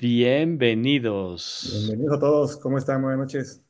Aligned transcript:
Bienvenidos. 0.00 1.70
Bienvenidos 1.72 2.18
a 2.18 2.20
todos. 2.20 2.56
¿Cómo 2.58 2.78
están? 2.78 3.02
Buenas 3.02 3.18
noches. 3.18 3.64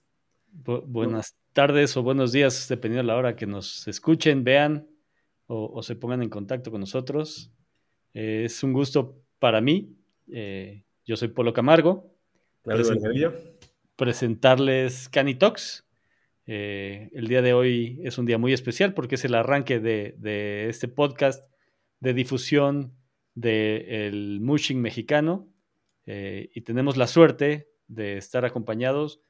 buenas 0.53 1.35
tardes 1.55 1.97
o 1.97 2.03
buenos 2.03 2.33
días, 2.33 2.69
dependiendo 2.69 3.03
de 3.03 3.07
la 3.07 3.17
hora 3.17 3.35
que 3.35 3.47
nos 3.47 3.89
escuchen, 3.89 4.45
vean 4.45 4.87
o, 5.47 5.83
se 5.83 5.97
pongan 5.97 6.23
en 6.23 6.29
contacto 6.29 6.71
con 6.71 6.81
nosotros. 6.81 7.51
Eh, 8.13 8.43
es 8.45 8.63
un 8.63 8.75
gusto 8.75 9.23
para 9.39 9.63
mí. 9.63 9.97
Eh, 10.31 10.85
yo 11.07 11.17
soy 11.17 11.29
Polo 11.29 11.55
Camargo. 11.55 12.15
presentarles 13.97 15.09
Canitox. 15.09 15.87
Eh, 16.45 17.09
el 17.15 17.27
día 17.29 17.41
de 17.41 17.55
hoy 17.55 18.01
es 18.05 18.19
un 18.19 18.27
día 18.27 18.37
muy 18.37 18.53
especial 18.53 18.93
porque 18.93 19.15
es 19.15 19.25
el 19.25 19.35
arranque 19.35 19.81
de, 19.81 20.69
este 20.69 20.89
podcast 20.89 21.51
de 22.01 22.13
difusión 22.13 22.93
del 23.35 24.41
mushing 24.43 24.83
mexicano 24.83 25.49
eh, 26.11 26.51
y 26.55 26.63
tenemos 26.63 26.97
la 26.97 27.07
suerte 27.07 27.69
de 27.87 28.17
estar 28.17 28.45
acompañados 28.45 29.21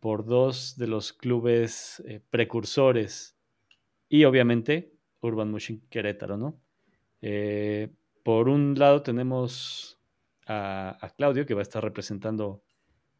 por 0.00 0.24
dos 0.24 0.76
de 0.78 0.86
los 0.86 1.12
clubes 1.12 2.02
eh, 2.06 2.20
precursores 2.30 3.36
y 4.08 4.24
obviamente 4.24 4.94
Urban 5.20 5.50
Mushing 5.50 5.82
Querétaro, 5.90 6.36
¿no? 6.36 6.58
por 8.24 8.48
un 8.48 8.74
lado 8.76 9.02
tenemos 9.02 10.00
a, 10.46 11.12
Claudio 11.16 11.46
que 11.46 11.54
va 11.54 11.60
a 11.60 11.62
estar 11.62 11.82
representando 11.84 12.62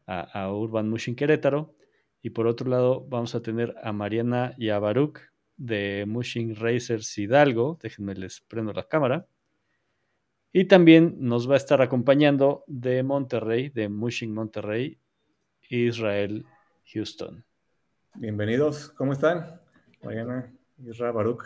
a, 0.07 0.51
Urban 0.51 0.89
Mushing 0.89 1.15
Querétaro 1.15 1.75
y 2.23 2.29
por 2.31 2.47
otro 2.47 2.69
lado, 2.69 3.05
vamos 3.07 3.35
a 3.35 3.41
tener 3.41 3.75
a 3.83 3.91
Mariana 3.91 4.55
y 4.57 4.69
a 4.69 4.79
Baruch 4.79 5.19
de 5.57 6.05
Mushing 6.07 6.55
Racers 6.55 7.17
Hidalgo. 7.17 7.77
Déjenme 7.81 8.15
les 8.15 8.39
prendo 8.39 8.71
la 8.71 8.87
cámara. 8.87 9.27
Y 10.55 10.65
también 10.65 11.15
nos 11.17 11.49
va 11.49 11.55
a 11.55 11.57
estar 11.57 11.81
acompañando 11.81 12.63
de 12.67 13.01
Monterrey, 13.01 13.69
de 13.69 13.89
Mushing 13.89 14.31
Monterrey, 14.31 14.99
Israel 15.67 16.45
Houston. 16.93 17.43
Bienvenidos, 18.13 18.89
¿cómo 18.91 19.13
están? 19.13 19.59
Mariana, 20.03 20.53
Israel, 20.85 21.13
Baruch. 21.13 21.45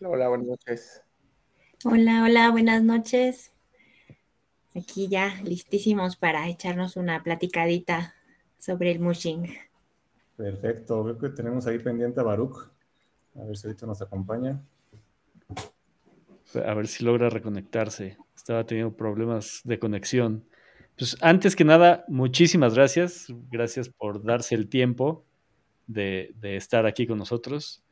Hola, 0.00 0.28
buenas 0.28 0.48
noches. 0.48 1.00
Hola, 1.84 2.24
hola, 2.24 2.50
buenas 2.50 2.82
noches. 2.82 3.52
Aquí 4.74 5.06
ya 5.06 5.40
listísimos 5.44 6.16
para 6.16 6.48
echarnos 6.48 6.96
una 6.96 7.22
platicadita 7.22 8.16
sobre 8.58 8.90
el 8.90 8.98
mushing. 8.98 9.46
Perfecto, 10.36 11.04
veo 11.04 11.16
que 11.16 11.28
tenemos 11.28 11.68
ahí 11.68 11.78
pendiente 11.78 12.18
a 12.18 12.24
Baruch. 12.24 12.68
A 13.36 13.44
ver 13.44 13.56
si 13.56 13.68
ahorita 13.68 13.86
nos 13.86 14.02
acompaña. 14.02 14.60
A 16.54 16.74
ver 16.74 16.88
si 16.88 17.04
logra 17.04 17.30
reconectarse. 17.30 18.16
Estaba 18.34 18.64
teniendo 18.64 18.96
problemas 18.96 19.60
de 19.64 19.78
conexión. 19.78 20.44
Pues 20.96 21.16
antes 21.20 21.56
que 21.56 21.64
nada, 21.64 22.04
muchísimas 22.08 22.74
gracias. 22.74 23.26
Gracias 23.50 23.88
por 23.88 24.22
darse 24.22 24.54
el 24.54 24.68
tiempo 24.68 25.24
de, 25.86 26.34
estar 26.42 26.86
aquí 26.86 27.06
con 27.06 27.18
nosotros. 27.18 27.82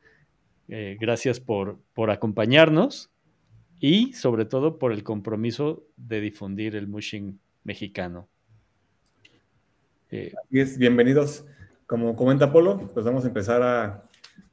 Eh, 0.67 0.97
gracias 0.99 1.39
por, 1.39 1.79
por 1.93 2.11
acompañarnos 2.11 3.09
y 3.79 4.13
sobre 4.13 4.45
todo 4.45 4.77
por 4.77 4.91
el 4.91 5.03
compromiso 5.03 5.85
de 5.95 6.21
difundir 6.21 6.75
el 6.75 6.87
mushing 6.87 7.39
mexicano. 7.63 8.27
Eh, 10.11 10.33
bienvenidos. 10.49 11.45
Como 11.85 12.15
comenta 12.15 12.51
Polo, 12.51 12.89
pues 12.93 13.05
vamos 13.05 13.23
a 13.25 13.27
empezar 13.27 13.61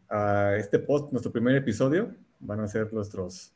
a, 0.09 0.57
este 0.57 0.79
post, 0.79 1.13
nuestro 1.13 1.33
primer 1.33 1.57
episodio. 1.57 2.15
Van 2.39 2.61
a 2.61 2.69
ser 2.69 2.93
nuestros, 2.93 3.53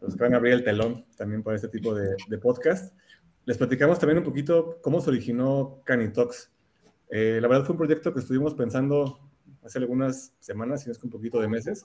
los 0.00 0.16
que 0.16 0.22
van 0.22 0.34
a 0.34 0.36
abrir 0.36 0.54
el 0.54 0.64
telón 0.64 1.04
también 1.16 1.42
para 1.42 1.56
este 1.56 1.68
tipo 1.68 1.94
de, 1.94 2.16
podcast. 2.38 2.94
Les 3.44 3.58
platicamos 3.58 3.98
también 3.98 4.18
un 4.18 4.24
poquito 4.24 4.78
cómo 4.82 5.00
se 5.00 5.10
originó 5.10 5.80
Canitox. 5.84 6.50
Eh, 7.10 7.38
la 7.40 7.48
verdad 7.48 7.64
fue 7.64 7.72
un 7.72 7.78
proyecto 7.78 8.12
que 8.12 8.20
estuvimos 8.20 8.54
pensando 8.54 9.18
hace 9.62 9.78
algunas 9.78 10.34
semanas, 10.40 10.82
si 10.82 10.88
no 10.88 10.92
es 10.92 10.98
que 10.98 11.06
un 11.06 11.12
poquito 11.12 11.40
de 11.40 11.48
meses, 11.48 11.84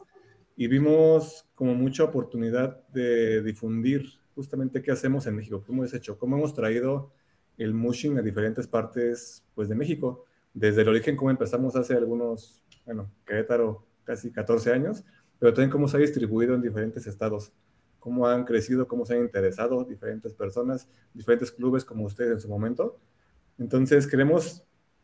y 0.56 0.68
vimos 0.68 1.48
como 1.54 1.76
mucha 1.76 2.04
oportunidad 2.04 2.86
de 2.90 3.44
difundir 3.44 4.06
justamente 4.36 4.82
qué 4.82 4.92
hacemos 4.92 5.28
en 5.28 5.36
México, 5.36 5.64
cómo 5.66 5.84
es 5.84 5.94
hecho, 5.94 6.18
cómo 6.18 6.38
hemos 6.38 6.54
traído 6.54 7.12
el 7.58 7.74
mushing 7.74 8.18
a 8.18 8.22
diferentes 8.22 8.68
partes 8.68 9.44
pues, 9.56 9.70
de 9.70 9.76
México. 9.76 10.26
Desde 10.54 10.82
el 10.82 10.90
origen, 10.90 11.16
como 11.16 11.32
empezamos 11.32 11.76
hace 11.76 11.96
algunos, 11.96 12.64
bueno, 12.86 13.12
Querétaro, 13.26 13.86
casi 14.04 14.32
14 14.32 14.72
años, 14.72 15.04
pero 15.40 15.54
también 15.54 15.70
cómo 15.70 15.88
se 15.88 15.98
ha 15.98 16.00
distribuido 16.00 16.56
en 16.56 16.62
diferentes 16.62 17.06
estados, 17.08 17.52
cómo 18.00 18.28
han 18.28 18.46
crecido, 18.46 18.88
cómo 18.88 19.06
se 19.06 19.16
han 19.16 19.22
interesado 19.22 19.84
diferentes 19.84 20.34
personas, 20.34 20.88
diferentes 21.14 21.52
clubes 21.52 21.84
como 21.86 22.06
ustedes 22.06 22.32
en 22.32 22.40
su 22.40 22.48
momento. 22.48 22.98
Entonces, 23.58 24.08
queremos 24.08 24.64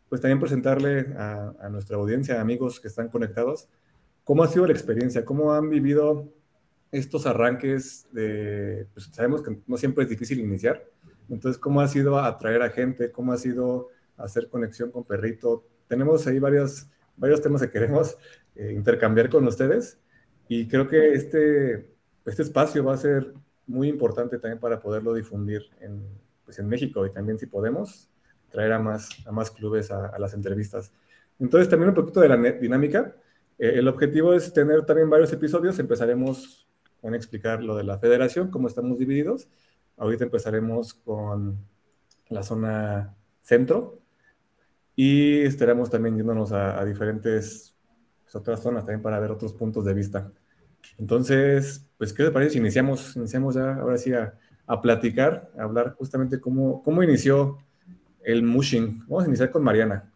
pues 0.10 0.22
también 0.22 0.40
presentarle 0.40 1.14
a, 1.18 1.54
a 1.60 1.70
nuestra 1.70 1.98
audiencia, 1.98 2.40
amigos 2.40 2.80
que 2.80 2.88
están 2.88 3.10
conectados, 3.10 3.68
cómo 4.24 4.44
ha 4.44 4.48
sido 4.48 4.68
la 4.68 4.74
experiencia, 4.74 5.26
cómo 5.26 5.54
han 5.54 5.70
vivido 5.70 6.32
estos 6.92 7.26
arranques 7.26 8.08
de, 8.12 8.88
pues 8.94 9.06
sabemos 9.12 9.42
que 9.42 9.58
no 9.66 9.78
siempre 9.78 10.04
es 10.04 10.10
difícil 10.10 10.40
iniciar, 10.40 10.86
entonces, 11.30 11.60
¿cómo 11.60 11.82
ha 11.82 11.88
sido 11.88 12.20
atraer 12.20 12.62
a 12.62 12.70
gente? 12.70 13.12
¿Cómo 13.12 13.34
ha 13.34 13.38
sido 13.38 13.90
hacer 14.18 14.50
conexión 14.50 14.92
con 14.92 15.04
Perrito? 15.04 15.66
Tenemos 15.88 16.28
ahí 16.28 16.40
varios, 16.40 16.88
varios 17.18 17.42
temas 17.42 17.62
que 17.62 17.70
queremos 17.70 18.18
eh, 18.56 18.74
intercambiar 18.76 19.30
con 19.30 19.46
ustedes 19.48 20.00
y 20.48 20.68
creo 20.68 20.88
que 20.88 21.14
este, 21.14 21.93
este 22.26 22.42
espacio 22.42 22.84
va 22.84 22.94
a 22.94 22.98
ser 22.98 23.34
muy 23.66 23.88
importante 23.88 24.38
también 24.40 24.60
para 24.60 24.80
poderlo 24.80 25.14
difundir 25.14 25.64
en, 25.80 26.04
pues 26.46 26.60
en 26.60 26.68
México 26.68 27.06
y 27.06 27.12
también 27.12 27.38
si 27.40 27.46
podemos 27.46 28.10
traer 28.50 28.74
a 28.74 28.80
más, 28.80 29.10
a 29.26 29.32
más 29.32 29.52
clubes 29.52 29.92
a, 29.92 30.18
las 30.20 30.34
entrevistas. 30.34 30.92
Entonces, 31.40 31.70
también 31.70 31.90
un 31.90 31.96
poquito 31.96 32.20
de 32.20 32.30
la 32.30 32.38
dinámica. 32.38 33.16
Eh, 33.58 33.74
el 33.76 33.88
objetivo 33.88 34.34
es 34.34 34.54
tener 34.54 34.86
también 34.86 35.10
varios 35.10 35.34
episodios. 35.34 35.80
Empezaremos 35.80 36.68
con 37.02 37.16
explicar 37.16 37.64
lo 37.64 37.76
de 37.76 37.84
la 37.84 37.98
federación, 37.98 38.52
cómo 38.52 38.68
estamos 38.68 39.00
divididos 39.00 39.48
Ahorita 39.98 40.24
empezaremos 40.24 40.96
con 40.96 41.66
la 42.30 42.44
zona 42.44 43.16
centro 43.42 44.02
y 44.96 45.42
estaremos 45.42 45.90
también 45.90 46.18
yéndonos 46.18 46.52
a, 46.52 46.84
diferentes 46.84 47.76
pues, 48.24 48.36
otras 48.36 48.62
zonas 48.62 48.86
también 48.86 49.02
para 49.02 49.20
ver 49.20 49.32
otros 49.32 49.54
puntos 49.54 49.86
de 49.86 49.94
vista. 49.94 50.32
Entonces, 50.98 51.86
pues, 51.98 52.14
¿qué 52.14 52.24
te 52.24 52.32
parece 52.32 52.52
si 52.54 52.58
iniciamos, 52.60 53.16
iniciamos 53.16 53.56
ya 53.56 53.76
ahora 53.76 53.98
sí 53.98 54.12
a, 54.14 54.34
platicar, 54.82 55.52
a 55.58 55.64
hablar 55.64 55.96
justamente 55.98 56.40
cómo, 56.40 56.82
cómo 56.84 57.04
inició 57.04 57.58
el 58.24 58.44
mushing? 58.44 59.00
Vamos 59.08 59.26
a 59.26 59.28
iniciar 59.28 59.52
con 59.52 59.64
Mariana. 59.64 60.12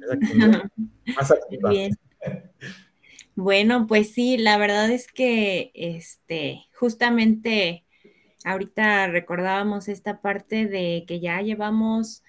Más 1.16 1.34
Bien. 1.70 1.96
Bueno, 3.34 3.86
pues 3.86 4.12
sí, 4.12 4.38
la 4.38 4.56
verdad 4.56 4.90
es 4.90 5.08
que 5.12 5.70
este, 5.74 6.66
justamente 6.74 7.86
Ahorita 8.46 9.08
recordábamos 9.08 9.88
esta 9.88 10.20
parte 10.20 10.68
de 10.68 11.04
que 11.08 11.18
ya 11.18 11.40
llevamos 11.40 12.22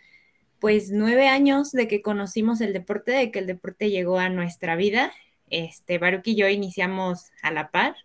pues 0.57 0.89
nueve 0.89 1.27
años 1.27 1.71
de 1.71 1.87
que 1.87 2.01
conocimos 2.01 2.59
el 2.59 2.73
deporte, 2.73 3.11
de 3.11 3.29
que 3.29 3.37
el 3.37 3.45
deporte 3.45 3.91
llegó 3.91 4.17
a 4.17 4.29
nuestra 4.29 4.75
vida. 4.75 5.11
Este, 5.49 5.97
Baruch 5.97 6.27
y 6.27 6.35
yo 6.35 6.47
iniciamos 6.47 7.31
a 7.41 7.51
la 7.51 7.71
par. 7.71 7.95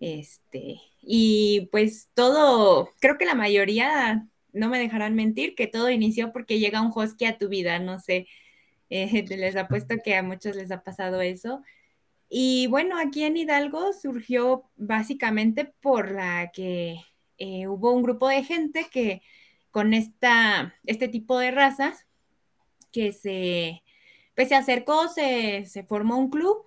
Este, 0.00 0.80
y 1.00 1.68
pues 1.70 2.10
todo, 2.14 2.90
creo 3.00 3.18
que 3.18 3.24
la 3.24 3.34
mayoría 3.34 4.26
no 4.52 4.68
me 4.68 4.78
dejarán 4.78 5.14
mentir 5.14 5.54
que 5.54 5.66
todo 5.66 5.90
inició 5.90 6.32
porque 6.32 6.58
llega 6.58 6.82
un 6.82 6.92
husky 6.94 7.24
a 7.26 7.38
tu 7.38 7.48
vida, 7.48 7.78
no 7.78 7.98
sé, 8.00 8.26
eh, 8.90 9.24
les 9.28 9.56
apuesto 9.56 9.96
que 10.04 10.16
a 10.16 10.22
muchos 10.22 10.56
les 10.56 10.70
ha 10.70 10.82
pasado 10.82 11.20
eso. 11.22 11.62
Y 12.28 12.66
bueno, 12.68 12.98
aquí 12.98 13.24
en 13.24 13.36
Hidalgo 13.36 13.92
surgió 13.92 14.64
básicamente 14.76 15.66
por 15.66 16.12
la 16.12 16.50
que 16.52 16.96
eh, 17.38 17.66
hubo 17.68 17.92
un 17.92 18.02
grupo 18.02 18.28
de 18.28 18.44
gente 18.44 18.86
que 18.90 19.22
con 19.70 19.94
esta, 19.94 20.74
este 20.86 21.08
tipo 21.08 21.38
de 21.38 21.50
razas 21.50 22.06
que 22.92 23.12
se, 23.12 23.82
pues, 24.34 24.48
se 24.48 24.54
acercó, 24.54 25.08
se, 25.08 25.66
se 25.66 25.82
formó 25.84 26.18
un 26.18 26.30
club 26.30 26.64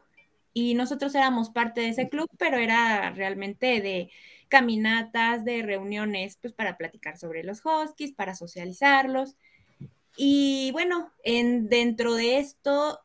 y 0.54 0.74
nosotros 0.76 1.14
éramos 1.16 1.50
parte 1.50 1.82
de 1.82 1.90
ese 1.90 2.10
club, 2.10 2.30
pero 2.38 2.58
era 2.58 3.12
realmente 3.12 3.82
de 3.82 4.10
caminatas, 4.48 5.44
de 5.44 5.62
reuniones, 5.64 6.38
pues 6.42 6.54
para 6.54 6.78
platicar 6.78 7.18
sobre 7.18 7.44
los 7.44 7.62
huskies, 7.66 8.14
para 8.14 8.36
socializarlos. 8.36 9.36
Y 10.18 10.72
bueno, 10.72 11.12
en, 11.24 11.68
dentro 11.68 12.14
de 12.14 12.38
esto, 12.38 13.00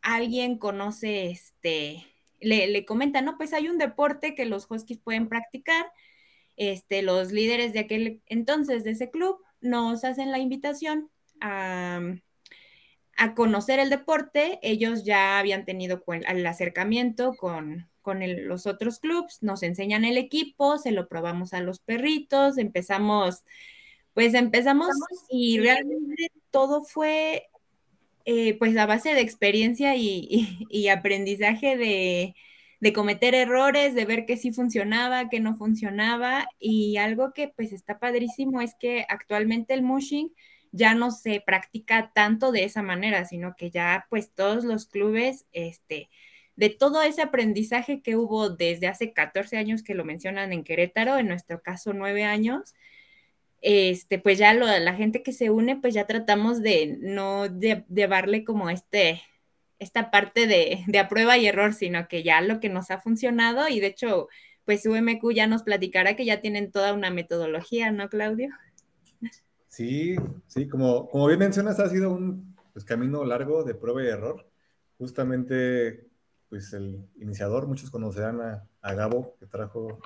alguien 0.00 0.58
conoce, 0.58 1.30
este, 1.30 2.06
le, 2.40 2.68
le 2.68 2.84
comenta, 2.86 3.20
no, 3.20 3.36
pues 3.36 3.52
hay 3.52 3.68
un 3.68 3.78
deporte 3.78 4.34
que 4.34 4.46
los 4.46 4.70
huskies 4.70 4.98
pueden 4.98 5.28
practicar 5.28 5.86
este, 6.56 7.02
los 7.02 7.32
líderes 7.32 7.72
de 7.72 7.80
aquel 7.80 8.22
entonces 8.26 8.82
de 8.84 8.92
ese 8.92 9.10
club 9.10 9.38
nos 9.60 10.04
hacen 10.04 10.30
la 10.30 10.38
invitación 10.38 11.10
a, 11.40 12.00
conocer 13.34 13.78
el 13.78 13.90
deporte. 13.90 14.58
Ellos 14.62 15.04
ya 15.04 15.38
habían 15.38 15.64
tenido 15.64 16.02
el 16.28 16.46
acercamiento 16.46 17.34
con, 17.34 17.88
los 18.04 18.66
otros 18.66 19.00
clubs, 19.00 19.42
nos 19.42 19.64
enseñan 19.64 20.04
el 20.04 20.16
equipo, 20.16 20.78
se 20.78 20.92
lo 20.92 21.08
probamos 21.08 21.52
a 21.52 21.60
los 21.60 21.80
perritos, 21.80 22.56
empezamos 22.56 23.42
Pues 24.14 24.34
empezamos 24.34 24.88
y 25.30 25.58
realmente 25.60 26.30
todo 26.50 26.84
fue 26.84 27.48
eh, 28.26 28.58
pues 28.58 28.76
a 28.76 28.86
base 28.86 29.14
de 29.14 29.20
experiencia 29.20 29.94
y, 29.96 30.88
aprendizaje 30.88 31.76
de, 31.76 32.92
cometer 32.92 33.34
errores, 33.34 33.94
de 33.94 34.04
ver 34.04 34.26
que 34.26 34.36
sí 34.36 34.52
funcionaba, 34.52 35.28
que 35.28 35.40
no 35.40 35.56
funcionaba. 35.56 36.48
Y 36.58 36.96
algo 36.98 37.32
que 37.32 37.48
pues 37.48 37.72
está 37.72 37.98
padrísimo 37.98 38.60
es 38.60 38.74
que 38.74 39.06
actualmente 39.08 39.74
el 39.74 39.82
mushing 39.82 40.32
ya 40.72 40.94
no 40.94 41.10
se 41.10 41.42
practica 41.44 42.12
tanto 42.14 42.52
de 42.52 42.64
esa 42.64 42.82
manera, 42.82 43.24
sino 43.24 43.56
que 43.56 43.70
ya 43.70 44.06
pues 44.10 44.30
todos 44.32 44.64
los 44.64 44.86
clubes, 44.86 45.46
este, 45.52 46.10
de 46.56 46.70
todo 46.70 47.02
ese 47.02 47.22
aprendizaje 47.22 48.02
que 48.02 48.16
hubo 48.16 48.50
desde 48.50 48.88
hace 48.88 49.12
14 49.12 49.58
años 49.58 49.82
que 49.82 49.94
lo 49.94 50.04
mencionan 50.04 50.52
en 50.52 50.64
Querétaro, 50.64 51.18
en 51.18 51.28
nuestro 51.28 51.62
caso 51.62 51.92
9 51.92 52.24
años, 52.24 52.74
este, 53.62 54.18
pues 54.18 54.38
ya 54.38 54.54
lo, 54.54 54.66
la 54.66 54.94
gente 54.94 55.22
que 55.22 55.32
se 55.32 55.50
une, 55.50 55.76
pues 55.76 55.94
ya 55.94 56.06
tratamos 56.06 56.62
de 56.62 56.96
no 57.00 57.46
llevarle 57.58 58.44
como 58.44 58.70
este, 58.70 59.22
esta 59.78 60.10
parte 60.10 60.46
de, 60.46 60.84
de 60.86 60.98
a 60.98 61.08
prueba 61.08 61.38
y 61.38 61.46
error, 61.46 61.74
sino 61.74 62.08
que 62.08 62.22
ya 62.22 62.40
lo 62.40 62.60
que 62.60 62.68
nos 62.68 62.90
ha 62.90 62.98
funcionado 63.00 63.68
y 63.68 63.80
de 63.80 63.88
hecho, 63.88 64.28
pues 64.64 64.86
UMQ 64.86 65.32
ya 65.34 65.46
nos 65.46 65.62
platicará 65.62 66.16
que 66.16 66.24
ya 66.24 66.40
tienen 66.40 66.72
toda 66.72 66.92
una 66.92 67.10
metodología, 67.10 67.90
¿no, 67.92 68.08
Claudio? 68.08 68.50
Sí, 69.76 70.16
sí, 70.46 70.66
como, 70.68 71.06
como 71.10 71.26
bien 71.26 71.38
mencionas, 71.38 71.78
ha 71.80 71.90
sido 71.90 72.10
un 72.10 72.56
pues, 72.72 72.82
camino 72.86 73.26
largo 73.26 73.62
de 73.62 73.74
prueba 73.74 74.02
y 74.02 74.06
error. 74.06 74.46
Justamente, 74.96 76.06
pues 76.48 76.72
el 76.72 77.06
iniciador, 77.20 77.66
muchos 77.66 77.90
conocerán 77.90 78.40
a, 78.80 78.94
Gabo, 78.94 79.36
que 79.38 79.44
trajo 79.44 79.98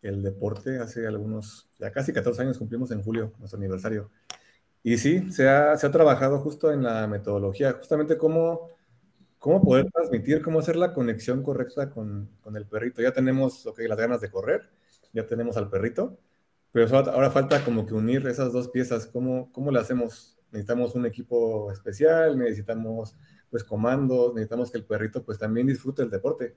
el 0.00 0.22
deporte 0.22 0.78
hace 0.78 1.06
algunos, 1.06 1.68
ya 1.78 1.92
casi 1.92 2.14
14 2.14 2.40
años 2.40 2.56
cumplimos 2.56 2.92
en 2.92 3.02
julio, 3.02 3.34
nuestro 3.38 3.58
aniversario. 3.58 4.10
Y 4.82 4.96
sí, 4.96 5.30
se 5.30 5.46
ha, 5.50 5.76
se 5.76 5.86
ha 5.86 5.90
trabajado 5.90 6.38
justo 6.38 6.72
en 6.72 6.82
la 6.82 7.06
metodología, 7.06 7.74
justamente 7.74 8.16
cómo, 8.16 8.70
cómo 9.38 9.62
poder 9.62 9.90
transmitir, 9.92 10.40
cómo 10.40 10.60
hacer 10.60 10.76
la 10.76 10.94
conexión 10.94 11.42
correcta 11.42 11.90
con, 11.90 12.30
con 12.40 12.56
el 12.56 12.64
perrito. 12.66 13.02
Ya 13.02 13.12
tenemos 13.12 13.66
okay, 13.66 13.86
las 13.86 13.98
ganas 13.98 14.22
de 14.22 14.30
correr, 14.30 14.70
ya 15.12 15.26
tenemos 15.26 15.58
al 15.58 15.68
perrito, 15.68 16.16
pero 16.72 16.96
ahora 16.96 17.30
falta 17.30 17.64
como 17.64 17.86
que 17.86 17.94
unir 17.94 18.26
esas 18.26 18.52
dos 18.52 18.68
piezas. 18.68 19.06
¿Cómo, 19.06 19.50
cómo 19.52 19.70
le 19.70 19.80
hacemos? 19.80 20.38
Necesitamos 20.52 20.94
un 20.94 21.06
equipo 21.06 21.70
especial, 21.72 22.38
necesitamos 22.38 23.16
pues 23.50 23.64
comandos, 23.64 24.34
necesitamos 24.34 24.70
que 24.70 24.78
el 24.78 24.84
perrito 24.84 25.24
pues 25.24 25.38
también 25.38 25.66
disfrute 25.66 26.02
el 26.02 26.10
deporte 26.10 26.56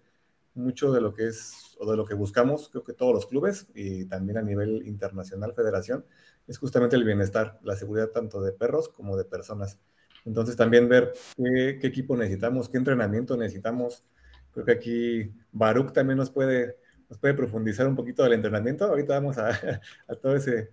mucho 0.56 0.92
de 0.92 1.02
lo 1.02 1.14
que 1.14 1.28
es 1.28 1.76
o 1.80 1.90
de 1.90 1.98
lo 1.98 2.06
que 2.06 2.14
buscamos, 2.14 2.70
creo 2.70 2.84
que 2.84 2.94
todos 2.94 3.14
los 3.14 3.26
clubes 3.26 3.68
y 3.74 4.06
también 4.06 4.38
a 4.38 4.42
nivel 4.42 4.88
internacional, 4.88 5.54
federación, 5.54 6.06
es 6.48 6.58
justamente 6.58 6.96
el 6.96 7.04
bienestar, 7.04 7.60
la 7.64 7.76
seguridad 7.76 8.10
tanto 8.10 8.42
de 8.42 8.52
perros 8.52 8.90
como 8.90 9.18
de 9.18 9.26
personas. 9.26 9.80
Entonces 10.26 10.56
también 10.56 10.88
ver 10.88 11.14
qué, 11.36 11.80
equipo 11.84 12.16
necesitamos, 12.16 12.70
qué 12.70 12.78
entrenamiento 12.78 13.36
necesitamos. 13.36 14.04
Creo 14.52 14.66
que 14.66 14.72
aquí 14.72 15.32
Baruch 15.52 15.92
también 15.92 16.18
nos 16.18 16.30
puede, 16.30 16.78
nos 17.14 17.20
puede 17.20 17.36
profundizar 17.36 17.88
un 17.88 17.96
poquito 17.96 18.24
del 18.24 18.34
entrenamiento. 18.34 18.86
Ahorita 18.86 19.14
vamos 19.14 19.38
a, 19.38 19.50
a 20.08 20.16
todo 20.16 20.36
ese, 20.36 20.72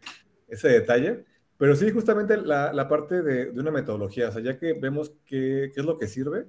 ese 0.49 0.69
detalle. 0.69 1.27
Pero 1.59 1.77
sí, 1.77 1.91
justamente 1.91 2.39
la, 2.39 2.73
la 2.73 2.89
parte 2.89 3.23
de, 3.23 3.53
de, 3.53 3.61
una 3.61 3.71
metodología, 3.71 4.31
o 4.31 4.33
sea, 4.33 4.41
ya 4.41 4.59
que 4.59 4.73
vemos 4.73 5.13
qué, 5.27 5.71
qué 5.75 5.81
es 5.81 5.85
lo 5.85 5.99
que 5.99 6.09
sirve, 6.09 6.47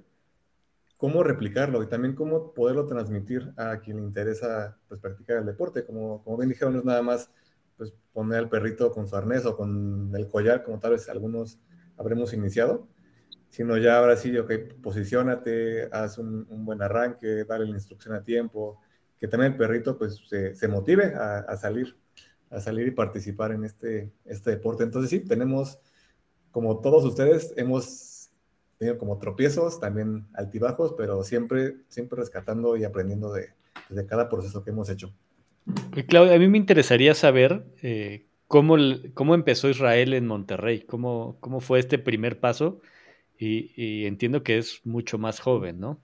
cómo 0.96 1.22
replicarlo 1.22 1.82
y 1.82 1.88
también 1.88 2.14
cómo 2.14 2.54
poderlo 2.54 2.86
transmitir 2.86 3.52
a 3.58 3.80
quien 3.80 3.98
le 3.98 4.02
interesa 4.04 4.78
pues, 4.88 4.98
practicar 4.98 5.36
el 5.36 5.44
deporte. 5.44 5.84
Como, 5.84 6.24
como 6.24 6.38
bien 6.38 6.48
dijeron, 6.48 6.72
no 6.72 6.78
es 6.78 6.86
nada 6.86 7.02
más 7.02 7.30
pues, 7.76 7.92
poner 8.14 8.38
al 8.38 8.48
perrito 8.48 8.90
con 8.90 9.06
su 9.06 9.14
arnés 9.14 9.44
o 9.44 9.54
con 9.54 10.10
el 10.14 10.26
collar, 10.26 10.62
como 10.62 10.78
tal 10.78 10.92
vez 10.92 11.06
algunos 11.10 11.58
habremos 11.98 12.32
iniciado, 12.32 12.88
sino 13.50 13.76
ya 13.76 13.98
ahora 13.98 14.16
sí, 14.16 14.34
ok, 14.38 14.50
posicionate, 14.82 15.90
haz 15.92 16.16
un, 16.16 16.46
buen 16.64 16.80
arranque, 16.80 17.44
dale 17.44 17.66
la 17.66 17.74
instrucción 17.74 18.14
a 18.14 18.24
tiempo, 18.24 18.80
que 19.22 19.28
también 19.28 19.52
el 19.52 19.58
perrito 19.58 19.96
pues 19.96 20.20
se, 20.28 20.66
motive 20.66 21.14
a, 21.14 21.56
salir, 21.56 21.96
a 22.50 22.58
salir 22.60 22.88
y 22.88 22.90
participar 22.90 23.52
en 23.52 23.64
este, 23.64 24.10
este 24.24 24.50
deporte. 24.50 24.82
Entonces 24.82 25.10
sí, 25.10 25.20
tenemos, 25.20 25.78
como 26.50 26.80
todos 26.80 27.04
ustedes, 27.04 27.54
hemos 27.56 28.30
tenido 28.78 28.98
como 28.98 29.18
tropiezos, 29.18 29.78
también 29.78 30.26
altibajos, 30.34 30.96
pero 30.98 31.22
siempre, 31.22 31.76
siempre 31.86 32.18
rescatando 32.18 32.76
y 32.76 32.82
aprendiendo 32.82 33.32
de, 33.32 33.54
cada 34.08 34.28
proceso 34.28 34.64
que 34.64 34.70
hemos 34.70 34.90
hecho. 34.90 35.14
Claudia, 36.08 36.34
a 36.34 36.38
mí 36.40 36.48
me 36.48 36.58
interesaría 36.58 37.14
saber 37.14 37.64
eh, 37.80 38.26
cómo, 38.48 38.76
cómo 39.14 39.36
empezó 39.36 39.68
Israel 39.68 40.14
en 40.14 40.26
Monterrey, 40.26 40.80
cómo, 40.80 41.36
cómo 41.38 41.60
fue 41.60 41.78
este 41.78 42.00
primer 42.00 42.40
paso, 42.40 42.80
y, 43.38 44.04
entiendo 44.04 44.42
que 44.42 44.58
es 44.58 44.80
mucho 44.84 45.16
más 45.16 45.38
joven, 45.38 45.78
¿no? 45.78 46.00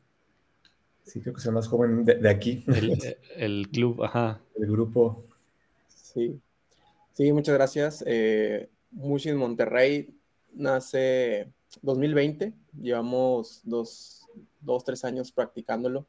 Sí, 1.09 1.23
creo 1.23 1.35
que 1.35 1.41
es 1.41 1.51
más 1.51 1.67
joven 1.67 2.05
de, 2.05 2.29
aquí. 2.29 2.65
El, 3.37 3.69
club, 3.71 4.05
ajá. 4.05 4.43
El 4.57 4.71
grupo. 4.71 5.25
Sí, 5.89 6.39
sí, 7.15 7.33
muchas 7.33 7.55
gracias. 7.55 8.05
Eh, 8.07 8.69
Mushin 8.91 9.37
Monterrey 9.37 10.15
nace 10.53 11.51
2020, 11.81 12.53
llevamos 12.79 13.63
dos, 13.65 14.27
dos, 14.61 14.85
tres 14.85 15.03
años 15.05 15.33
practicándolo. 15.33 16.07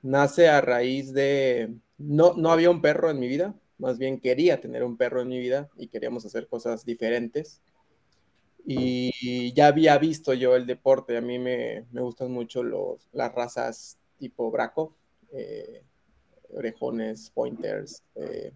Nace 0.00 0.48
a 0.48 0.62
raíz 0.62 1.12
de, 1.12 1.74
no, 1.98 2.32
no 2.34 2.50
había 2.50 2.70
un 2.70 2.80
perro 2.80 3.10
en 3.10 3.20
mi 3.20 3.28
vida, 3.28 3.54
más 3.76 3.98
bien 3.98 4.20
quería 4.20 4.58
tener 4.58 4.84
un 4.84 4.96
perro 4.96 5.20
en 5.20 5.28
mi 5.28 5.38
vida 5.38 5.68
y 5.76 5.88
queríamos 5.88 6.24
hacer 6.24 6.46
cosas 6.46 6.86
diferentes. 6.86 7.60
Y 8.66 9.52
ya 9.52 9.66
había 9.66 9.98
visto 9.98 10.32
yo 10.32 10.56
el 10.56 10.64
deporte, 10.64 11.18
a 11.18 11.20
mí 11.20 11.38
me, 11.38 11.84
me 11.92 12.00
gustan 12.00 12.30
mucho 12.30 12.62
los, 12.62 13.06
las 13.12 13.34
razas 13.34 13.98
tipo 14.28 14.50
braco, 14.50 14.94
eh, 15.32 15.82
orejones, 16.54 17.30
pointers, 17.30 18.02
eh, 18.14 18.52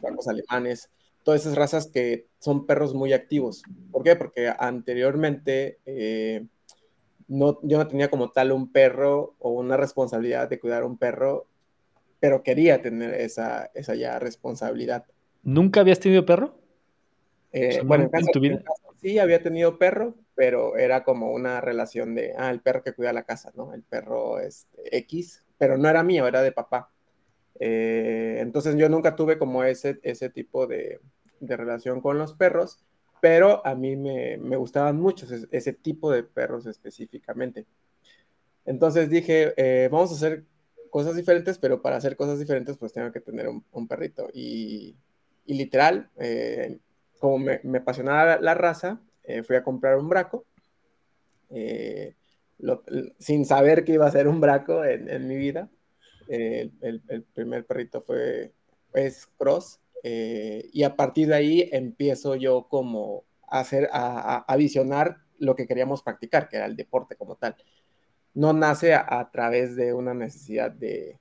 bracos 0.00 0.28
alemanes 0.28 0.88
todas 1.22 1.42
esas 1.42 1.56
razas 1.56 1.86
que 1.86 2.26
son 2.38 2.66
perros 2.66 2.94
muy 2.94 3.12
activos. 3.12 3.62
¿Por 3.90 4.02
qué? 4.02 4.16
Porque 4.16 4.52
anteriormente 4.58 5.78
eh, 5.86 6.46
no, 7.28 7.58
yo 7.62 7.78
no 7.78 7.86
tenía 7.86 8.08
como 8.08 8.30
tal 8.30 8.52
un 8.52 8.72
perro 8.72 9.34
o 9.38 9.50
una 9.50 9.76
responsabilidad 9.76 10.48
de 10.48 10.58
cuidar 10.58 10.84
un 10.84 10.96
perro, 10.96 11.46
pero 12.20 12.42
quería 12.42 12.82
tener 12.82 13.14
esa, 13.14 13.70
esa 13.74 13.94
ya 13.94 14.18
responsabilidad. 14.18 15.04
¿Nunca 15.42 15.80
habías 15.80 16.00
tenido 16.00 16.26
perro? 16.26 16.59
Eh, 17.52 17.82
bueno, 17.84 18.08
en, 18.12 18.26
tu 18.26 18.40
vida? 18.40 18.62
sí 19.00 19.18
había 19.18 19.42
tenido 19.42 19.78
perro, 19.78 20.14
pero 20.34 20.76
era 20.76 21.02
como 21.04 21.32
una 21.32 21.60
relación 21.60 22.14
de, 22.14 22.32
ah, 22.36 22.50
el 22.50 22.60
perro 22.60 22.82
que 22.82 22.92
cuida 22.92 23.12
la 23.12 23.24
casa, 23.24 23.52
¿no? 23.54 23.74
El 23.74 23.82
perro 23.82 24.38
es 24.38 24.68
este, 24.76 24.96
X, 24.98 25.44
pero 25.58 25.76
no 25.76 25.88
era 25.88 26.02
mío, 26.02 26.26
era 26.26 26.42
de 26.42 26.52
papá. 26.52 26.90
Eh, 27.58 28.38
entonces 28.40 28.76
yo 28.76 28.88
nunca 28.88 29.16
tuve 29.16 29.38
como 29.38 29.64
ese, 29.64 30.00
ese 30.02 30.30
tipo 30.30 30.66
de, 30.66 31.00
relación 31.40 32.00
con 32.00 32.18
los 32.18 32.34
perros, 32.34 32.78
pero 33.20 33.64
a 33.66 33.74
mí 33.74 33.96
me, 33.96 34.36
gustaban 34.56 34.96
mucho 34.96 35.26
ese, 35.50 35.72
tipo 35.72 36.10
de 36.10 36.22
perros 36.22 36.66
específicamente. 36.66 37.66
Entonces 38.64 39.10
dije, 39.10 39.54
eh, 39.56 39.88
vamos 39.90 40.12
a 40.12 40.14
hacer 40.14 40.44
cosas 40.90 41.16
diferentes, 41.16 41.58
pero 41.58 41.82
para 41.82 41.96
hacer 41.96 42.16
cosas 42.16 42.38
diferentes 42.38 42.76
pues 42.76 42.92
tengo 42.92 43.10
que 43.12 43.20
tener 43.20 43.48
un, 43.48 43.88
perrito. 43.88 44.28
Y, 44.32 44.96
literal, 45.46 46.10
eh, 46.18 46.78
como 47.20 47.38
me, 47.38 47.60
apasionaba 47.78 48.40
la, 48.40 48.54
raza, 48.54 49.00
fui 49.46 49.54
a 49.54 49.62
comprar 49.62 49.96
un 49.96 50.08
braco. 50.08 50.44
sin 53.18 53.44
saber 53.44 53.84
que 53.84 53.92
iba 53.92 54.06
a 54.06 54.10
ser 54.10 54.26
un 54.26 54.40
braco 54.40 54.84
en 54.84 55.28
mi 55.28 55.36
vida 55.36 55.70
el, 56.30 57.24
primer 57.34 57.66
perrito 57.66 58.00
fue 58.00 58.52
es 58.94 59.28
Cross, 59.38 59.80
eh, 60.02 60.68
y 60.72 60.82
a 60.82 60.96
partir 60.96 61.28
de 61.28 61.34
ahí 61.34 61.68
empiezo 61.72 62.34
yo 62.34 62.66
como 62.68 63.24
a 63.48 63.60
hacer, 63.60 63.88
a, 63.92 64.56
visionar 64.56 65.18
lo 65.38 65.54
que 65.54 65.66
queríamos 65.66 66.02
practicar, 66.02 66.48
que 66.48 66.56
era 66.56 66.66
el 66.66 66.76
deporte 66.76 67.16
como 67.16 67.36
tal. 67.36 67.56
No 68.34 68.52
nace 68.52 68.94
a, 68.94 69.28
través 69.32 69.76
de 69.76 69.92
una 69.92 70.14
necesidad 70.14 70.70
de, 70.70 71.18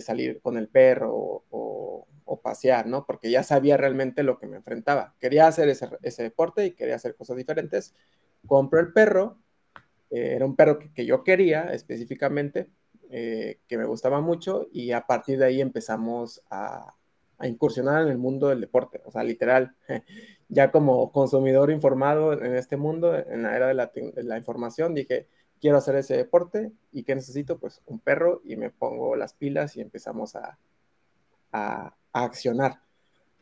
salir 0.00 0.40
con 0.40 0.56
el 0.56 0.68
perro 0.68 1.44
o, 1.50 2.06
pasear, 2.42 2.86
¿no? 2.86 3.06
Porque 3.06 3.30
ya 3.30 3.42
sabía 3.42 3.78
realmente 3.78 4.22
lo 4.22 4.38
que 4.38 4.46
me 4.46 4.56
enfrentaba. 4.56 5.14
Quería 5.18 5.46
hacer 5.46 5.68
ese, 5.68 6.22
deporte 6.22 6.66
y 6.66 6.72
quería 6.72 6.96
hacer 6.96 7.16
cosas 7.16 7.36
diferentes. 7.36 7.94
Compro 8.46 8.80
el 8.80 8.92
perro, 8.92 9.38
eh, 10.10 10.34
era 10.34 10.44
un 10.44 10.54
perro 10.54 10.78
que 10.78 11.06
yo 11.06 11.24
quería 11.24 11.72
específicamente, 11.72 12.68
eh, 13.10 13.60
que 13.68 13.78
me 13.78 13.84
gustaba 13.84 14.20
mucho 14.20 14.66
y 14.72 14.90
a 14.90 15.06
partir 15.06 15.38
de 15.38 15.44
ahí 15.44 15.60
empezamos 15.60 16.42
a, 16.50 16.94
incursionar 17.42 18.02
en 18.02 18.08
el 18.08 18.18
mundo 18.18 18.48
del 18.48 18.60
deporte, 18.60 19.02
o 19.04 19.10
sea, 19.10 19.22
literal, 19.22 19.76
ya 20.48 20.70
como 20.70 21.12
consumidor 21.12 21.70
informado 21.70 22.32
en 22.32 22.56
este 22.56 22.76
mundo, 22.76 23.14
en 23.16 23.42
la 23.42 23.54
era 23.54 23.68
de 23.68 23.74
la, 23.74 24.38
información, 24.38 24.94
dije, 24.94 25.28
quiero 25.64 25.78
hacer 25.78 25.96
ese 25.96 26.14
deporte 26.14 26.72
y 26.92 27.04
¿qué 27.04 27.14
necesito? 27.14 27.56
Pues 27.56 27.80
un 27.86 27.98
perro 27.98 28.42
y 28.44 28.54
me 28.54 28.68
pongo 28.68 29.16
las 29.16 29.32
pilas 29.32 29.78
y 29.78 29.80
empezamos 29.80 30.36
a, 30.36 30.58
a, 31.52 31.94
accionar. 32.12 32.82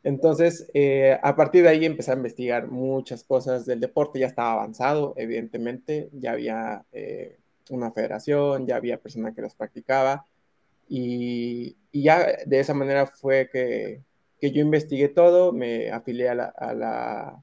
Entonces, 0.04 0.70
eh, 0.72 1.18
a 1.20 1.34
partir 1.34 1.64
de 1.64 1.70
ahí 1.70 1.84
empecé 1.84 2.12
a 2.12 2.14
investigar 2.14 2.68
muchas 2.68 3.24
cosas 3.24 3.66
del 3.66 3.80
deporte, 3.80 4.20
ya 4.20 4.28
estaba 4.28 4.52
avanzado, 4.52 5.14
evidentemente, 5.16 6.10
ya 6.12 6.30
había 6.30 6.84
eh, 6.92 7.40
una 7.70 7.90
federación, 7.90 8.68
ya 8.68 8.76
había 8.76 9.00
personas 9.00 9.34
que 9.34 9.42
los 9.42 9.56
practicaba, 9.56 10.24
y, 10.88 11.76
ya 11.92 12.24
de 12.46 12.60
esa 12.60 12.72
manera 12.72 13.06
fue 13.08 13.50
que, 13.50 14.00
yo 14.40 14.60
investigué 14.60 15.08
todo, 15.08 15.52
me 15.52 15.90
afilié 15.90 16.28
a 16.28 16.34
la, 16.36 17.42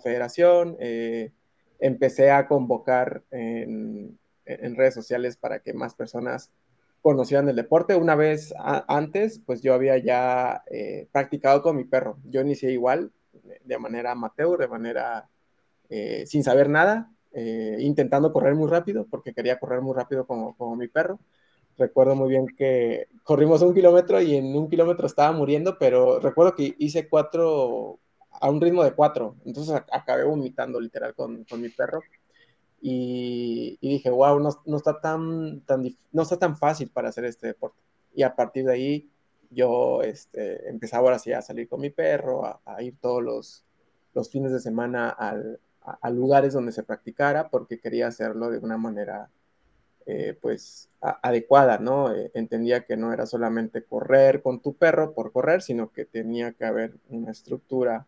federación, 0.00 0.76
eh, 0.78 1.32
empecé 1.78 2.30
a 2.30 2.46
convocar 2.46 3.22
en, 3.30 4.18
redes 4.44 4.94
sociales 4.94 5.36
para 5.36 5.58
que 5.58 5.72
más 5.72 5.94
personas 5.94 6.52
conocían 7.02 7.48
el 7.48 7.56
deporte. 7.56 7.96
Una 7.96 8.14
vez 8.14 8.54
antes, 8.88 9.40
pues 9.44 9.60
yo 9.60 9.74
había 9.74 9.98
ya 9.98 10.62
eh, 10.70 11.08
practicado 11.10 11.62
con 11.62 11.76
mi 11.76 11.84
perro. 11.84 12.18
Yo 12.24 12.42
inicié 12.42 12.70
igual, 12.70 13.10
de 13.64 13.78
manera 13.78 14.12
amateur, 14.12 14.58
de 14.58 14.68
manera 14.68 15.28
eh, 15.88 16.24
sin 16.26 16.44
saber 16.44 16.68
nada, 16.68 17.10
eh, 17.32 17.76
intentando 17.80 18.32
correr 18.32 18.54
muy 18.54 18.68
rápido, 18.68 19.06
porque 19.10 19.34
quería 19.34 19.58
correr 19.58 19.80
muy 19.80 19.94
rápido 19.94 20.26
como, 20.26 20.56
como 20.56 20.76
mi 20.76 20.88
perro. 20.88 21.18
Recuerdo 21.78 22.14
muy 22.14 22.30
bien 22.30 22.46
que 22.46 23.08
corrimos 23.22 23.62
un 23.62 23.74
kilómetro 23.74 24.20
y 24.20 24.36
en 24.36 24.56
un 24.56 24.68
kilómetro 24.68 25.06
estaba 25.06 25.32
muriendo, 25.32 25.76
pero 25.78 26.20
recuerdo 26.20 26.54
que 26.54 26.74
hice 26.78 27.08
cuatro 27.08 27.98
a 28.40 28.50
un 28.50 28.60
ritmo 28.60 28.84
de 28.84 28.92
cuatro. 28.92 29.36
Entonces 29.44 29.74
acabé 29.92 30.24
vomitando 30.24 30.80
literal 30.80 31.14
con, 31.14 31.44
con 31.44 31.60
mi 31.60 31.68
perro 31.68 32.02
y, 32.80 33.78
dije, 33.80 34.10
wow, 34.10 34.38
no, 34.38 34.50
no, 34.64 34.76
está 34.76 35.00
tan, 35.00 35.60
tan, 35.62 35.84
no 36.12 36.22
está 36.22 36.38
tan 36.38 36.56
fácil 36.56 36.90
para 36.90 37.08
hacer 37.08 37.24
este 37.24 37.48
deporte. 37.48 37.80
Y 38.14 38.22
a 38.22 38.34
partir 38.34 38.64
de 38.66 38.72
ahí 38.72 39.10
yo 39.50 40.02
este, 40.02 40.68
empezaba 40.68 41.04
ahora 41.04 41.18
sí 41.18 41.32
a 41.32 41.42
salir 41.42 41.68
con 41.68 41.80
mi 41.80 41.90
perro, 41.90 42.60
a, 42.64 42.82
ir 42.82 42.96
todos 43.00 43.22
los, 43.22 43.64
los, 44.14 44.30
fines 44.30 44.52
de 44.52 44.60
semana 44.60 45.08
al, 45.08 45.60
a, 45.82 46.10
lugares 46.10 46.52
donde 46.52 46.72
se 46.72 46.82
practicara 46.82 47.48
porque 47.48 47.80
quería 47.80 48.08
hacerlo 48.08 48.50
de 48.50 48.58
una 48.58 48.76
manera 48.76 49.30
eh, 50.06 50.38
pues 50.40 50.88
adecuada, 51.00 51.78
¿no? 51.78 52.14
Eh, 52.14 52.30
entendía 52.34 52.84
que 52.84 52.96
no 52.96 53.12
era 53.12 53.26
solamente 53.26 53.84
correr 53.84 54.42
con 54.42 54.60
tu 54.60 54.74
perro 54.76 55.12
por 55.14 55.32
correr, 55.32 55.62
sino 55.62 55.90
que 55.90 56.04
tenía 56.04 56.52
que 56.52 56.64
haber 56.64 56.94
una 57.08 57.32
estructura, 57.32 58.06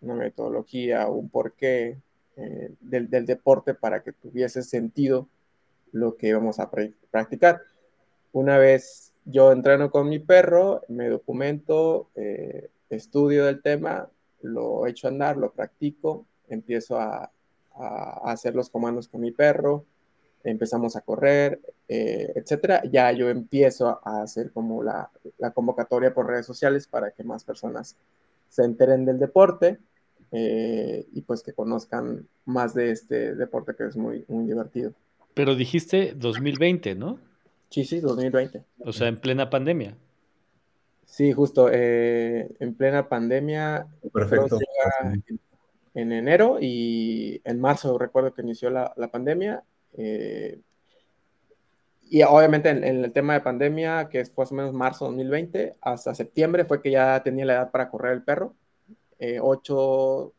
una 0.00 0.14
metodología, 0.14 1.08
un 1.08 1.28
porqué, 1.28 1.98
eh, 2.40 2.72
del, 2.80 3.08
deporte 3.26 3.74
para 3.74 4.04
que 4.04 4.12
tuviese 4.12 4.62
sentido 4.62 5.26
lo 5.90 6.16
que 6.16 6.28
íbamos 6.28 6.60
a 6.60 6.70
practicar. 7.10 7.62
Una 8.32 8.58
vez 8.58 9.12
yo 9.24 9.50
entreno 9.50 9.90
con 9.90 10.08
mi 10.08 10.20
perro, 10.20 10.82
me 10.86 11.08
documento, 11.08 12.10
eh, 12.14 12.70
estudio 12.90 13.44
del 13.44 13.60
tema, 13.60 14.08
lo 14.42 14.86
echo 14.86 15.08
a 15.08 15.10
andar, 15.10 15.36
lo 15.36 15.50
practico, 15.50 16.26
empiezo 16.48 17.00
a, 17.00 17.30
hacer 18.24 18.56
los 18.56 18.70
comandos 18.70 19.06
con 19.06 19.20
mi 19.20 19.30
perro, 19.30 19.84
empezamos 20.42 20.96
a 20.96 21.00
correr, 21.00 21.60
eh, 21.88 22.32
etcétera. 22.34 22.82
Ya 22.90 23.12
yo 23.12 23.28
empiezo 23.28 24.00
a 24.04 24.22
hacer 24.22 24.52
como 24.52 24.82
la, 24.82 25.10
la, 25.38 25.52
convocatoria 25.52 26.12
por 26.12 26.26
redes 26.26 26.46
sociales 26.46 26.86
para 26.86 27.12
que 27.12 27.22
más 27.22 27.44
personas 27.44 27.96
se 28.48 28.64
enteren 28.64 29.04
del 29.04 29.18
deporte. 29.18 29.78
Eh, 30.30 31.06
y 31.12 31.22
pues 31.22 31.42
que 31.42 31.52
conozcan 31.52 32.26
más 32.44 32.74
de 32.74 32.90
este 32.90 33.34
deporte 33.34 33.74
que 33.76 33.86
es 33.86 33.96
muy, 33.96 34.24
muy 34.28 34.44
divertido. 34.44 34.92
Pero 35.34 35.54
dijiste 35.54 36.14
2020, 36.14 36.94
¿no? 36.94 37.18
Sí, 37.70 37.84
sí, 37.84 38.00
2020. 38.00 38.62
O 38.80 38.92
sea, 38.92 39.08
en 39.08 39.16
plena 39.16 39.48
pandemia. 39.50 39.96
Sí, 41.04 41.32
justo, 41.32 41.68
eh, 41.72 42.50
en 42.60 42.74
plena 42.74 43.08
pandemia. 43.08 43.86
Perfecto. 44.12 44.58
En, 45.94 46.12
enero 46.12 46.58
y 46.60 47.40
en 47.44 47.60
marzo 47.60 47.98
recuerdo 47.98 48.32
que 48.32 48.42
inició 48.42 48.70
la, 48.70 48.92
la 48.96 49.08
pandemia. 49.08 49.62
Eh, 49.96 50.60
y 52.10 52.22
obviamente 52.22 52.70
en, 52.70 52.84
el 52.84 53.12
tema 53.12 53.34
de 53.34 53.40
pandemia, 53.40 54.08
que 54.08 54.24
fue 54.24 54.44
más 54.44 54.52
o 54.52 54.54
menos 54.54 54.72
marzo 54.72 55.04
2020, 55.06 55.76
hasta 55.80 56.14
septiembre 56.14 56.64
fue 56.64 56.80
que 56.80 56.90
ya 56.90 57.22
tenía 57.22 57.44
la 57.44 57.54
edad 57.54 57.70
para 57.70 57.90
correr 57.90 58.12
el 58.12 58.22
perro. 58.22 58.54
8, 59.42 60.32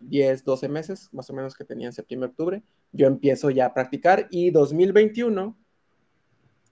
10, 0.00 0.44
12 0.44 0.68
meses, 0.68 1.08
más 1.12 1.28
o 1.30 1.32
menos 1.32 1.54
que 1.54 1.64
tenía 1.64 1.86
en 1.86 1.92
septiembre, 1.92 2.30
octubre, 2.30 2.62
yo 2.92 3.06
empiezo 3.06 3.50
ya 3.50 3.66
a 3.66 3.74
practicar 3.74 4.28
y 4.30 4.50
2021, 4.50 5.56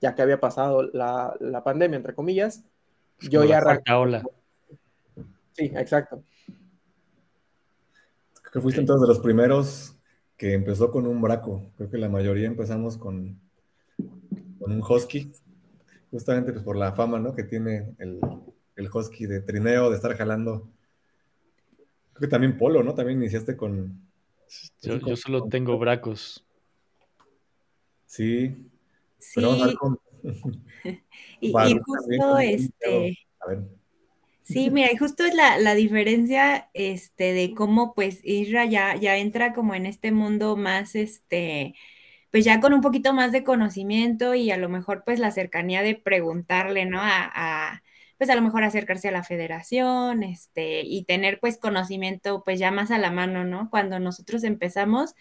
ya 0.01 0.15
que 0.15 0.23
había 0.23 0.41
pasado 0.41 0.83
la, 0.83 1.37
la 1.41 1.65
pandemia, 1.65 1.97
entre 1.97 2.15
comillas, 2.15 2.65
pues 3.19 3.31
yo 3.31 3.45
ya 3.45 3.59
arranqué. 3.59 4.23
Sí, 5.53 5.73
exacto. 5.75 6.23
Creo 8.43 8.53
que 8.53 8.61
fuiste 8.61 8.81
entonces 8.81 9.03
de 9.03 9.09
los 9.09 9.21
primeros 9.21 9.97
que 10.37 10.53
empezó 10.53 10.91
con 10.91 11.07
un 11.07 11.21
braco. 11.21 11.71
Creo 11.77 11.91
que 11.91 11.99
la 11.99 12.11
mayoría 12.11 12.47
empezamos 12.47 12.99
con, 12.99 13.41
con 14.59 14.73
un 14.73 14.83
husky, 14.83 15.33
justamente 16.11 16.53
pues 16.53 16.65
por 16.65 16.77
la 16.77 16.93
fama 16.93 17.19
¿no? 17.19 17.35
que 17.35 17.45
tiene 17.45 17.95
el, 17.99 18.21
el 18.77 18.91
husky 18.93 19.27
de 19.27 19.41
trineo, 19.41 19.89
de 19.91 19.97
estar 19.97 20.15
jalando 20.15 20.69
Creo 22.17 22.29
que 22.29 22.29
también 22.29 22.57
Polo, 22.57 22.83
¿no? 22.83 22.95
También 22.95 23.19
iniciaste 23.19 23.57
con. 23.57 24.01
Yo, 24.81 25.17
solo 25.17 25.49
tengo 25.49 25.79
bracos. 25.79 26.47
Sí. 28.07 28.71
Sí. 29.19 29.41
y, 31.41 31.53
justo 31.53 32.39
este. 32.39 33.19
A 33.41 33.49
ver. 33.49 33.65
Sí, 34.45 34.71
mira, 34.71 34.91
y 34.93 34.97
justo 34.97 35.25
es 35.25 35.35
la, 35.35 35.59
la, 35.59 35.75
diferencia 35.75 36.71
este, 36.73 37.33
de 37.33 37.53
cómo 37.53 37.95
pues 37.95 38.21
Isra 38.23 38.65
ya, 38.65 38.95
ya 38.95 39.17
entra 39.17 39.53
como 39.53 39.75
en 39.75 39.87
este 39.87 40.13
mundo 40.13 40.57
más, 40.57 40.95
este, 40.95 41.75
pues 42.31 42.45
ya 42.45 42.61
con 42.61 42.73
un 42.73 42.81
poquito 42.81 43.13
más 43.13 43.33
de 43.33 43.43
conocimiento 43.43 44.37
y 44.37 44.53
a 44.53 44.57
lo 44.57 44.69
mejor 44.69 45.03
pues 45.05 45.19
la 45.19 45.33
cercanía 45.33 45.83
de 45.83 45.97
preguntarle, 45.97 46.87
¿no? 46.87 47.01
a, 47.03 47.83
pues 48.19 48.31
a 48.31 48.35
lo 48.35 48.43
mejor 48.43 48.65
acercarse 48.65 49.09
a 49.09 49.13
la 49.13 49.25
federación, 49.25 50.23
este, 50.23 50.83
y 50.83 51.05
tener 51.05 51.39
pues 51.41 51.59
conocimiento 51.59 52.43
pues 52.45 52.59
ya 52.59 52.71
más 52.71 52.91
a 52.91 52.99
la 52.99 53.11
mano, 53.11 53.45
¿no? 53.45 53.69
Cuando 53.71 53.99
nosotros 53.99 54.45
empezamos, 54.45 55.15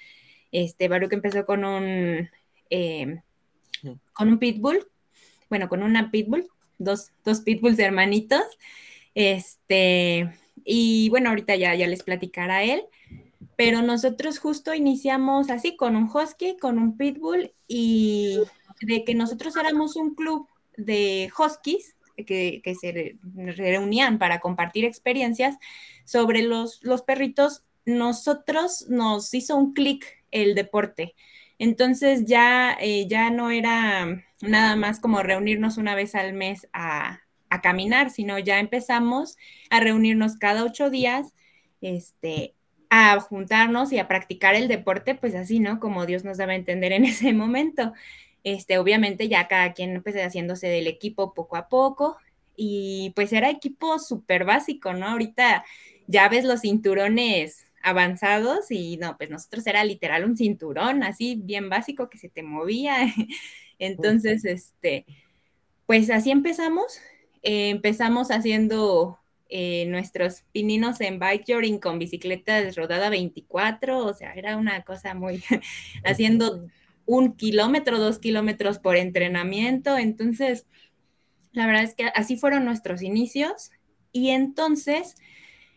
este, 0.52 0.88
Baruch 0.88 1.14
empezó 1.14 1.46
con 1.46 1.66
un, 1.66 2.30
em, 2.70 3.22
con 4.14 4.30
un 4.30 4.40
pitbull, 4.40 4.88
bueno, 5.50 5.68
con 5.68 5.84
una 5.84 6.12
pitbull, 6.12 6.48
dos, 6.78 7.12
dos 7.24 7.42
pitbulls 7.42 7.80
hermanitos, 7.80 8.44
este, 9.14 10.34
y 10.64 11.10
bueno, 11.10 11.30
ahorita 11.30 11.56
ya, 11.56 11.76
ya 11.76 11.88
les 11.88 12.04
platicará 12.04 12.64
él, 12.64 12.84
pero 13.56 13.82
nosotros 13.82 14.40
justo 14.40 14.74
iniciamos 14.74 15.50
así 15.50 15.76
con 15.76 15.96
un 15.96 16.10
husky, 16.14 16.58
con 16.58 16.80
un 16.80 16.98
pitbull 16.98 17.54
y 17.68 18.40
de 18.82 19.04
que 19.04 19.16
nosotros 19.16 19.56
éramos 19.56 19.96
un 19.96 20.16
club 20.16 20.48
de 20.78 21.32
huskies, 21.38 21.96
que, 22.16 22.62
se 22.80 23.18
reunían 23.36 24.18
para 24.20 24.40
compartir 24.40 24.86
experiencias 24.86 25.58
sobre 26.06 26.42
los, 26.42 26.84
los 26.84 27.02
perritos, 27.02 27.64
nosotros 27.86 28.86
nos 28.90 29.34
hizo 29.34 29.56
un 29.56 29.74
clic 29.74 30.06
el 30.32 30.56
deporte. 30.56 31.16
Entonces 31.60 32.26
ya, 32.26 32.76
eh, 32.80 33.08
ya 33.08 33.30
no 33.30 33.52
era 33.52 34.24
nada 34.42 34.76
más 34.76 35.00
como 35.00 35.24
reunirnos 35.24 35.78
una 35.78 35.96
vez 35.96 36.16
al 36.16 36.34
mes 36.34 36.68
a, 36.74 37.22
a, 37.50 37.62
caminar, 37.62 38.10
sino 38.10 38.38
ya 38.40 38.60
empezamos 38.60 39.38
a 39.70 39.80
reunirnos 39.80 40.36
cada 40.36 40.64
ocho 40.64 40.90
días, 40.90 41.34
este, 41.82 42.56
a 42.90 43.20
juntarnos 43.20 43.92
y 43.92 44.00
a 44.00 44.08
practicar 44.08 44.56
el 44.56 44.68
deporte, 44.68 45.16
pues 45.16 45.36
así, 45.36 45.60
¿no? 45.60 45.80
Como 45.80 46.06
Dios 46.06 46.24
nos 46.24 46.38
daba 46.38 46.54
a 46.54 46.56
entender 46.56 46.92
en 46.92 47.06
ese 47.06 47.34
momento. 47.34 47.94
Este, 48.46 48.78
obviamente 48.78 49.28
ya 49.28 49.48
cada 49.48 49.74
quien 49.74 49.96
empecé 49.96 50.24
haciéndose 50.24 50.68
del 50.68 50.86
equipo 50.86 51.34
poco 51.34 51.58
a 51.58 51.68
poco 51.68 52.16
y 52.56 53.12
pues 53.16 53.34
era 53.34 53.50
equipo 53.50 53.98
súper 53.98 54.46
básico, 54.46 54.94
¿no? 54.94 55.08
Ahorita 55.08 55.66
ya 56.06 56.30
ves 56.30 56.46
los 56.46 56.62
cinturones 56.62 57.66
avanzados 57.82 58.70
y 58.70 58.98
no, 58.98 59.18
pues 59.18 59.32
nosotros 59.32 59.66
era 59.66 59.84
literal 59.84 60.24
un 60.26 60.38
cinturón 60.38 61.02
así 61.02 61.42
bien 61.44 61.70
básico 61.70 62.08
que 62.08 62.20
se 62.20 62.30
te 62.30 62.44
movía. 62.44 62.98
Entonces, 63.80 64.46
este, 64.46 65.08
pues 65.88 66.12
así 66.12 66.30
empezamos. 66.30 67.00
Eh, 67.42 67.72
empezamos 67.72 68.30
haciendo 68.30 69.18
eh, 69.50 69.88
nuestros 69.88 70.44
pininos 70.52 71.02
en 71.02 71.18
bike 71.18 71.80
con 71.82 71.98
bicicletas 71.98 72.76
rodada 72.76 73.10
24, 73.10 74.06
o 74.06 74.14
sea, 74.14 74.34
era 74.34 74.56
una 74.56 74.84
cosa 74.84 75.16
muy, 75.16 75.44
haciendo 76.04 76.68
un 77.06 77.34
kilómetro, 77.34 78.00
dos 78.00 78.20
kilómetros 78.20 78.80
por 78.80 78.98
entrenamiento. 78.98 79.98
Entonces, 79.98 80.66
la 81.52 81.66
verdad 81.68 81.84
es 81.84 81.96
que 81.96 82.06
así 82.16 82.38
fueron 82.38 82.66
nuestros 82.66 83.02
inicios. 83.02 83.72
Y 84.12 84.30
entonces, 84.30 85.16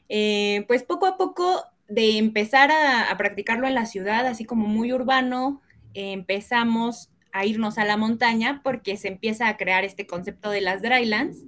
eh, 0.09 0.65
pues 0.69 0.83
poco 0.83 1.07
a 1.07 1.17
poco 1.17 1.65
de 1.89 2.19
empezar 2.19 2.71
a, 2.71 3.17
practicarlo 3.17 3.67
en 3.67 3.75
la 3.75 3.87
ciudad, 3.87 4.27
así 4.27 4.45
como 4.45 4.67
muy 4.67 4.93
urbano, 4.93 5.63
empezamos 5.95 7.09
a 7.33 7.47
irnos 7.47 7.79
a 7.79 7.85
la 7.85 7.97
montaña 7.97 8.61
porque 8.63 8.97
se 8.97 9.09
empieza 9.09 9.49
a 9.49 9.57
crear 9.57 9.85
este 9.85 10.07
concepto 10.07 10.51
de 10.51 10.61
las 10.61 10.83
drylands, 10.83 11.39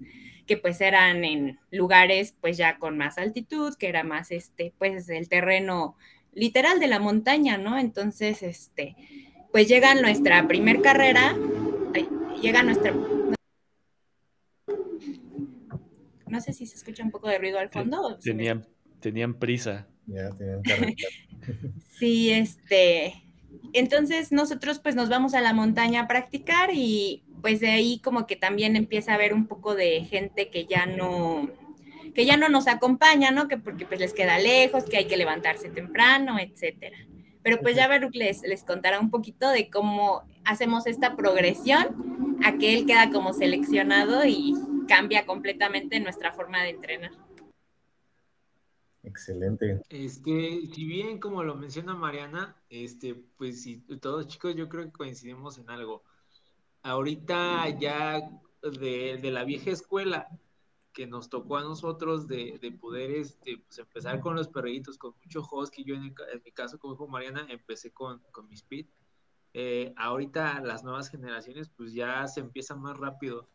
que 0.47 0.57
pues 0.57 0.81
eran 0.81 1.25
en 1.25 1.59
lugares 1.71 2.35
pues 2.41 2.57
ya 2.57 2.79
con 2.79 2.97
más 2.99 3.19
altitud, 3.19 3.75
que 3.77 3.89
era 3.89 4.03
más 4.03 4.31
este, 4.31 4.73
pues 4.79 5.09
el 5.09 5.29
terreno 5.29 5.97
literal 6.33 6.81
de 6.81 6.87
la 6.89 6.99
montaña, 6.99 7.59
¿no? 7.59 7.79
Entonces, 7.79 8.43
este, 8.43 8.97
pues 9.53 9.69
llega 9.69 9.95
nuestra 9.95 10.47
primer 10.47 10.81
carrera, 10.81 11.37
llega 12.41 12.63
nuestra... 12.63 12.95
No 16.27 16.41
sé 16.41 16.53
si 16.53 16.67
se 16.67 16.77
escucha 16.77 17.03
un 17.03 17.11
poco 17.11 17.29
de 17.29 17.39
ruido 17.39 17.59
al 17.59 17.71
fondo. 17.71 18.17
Tenían, 18.23 18.67
tenían 19.01 19.35
prisa. 19.35 19.89
Ya, 20.07 20.31
tenían 20.31 20.63
sí, 21.91 22.31
este, 22.31 23.15
entonces 23.73 24.33
nosotros 24.33 24.79
pues 24.79 24.95
nos 24.95 25.09
vamos 25.09 25.35
a 25.35 25.41
la 25.41 25.53
montaña 25.53 26.03
a 26.03 26.09
practicar 26.09 26.71
y 26.73 27.25
pues 27.43 27.61
de 27.61 27.71
ahí 27.71 28.01
como 28.01 28.27
que 28.27 28.37
también 28.37 28.77
empieza 28.77 29.13
a 29.13 29.15
haber 29.17 29.35
un 29.35 29.47
poco 29.47 29.75
de 29.75 30.05
gente 30.05 30.51
que 30.51 30.67
ya 30.67 30.87
no 30.87 31.51
que 32.15 32.27
ya 32.27 32.37
no 32.37 32.49
nos 32.49 32.67
acompaña, 32.67 33.31
¿no? 33.31 33.47
Que 33.47 33.57
porque 33.57 33.87
pues 33.87 34.01
les 34.01 34.13
queda 34.13 34.39
lejos, 34.39 34.85
que 34.85 34.97
hay 34.97 35.07
que 35.07 35.17
levantarse 35.17 35.71
temprano, 35.71 36.39
etcétera. 36.41 36.97
Pero 37.43 37.59
pues 37.61 37.77
ya 37.77 37.89
Baruch 37.89 38.15
les, 38.15 38.43
les 38.43 38.65
contará 38.65 39.01
un 39.01 39.11
poquito 39.11 39.49
de 39.49 39.71
cómo 39.71 40.23
hacemos 40.45 40.87
esta 40.87 41.17
progresión 41.17 42.39
a 42.45 42.59
que 42.59 42.75
él 42.75 42.87
queda 42.87 43.11
como 43.11 43.33
seleccionado 43.33 44.25
y 44.25 44.55
cambia 44.89 45.25
completamente 45.25 46.01
nuestra 46.01 46.33
forma 46.33 46.63
de 46.63 46.71
entrenar. 46.71 47.13
Excelente. 49.03 49.83
Este, 49.89 50.67
si 50.75 50.85
bien 50.85 51.19
como 51.19 51.43
lo 51.43 51.55
menciona 51.55 51.95
Mariana, 51.95 52.57
este, 52.69 53.15
pues 53.15 53.63
si 53.63 53.79
todos 54.01 54.29
chicos 54.29 54.55
yo 54.55 54.69
creo 54.69 54.85
que 54.85 54.93
coincidimos 54.93 55.59
en 55.59 55.71
algo. 55.71 56.03
Ahorita 56.83 57.69
ya 57.79 58.21
de, 58.63 59.31
la 59.31 59.45
vieja 59.45 59.71
escuela 59.71 60.29
que 61.01 61.07
nos 61.07 61.31
tocó 61.31 61.57
a 61.57 61.63
nosotros 61.63 62.29
de, 62.29 62.77
poder 62.79 63.11
este, 63.13 63.57
pues 63.57 63.79
empezar 63.79 64.21
con 64.21 64.37
los 64.37 64.49
perritos, 64.49 64.99
con 64.99 65.15
mucho 65.25 65.41
husky, 65.51 65.83
yo 65.83 65.95
en, 65.95 66.15
mi 66.45 66.53
caso 66.53 66.79
como 66.79 66.93
dijo 66.93 67.09
Mariana, 67.09 67.47
empecé 67.49 67.91
con, 67.91 68.19
con 68.33 68.47
mi 68.47 68.55
speed. 68.55 68.85
Eh, 69.55 69.95
ahorita 69.97 70.61
las 70.61 70.85
nuevas 70.85 71.09
generaciones 71.09 71.71
pues 71.71 71.95
ya 71.95 72.29
se 72.29 72.41
empieza 72.41 72.77
más 72.77 72.99
rápido. 72.99 73.47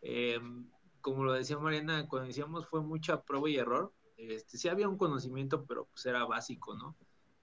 Em, 0.00 0.70
como 1.00 1.24
lo 1.24 1.32
decía 1.32 1.58
Mariana, 1.58 2.06
cuando 2.06 2.28
decíamos 2.28 2.68
fue 2.68 2.82
mucha 2.82 3.22
prueba 3.22 3.50
y 3.50 3.56
error 3.56 3.92
este, 4.16 4.56
sí 4.56 4.68
había 4.68 4.88
un 4.88 4.96
conocimiento, 4.96 5.64
pero 5.66 5.86
pues 5.86 6.06
era 6.06 6.24
básico, 6.24 6.76
¿no? 6.76 6.96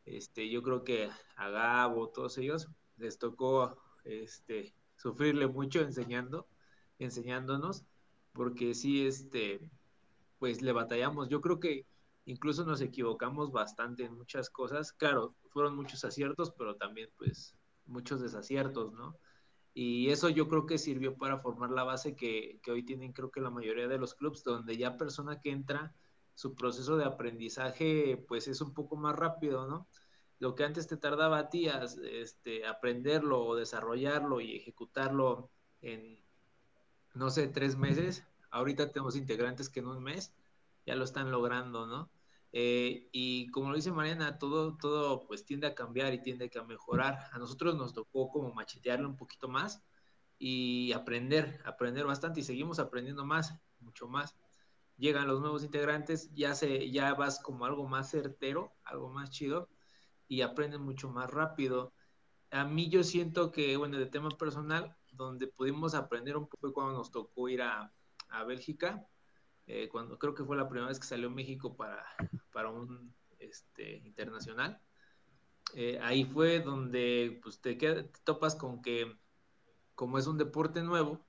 Este, 0.05 0.49
yo 0.49 0.63
creo 0.63 0.85
que 0.85 1.09
a 1.35 1.49
Gabo, 1.49 2.07
todos 2.07 2.37
ellos, 2.37 2.69
les 2.95 3.19
tocó 3.19 3.77
este, 4.05 4.73
sufrirle 4.95 5.47
mucho 5.47 5.81
enseñando, 5.81 6.47
enseñándonos, 6.97 7.83
porque 8.39 8.73
sí, 8.73 9.05
este, 9.05 9.59
pues 10.37 10.61
le 10.61 10.71
batallamos. 10.71 11.27
Yo 11.27 11.41
creo 11.41 11.59
que 11.59 11.85
incluso 12.23 12.63
nos 12.63 12.79
equivocamos 12.79 13.51
bastante 13.51 14.05
en 14.05 14.15
muchas 14.15 14.49
cosas. 14.49 14.93
Claro, 14.93 15.35
fueron 15.49 15.75
muchos 15.75 16.05
aciertos, 16.05 16.49
pero 16.57 16.77
también 16.77 17.09
pues 17.17 17.57
muchos 17.85 18.21
desaciertos, 18.21 18.93
¿no? 18.93 19.17
Y 19.73 20.09
eso 20.09 20.29
yo 20.29 20.47
creo 20.47 20.65
que 20.65 20.77
sirvió 20.77 21.17
para 21.17 21.39
formar 21.39 21.71
la 21.71 21.83
base 21.83 22.15
que, 22.15 22.61
que 22.63 22.71
hoy 22.71 22.83
tienen 22.83 23.11
creo 23.11 23.29
que 23.29 23.41
la 23.41 23.49
mayoría 23.49 23.89
de 23.89 23.97
los 23.97 24.13
clubs, 24.13 24.41
donde 24.45 24.77
ya 24.77 24.95
persona 24.95 25.41
que 25.41 25.51
entra 25.51 25.93
su 26.33 26.55
proceso 26.55 26.95
de 26.95 27.03
aprendizaje 27.03 28.23
pues 28.25 28.47
es 28.47 28.61
un 28.61 28.73
poco 28.73 28.95
más 28.95 29.17
rápido, 29.17 29.67
¿no? 29.67 29.89
Lo 30.37 30.55
que 30.55 30.63
antes 30.63 30.87
te 30.87 30.95
tardaba 30.95 31.39
a 31.39 31.49
ti 31.49 31.67
este, 32.13 32.65
aprenderlo 32.65 33.45
o 33.45 33.57
desarrollarlo 33.57 34.39
y 34.39 34.55
ejecutarlo 34.55 35.51
en, 35.81 36.23
no 37.13 37.29
sé, 37.29 37.49
tres 37.49 37.75
meses, 37.75 38.25
ahorita 38.51 38.91
tenemos 38.91 39.15
integrantes 39.15 39.69
que 39.69 39.79
en 39.79 39.87
un 39.87 40.03
mes 40.03 40.33
ya 40.85 40.95
lo 40.95 41.03
están 41.03 41.31
logrando, 41.31 41.85
¿no? 41.85 42.11
Eh, 42.51 43.09
y 43.11 43.51
como 43.51 43.69
lo 43.69 43.75
dice 43.75 43.91
Mariana, 43.91 44.39
todo, 44.39 44.75
todo 44.77 45.27
pues 45.27 45.45
tiende 45.45 45.67
a 45.67 45.75
cambiar 45.75 46.13
y 46.13 46.21
tiende 46.21 46.49
a 46.59 46.63
mejorar. 46.63 47.29
A 47.31 47.37
nosotros 47.37 47.75
nos 47.75 47.93
tocó 47.93 48.29
como 48.29 48.53
machetearlo 48.53 49.07
un 49.07 49.17
poquito 49.17 49.47
más 49.47 49.83
y 50.39 50.91
aprender, 50.93 51.61
aprender 51.65 52.05
bastante 52.05 52.39
y 52.39 52.43
seguimos 52.43 52.79
aprendiendo 52.79 53.25
más, 53.25 53.53
mucho 53.79 54.07
más 54.07 54.35
llegan 54.99 55.27
los 55.27 55.39
nuevos 55.39 55.63
integrantes, 55.63 56.29
ya, 56.33 56.53
se, 56.53 56.91
ya 56.91 57.13
vas 57.15 57.39
como 57.39 57.65
algo 57.65 57.87
más 57.87 58.11
certero, 58.11 58.73
algo 58.83 59.09
más 59.09 59.31
chido 59.31 59.69
y 60.27 60.41
aprendes 60.41 60.79
mucho 60.79 61.09
más 61.09 61.31
rápido. 61.31 61.93
A 62.51 62.65
mí 62.65 62.89
yo 62.89 63.03
siento 63.03 63.51
que, 63.51 63.77
bueno, 63.77 63.97
de 63.97 64.05
tema 64.05 64.29
personal, 64.29 64.95
donde 65.11 65.47
pudimos 65.47 65.95
aprender 65.95 66.37
un 66.37 66.47
poco 66.47 66.73
cuando 66.73 66.93
nos 66.93 67.11
tocó 67.11 67.49
ir 67.49 67.61
a, 67.61 67.93
a 68.29 68.43
Bélgica, 68.43 69.05
eh, 69.67 69.89
cuando 69.89 70.17
creo 70.17 70.33
que 70.33 70.43
fue 70.43 70.57
la 70.57 70.67
primera 70.67 70.87
vez 70.87 70.99
que 70.99 71.07
salió 71.07 71.29
México 71.29 71.75
para, 71.75 72.05
para 72.51 72.69
un 72.69 73.13
este, 73.39 73.97
internacional. 73.97 74.81
Eh, 75.75 75.99
ahí 76.01 76.25
fue 76.25 76.59
donde 76.61 77.39
pues, 77.43 77.61
te, 77.61 77.75
te 77.75 78.03
topas 78.23 78.55
con 78.55 78.81
que 78.81 79.15
como 79.93 80.17
es 80.17 80.27
un 80.27 80.37
deporte 80.37 80.81
nuevo, 80.81 81.25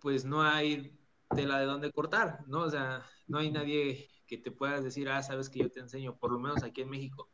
pues 0.00 0.24
no 0.24 0.42
hay 0.42 0.98
la 1.30 1.58
de 1.58 1.66
dónde 1.66 1.92
cortar, 1.92 2.44
¿no? 2.46 2.60
O 2.60 2.70
sea, 2.70 3.04
no 3.26 3.38
hay 3.38 3.50
nadie 3.50 4.10
que 4.26 4.38
te 4.38 4.50
pueda 4.50 4.80
decir, 4.80 5.08
ah, 5.08 5.22
sabes 5.22 5.48
que 5.48 5.60
yo 5.60 5.70
te 5.70 5.80
enseño, 5.80 6.18
por 6.18 6.30
lo 6.30 6.38
menos 6.38 6.62
aquí 6.62 6.82
en 6.82 6.90
México. 6.90 7.30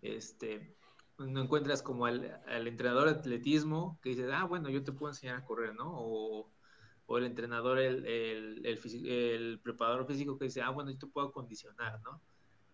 Este, 0.00 0.76
no 1.18 1.42
encuentras 1.42 1.82
como 1.82 2.06
al, 2.06 2.40
entrenador 2.46 3.06
de 3.08 3.18
atletismo 3.18 3.98
que 4.02 4.10
dice, 4.10 4.32
ah, 4.32 4.44
bueno, 4.44 4.68
yo 4.70 4.82
te 4.84 4.92
puedo 4.92 5.12
enseñar 5.12 5.36
a 5.36 5.44
correr, 5.44 5.74
¿no? 5.74 6.52
El 7.08 7.24
entrenador, 7.24 7.78
el, 7.78 8.06
el, 8.06 8.64
el, 8.64 9.60
preparador 9.60 10.06
físico 10.06 10.38
que 10.38 10.46
dice, 10.46 10.62
ah, 10.62 10.70
bueno, 10.70 10.90
yo 10.90 10.98
te 10.98 11.06
puedo 11.06 11.32
condicionar, 11.32 12.00
¿no? 12.02 12.20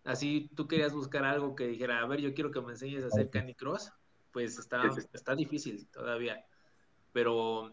Así 0.05 0.49
tú 0.55 0.67
querías 0.67 0.93
buscar 0.93 1.25
algo 1.25 1.55
que 1.55 1.67
dijera, 1.67 1.99
a 1.99 2.07
ver, 2.07 2.21
yo 2.21 2.33
quiero 2.33 2.51
que 2.51 2.61
me 2.61 2.71
enseñes 2.71 3.03
a 3.03 3.07
hacer 3.07 3.29
canicross, 3.29 3.91
pues 4.31 4.57
está, 4.57 4.83
está 5.13 5.35
difícil 5.35 5.87
todavía. 5.89 6.45
Pero 7.11 7.71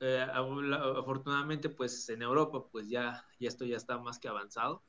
eh, 0.00 0.20
afortunadamente 0.20 1.68
pues 1.68 2.08
en 2.08 2.22
Europa 2.22 2.66
pues 2.70 2.88
ya, 2.88 3.24
ya 3.40 3.48
esto 3.48 3.64
ya 3.64 3.76
está 3.76 3.98
más 3.98 4.18
que 4.18 4.28
avanzado. 4.28 4.82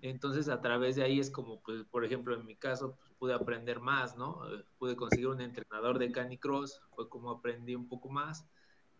Entonces 0.00 0.48
a 0.48 0.60
través 0.60 0.96
de 0.96 1.02
ahí 1.02 1.20
es 1.20 1.30
como 1.30 1.60
pues 1.60 1.84
por 1.84 2.04
ejemplo 2.04 2.34
en 2.34 2.44
mi 2.44 2.56
caso 2.56 2.96
pues, 2.96 3.10
pude 3.18 3.34
aprender 3.34 3.80
más, 3.80 4.16
¿no? 4.16 4.46
Eh, 4.48 4.64
pude 4.78 4.96
conseguir 4.96 5.28
un 5.28 5.40
entrenador 5.40 5.98
de 5.98 6.12
canicross, 6.12 6.80
fue 6.94 7.08
como 7.08 7.30
aprendí 7.30 7.74
un 7.74 7.88
poco 7.88 8.08
más. 8.08 8.46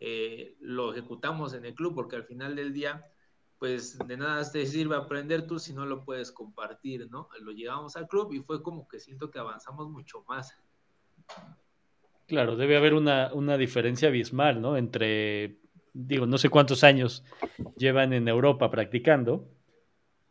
Eh, 0.04 0.56
lo 0.58 0.90
ejecutamos 0.90 1.54
en 1.54 1.64
el 1.64 1.76
club 1.76 1.94
porque 1.94 2.16
al 2.16 2.24
final 2.24 2.56
del 2.56 2.72
día 2.72 3.06
pues 3.56 3.96
de 3.96 4.16
nada 4.16 4.50
te 4.50 4.66
sirve 4.66 4.96
aprender 4.96 5.46
tú 5.46 5.60
si 5.60 5.72
no 5.72 5.86
lo 5.86 6.04
puedes 6.04 6.32
compartir, 6.32 7.08
¿no? 7.08 7.28
Lo 7.40 7.52
llevamos 7.52 7.94
al 7.94 8.08
club 8.08 8.32
y 8.32 8.40
fue 8.40 8.64
como 8.64 8.88
que 8.88 8.98
siento 8.98 9.30
que 9.30 9.38
avanzamos 9.38 9.88
mucho 9.88 10.24
más. 10.26 10.58
Claro, 12.26 12.56
debe 12.56 12.76
haber 12.76 12.94
una, 12.94 13.32
una, 13.32 13.56
diferencia 13.56 14.08
abismal, 14.08 14.60
¿no? 14.60 14.76
Entre, 14.76 15.60
digo, 15.92 16.26
no 16.26 16.36
sé 16.36 16.48
cuántos 16.48 16.82
años 16.82 17.22
llevan 17.76 18.12
en 18.12 18.26
Europa 18.26 18.72
practicando 18.72 19.48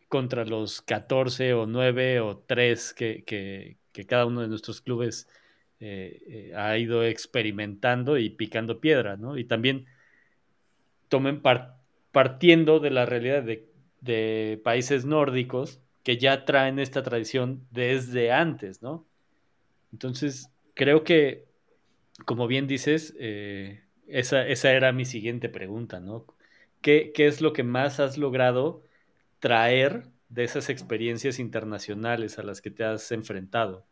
contra 0.10 0.44
los 0.44 0.82
14 0.82 1.54
o 1.54 1.66
9 1.66 2.20
o 2.20 2.40
3 2.40 2.94
que, 2.94 3.24
que, 3.24 3.78
que 3.94 4.06
cada 4.06 4.26
uno 4.26 4.42
de 4.42 4.50
nuestros 4.50 4.82
clubes 4.82 5.30
eh, 5.82 6.22
eh, 6.28 6.54
ha 6.56 6.78
ido 6.78 7.04
experimentando 7.04 8.18
y 8.18 8.30
picando 8.30 8.80
piedra, 8.80 9.18
¿no? 9.18 9.38
Y 9.38 9.44
también 9.44 9.88
tomen 11.10 11.42
partiendo 12.12 12.80
de 12.80 12.92
la 12.92 13.06
realidad 13.06 13.44
de, 13.44 14.62
países 14.64 15.06
nórdicos 15.06 15.82
que 16.04 16.18
ya 16.18 16.46
traen 16.46 16.80
esta 16.80 17.04
tradición 17.04 17.68
desde 17.72 18.32
antes, 18.32 18.82
¿no? 18.82 19.06
Entonces, 19.92 20.50
creo 20.74 21.04
que 21.04 21.52
como 22.26 22.48
bien 22.48 22.68
dices, 22.68 23.16
eh, 23.20 23.82
esa, 24.08 24.46
era 24.48 24.92
mi 24.92 25.06
siguiente 25.06 25.50
pregunta, 25.50 26.00
¿no? 26.00 26.26
¿Qué, 26.82 27.12
es 27.16 27.42
lo 27.42 27.54
que 27.54 27.64
más 27.64 28.00
has 28.00 28.18
logrado 28.18 28.84
traer 29.40 30.04
de 30.30 30.44
esas 30.44 30.70
experiencias 30.70 31.40
internacionales 31.40 32.40
a 32.40 32.44
las 32.44 32.62
que 32.62 32.72
te 32.72 32.84
has 32.84 33.12
enfrentado? 33.12 33.86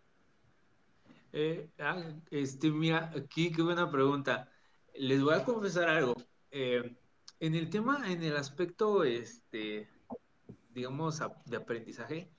Eh, 1.32 1.70
ah, 1.80 2.02
este, 2.32 2.72
mira, 2.72 3.12
aquí 3.16 3.52
qué 3.52 3.62
buena 3.62 3.90
pregunta. 3.90 4.50
Les 4.96 5.22
voy 5.22 5.36
a 5.36 5.44
confesar 5.44 5.90
algo. 5.90 6.16
Eh, 6.52 6.98
en 7.40 7.56
el 7.56 7.70
tema, 7.70 8.12
en 8.12 8.24
el 8.24 8.36
aspecto, 8.36 9.04
este, 9.04 9.88
digamos, 10.74 11.22
de 11.46 11.58
aprendizaje, 11.58 12.32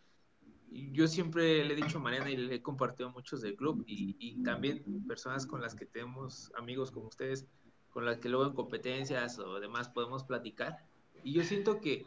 yo 0.71 1.09
siempre 1.09 1.65
le 1.65 1.75
he 1.75 1.77
dicho 1.77 1.99
a 1.99 2.01
Mariana 2.01 2.31
y 2.31 2.37
le 2.37 2.57
he 2.57 2.63
compartido 2.63 3.11
muchos 3.11 3.41
del 3.41 3.57
club 3.57 3.83
y, 3.87 4.43
también 4.43 4.83
personas 5.07 5.47
con 5.47 5.61
las 5.61 5.75
que 5.75 5.87
tenemos 5.87 6.53
amigos 6.57 6.91
como 6.91 7.09
ustedes, 7.09 7.47
con 7.91 8.05
las 8.05 8.19
que 8.19 8.29
luego 8.29 8.47
en 8.47 8.55
competencias 8.55 9.39
o 9.39 9.59
demás 9.59 9.89
podemos 9.89 10.25
platicar. 10.25 10.85
Y 11.25 11.33
yo 11.33 11.43
siento 11.43 11.81
que 11.81 12.07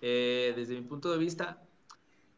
eh, 0.00 0.52
desde 0.56 0.74
mi 0.74 0.86
punto 0.86 1.10
de 1.12 1.18
vista, 1.18 1.67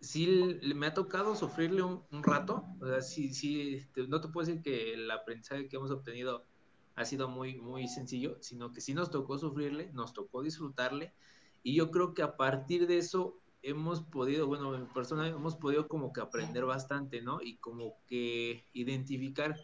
sí 0.01 0.59
me 0.75 0.87
ha 0.87 0.95
tocado 0.95 1.37
sufrirle 1.37 1.83
un, 1.83 2.23
rato. 2.23 2.65
O 2.81 2.87
sea, 2.87 3.03
sí, 3.03 3.33
sí, 3.35 3.87
no 4.09 4.21
te 4.21 4.29
puedo 4.29 4.47
decir 4.47 4.63
que 4.63 4.95
el 4.95 5.11
aprendizaje 5.11 5.69
que 5.69 5.77
hemos 5.77 5.91
obtenido 5.91 6.47
ha 6.95 7.05
sido 7.05 7.29
muy, 7.29 7.61
muy 7.61 7.87
sencillo, 7.89 8.37
sino 8.41 8.73
que 8.73 8.81
sí 8.81 8.95
nos 8.95 9.11
tocó 9.11 9.39
sufrirle, 9.39 9.91
nos 9.93 10.13
tocó 10.13 10.43
disfrutarle 10.43 11.15
Y 11.63 11.75
yo 11.75 11.91
creo 11.91 12.15
que 12.15 12.23
a 12.23 12.37
partir 12.37 12.87
de 12.87 12.99
eso 12.99 13.39
hemos 13.63 14.03
podido, 14.03 14.47
bueno, 14.47 14.75
en 14.75 14.87
persona 14.89 15.29
hemos 15.29 15.57
podido 15.57 15.87
como 15.87 16.13
que 16.13 16.21
aprender 16.21 16.65
bastante, 16.65 17.21
¿no? 17.21 17.41
Y 17.43 17.59
como 17.59 17.97
que 18.07 18.65
identificar 18.73 19.57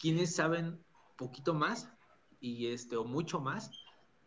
quienes 0.00 0.34
saben 0.34 0.82
poquito 1.16 1.52
más 1.52 1.90
y 2.40 2.68
este, 2.68 2.96
o 2.96 3.04
mucho 3.04 3.40
más 3.40 3.70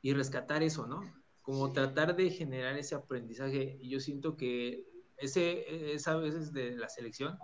y 0.02 0.13
rescatar 0.13 0.62
eso, 0.62 0.86
¿no? 0.86 1.02
Como 1.41 1.74
tratar 1.74 2.15
de 2.15 2.30
generar 2.30 2.78
ese 2.78 2.93
aprendizaje. 2.96 3.80
Yo 3.82 4.00
siento 4.00 4.38
que 4.38 4.92
ese, 5.17 5.93
esa 5.93 6.15
veces 6.17 6.54
de 6.54 6.78
la 6.78 6.89
selección 6.89 7.38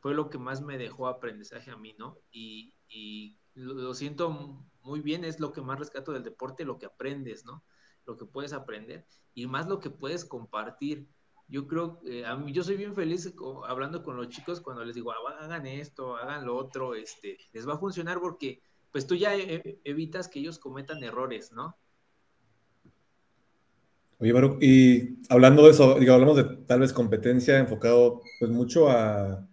fue 0.00 0.14
lo 0.14 0.30
que 0.30 0.38
más 0.38 0.60
me 0.60 0.78
dejó 0.78 1.08
aprendizaje 1.08 1.70
a 1.70 1.76
mí, 1.76 1.94
¿no? 1.98 2.18
Y, 2.30 2.74
y 2.88 3.36
lo, 3.54 3.94
siento 3.94 4.64
muy 4.82 5.00
bien, 5.00 5.24
es 5.24 5.40
lo 5.40 5.52
que 5.52 5.62
más 5.62 5.78
rescato 5.78 6.12
del 6.12 6.22
deporte, 6.22 6.64
lo 6.64 6.78
que 6.78 6.86
aprendes, 6.86 7.44
¿no? 7.44 7.64
Lo 8.04 8.16
que 8.16 8.26
puedes 8.26 8.52
aprender 8.52 9.06
y 9.34 9.46
más 9.46 9.66
lo 9.66 9.80
que 9.80 9.90
puedes 9.90 10.24
compartir. 10.24 11.08
Yo 11.48 11.66
creo, 11.66 12.00
que 12.00 12.26
a 12.26 12.36
mí, 12.36 12.52
yo 12.52 12.62
soy 12.62 12.76
bien 12.76 12.94
feliz 12.94 13.32
hablando 13.66 14.02
con 14.02 14.16
los 14.16 14.28
chicos 14.28 14.60
cuando 14.60 14.84
les 14.84 14.94
digo, 14.94 15.12
ah, 15.12 15.38
hagan 15.40 15.66
esto, 15.66 16.16
hagan 16.16 16.44
lo 16.44 16.56
otro, 16.56 16.94
este, 16.94 17.38
les 17.52 17.66
va 17.66 17.74
a 17.74 17.78
funcionar 17.78 18.20
porque 18.20 18.62
pues 18.90 19.06
tú 19.06 19.14
ya 19.14 19.34
e, 19.34 19.56
e, 19.56 19.80
evitas 19.84 20.28
que 20.28 20.40
ellos 20.40 20.58
cometan 20.58 21.02
errores, 21.02 21.52
¿no? 21.52 21.76
Oye, 24.18 24.32
Baruch, 24.32 24.62
y 24.62 25.18
hablando 25.28 25.64
de 25.64 25.72
eso, 25.72 25.98
digo, 26.00 26.14
hablamos 26.14 26.36
de 26.36 26.44
tal 26.66 26.80
vez 26.80 26.92
competencia 26.94 27.58
enfocado 27.58 28.22
pues 28.38 28.50
mucho 28.50 28.88
a, 28.88 29.46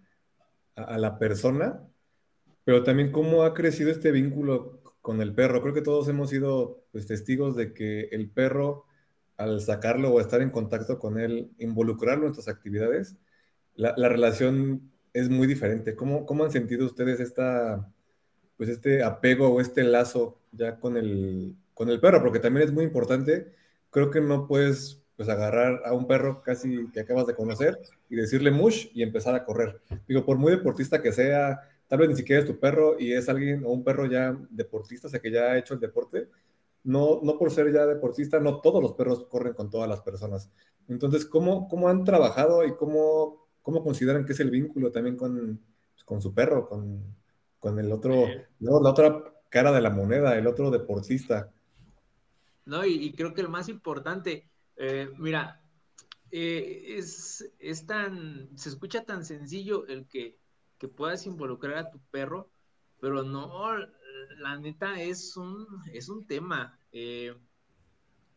a, 0.74 0.98
la 0.98 1.18
persona, 1.18 1.86
pero 2.64 2.82
también 2.82 3.12
cómo 3.12 3.42
ha 3.42 3.52
crecido 3.52 3.90
este 3.90 4.10
vínculo 4.10 4.80
con 5.02 5.20
el 5.20 5.34
perro. 5.34 5.60
Creo 5.60 5.74
que 5.74 5.82
todos 5.82 6.08
hemos 6.08 6.30
sido 6.30 6.82
pues, 6.92 7.06
testigos 7.06 7.56
de 7.56 7.74
que 7.74 8.08
el 8.12 8.30
perro, 8.30 8.86
al 9.36 9.60
sacarlo 9.60 10.10
o 10.10 10.20
estar 10.20 10.40
en 10.40 10.50
contacto 10.50 10.98
con 10.98 11.18
él, 11.20 11.50
involucrarlo 11.58 12.26
en 12.26 12.32
nuestras 12.32 12.48
actividades, 12.48 13.16
la, 13.74 13.94
la 13.98 14.08
relación 14.08 14.90
es 15.12 15.28
muy 15.28 15.46
diferente. 15.46 15.94
¿Cómo, 15.94 16.24
¿Cómo, 16.24 16.44
han 16.44 16.50
sentido 16.50 16.86
ustedes 16.86 17.20
esta, 17.20 17.86
pues 18.56 18.70
este 18.70 19.02
apego 19.02 19.48
o 19.48 19.60
este 19.60 19.84
lazo 19.84 20.40
ya 20.52 20.80
con 20.80 20.96
el, 20.96 21.54
con 21.74 21.90
el 21.90 22.00
perro? 22.00 22.22
Porque 22.22 22.40
también 22.40 22.66
es 22.66 22.72
muy 22.72 22.84
importante 22.84 23.52
creo 23.94 24.10
que 24.10 24.20
no 24.20 24.48
puedes 24.48 25.00
pues 25.14 25.28
agarrar 25.28 25.82
a 25.84 25.92
un 25.92 26.08
perro 26.08 26.42
casi 26.42 26.90
que 26.90 26.98
acabas 26.98 27.28
de 27.28 27.36
conocer 27.36 27.78
y 28.10 28.16
decirle 28.16 28.50
mush 28.50 28.88
y 28.92 29.04
empezar 29.04 29.36
a 29.36 29.44
correr. 29.44 29.80
Digo, 30.08 30.26
por 30.26 30.36
muy 30.36 30.50
deportista 30.50 31.00
que 31.00 31.12
sea, 31.12 31.60
tal 31.86 32.00
vez 32.00 32.08
ni 32.08 32.16
siquiera 32.16 32.42
es 32.42 32.48
tu 32.48 32.58
perro 32.58 32.96
y 32.98 33.12
es 33.12 33.28
alguien 33.28 33.64
o 33.64 33.68
un 33.68 33.84
perro 33.84 34.06
ya 34.06 34.36
deportista, 34.50 35.06
o 35.06 35.10
sea, 35.10 35.20
que 35.20 35.30
ya 35.30 35.52
ha 35.52 35.58
hecho 35.58 35.74
el 35.74 35.80
deporte, 35.80 36.28
no, 36.82 37.20
no 37.22 37.38
por 37.38 37.52
ser 37.52 37.72
ya 37.72 37.86
deportista, 37.86 38.40
no 38.40 38.60
todos 38.60 38.82
los 38.82 38.94
perros 38.94 39.26
corren 39.30 39.54
con 39.54 39.70
todas 39.70 39.88
las 39.88 40.00
personas. 40.00 40.50
Entonces, 40.88 41.24
¿cómo, 41.24 41.68
cómo 41.68 41.88
han 41.88 42.02
trabajado 42.02 42.64
y 42.64 42.74
cómo, 42.74 43.46
cómo 43.62 43.84
consideran 43.84 44.24
que 44.24 44.32
es 44.32 44.40
el 44.40 44.50
vínculo 44.50 44.90
también 44.90 45.16
con, 45.16 45.60
pues, 45.92 46.02
con 46.04 46.20
su 46.20 46.34
perro, 46.34 46.68
con, 46.68 47.14
con 47.60 47.78
el 47.78 47.92
otro, 47.92 48.26
la 48.58 48.90
otra 48.90 49.22
cara 49.50 49.70
de 49.70 49.80
la 49.80 49.90
moneda, 49.90 50.36
el 50.36 50.48
otro 50.48 50.72
deportista? 50.72 51.53
¿No? 52.66 52.84
Y, 52.84 53.12
creo 53.12 53.34
que 53.34 53.42
el 53.42 53.48
más 53.48 53.68
importante, 53.68 54.48
eh, 54.76 55.10
mira, 55.18 55.60
eh, 56.30 56.96
es, 56.98 57.52
es, 57.58 57.86
tan, 57.86 58.50
se 58.56 58.70
escucha 58.70 59.04
tan 59.04 59.24
sencillo 59.24 59.86
el 59.86 60.06
que, 60.08 60.38
que, 60.78 60.88
puedas 60.88 61.26
involucrar 61.26 61.78
a 61.78 61.90
tu 61.90 62.00
perro, 62.10 62.50
pero 63.00 63.22
no, 63.22 63.76
la 64.38 64.58
neta 64.58 65.00
es 65.00 65.36
un, 65.36 65.66
es 65.92 66.08
un 66.08 66.26
tema. 66.26 66.78
Eh, 66.92 67.34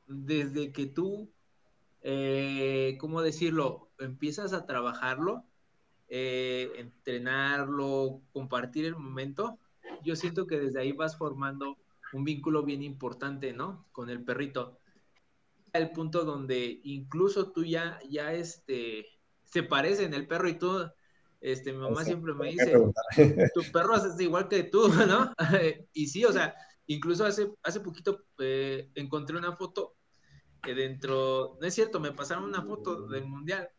desde 0.08 0.72
que 0.72 0.88
tú, 0.88 1.32
¿cómo 3.00 3.22
decirlo? 3.22 3.90
Empiezas 4.00 4.54
a 4.54 4.66
trabajarlo, 4.66 5.44
entrenarlo, 6.08 8.22
compartir 8.32 8.86
el 8.86 8.96
momento, 8.96 9.60
yo 10.04 10.16
siento 10.16 10.48
que 10.48 10.60
desde 10.60 10.80
ahí 10.80 10.92
vas 10.92 11.18
formando 11.18 11.78
un 12.14 12.24
vínculo 12.24 12.64
bien 12.64 12.84
importante, 12.84 13.54
¿no? 13.54 13.88
Con 13.92 14.10
el 14.10 14.24
perrito. 14.24 14.80
El 15.74 15.92
punto 15.92 16.24
donde 16.24 16.80
incluso 16.84 17.52
tú 17.52 17.64
ya, 17.64 18.00
ya 18.10 18.34
este, 18.34 19.08
se 19.46 19.64
parecen 19.64 20.14
el 20.14 20.28
perro 20.28 20.48
y 20.50 20.58
tú, 20.58 20.90
este, 21.42 21.74
mi 21.74 21.80
mamá 21.80 22.04
siempre 22.04 22.34
me 22.34 22.52
dice, 22.52 22.74
tu 23.54 23.72
perro 23.72 23.96
es 23.96 24.20
igual 24.20 24.48
que 24.48 24.64
tú, 24.64 24.88
¿no? 25.08 25.34
y 25.94 26.08
sí, 26.08 26.26
o 26.26 26.32
sea, 26.32 26.56
incluso 26.88 27.26
hace, 27.26 27.52
hace 27.64 27.80
poquito 27.82 28.26
eh, 28.40 28.90
encontré 28.96 29.38
una 29.38 29.56
foto 29.56 29.96
que 30.62 30.74
dentro, 30.74 31.58
no 31.62 31.68
es 31.68 31.74
cierto, 31.74 32.00
me 32.00 32.14
pasaron 32.14 32.46
una 32.46 32.64
foto 32.64 33.08
del 33.08 33.26
mundial 33.26 33.70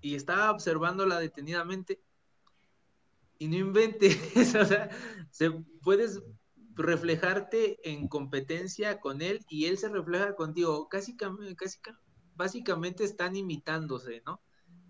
y 0.00 0.14
estaba 0.14 0.50
observándola 0.50 1.18
detenidamente 1.18 2.00
y 3.38 3.48
no 3.48 3.56
inventes, 3.56 4.54
o 4.54 4.64
sea, 4.64 4.90
se 5.30 5.50
puedes 5.82 6.20
reflejarte 6.78 7.78
en 7.90 8.08
competencia 8.08 9.00
con 9.00 9.20
él 9.20 9.40
y 9.48 9.66
él 9.66 9.78
se 9.78 9.88
refleja 9.88 10.34
contigo. 10.34 10.88
Casi, 10.88 11.16
casi 11.16 11.78
básicamente 12.34 13.04
están 13.04 13.36
imitándose, 13.36 14.22
¿no? 14.24 14.40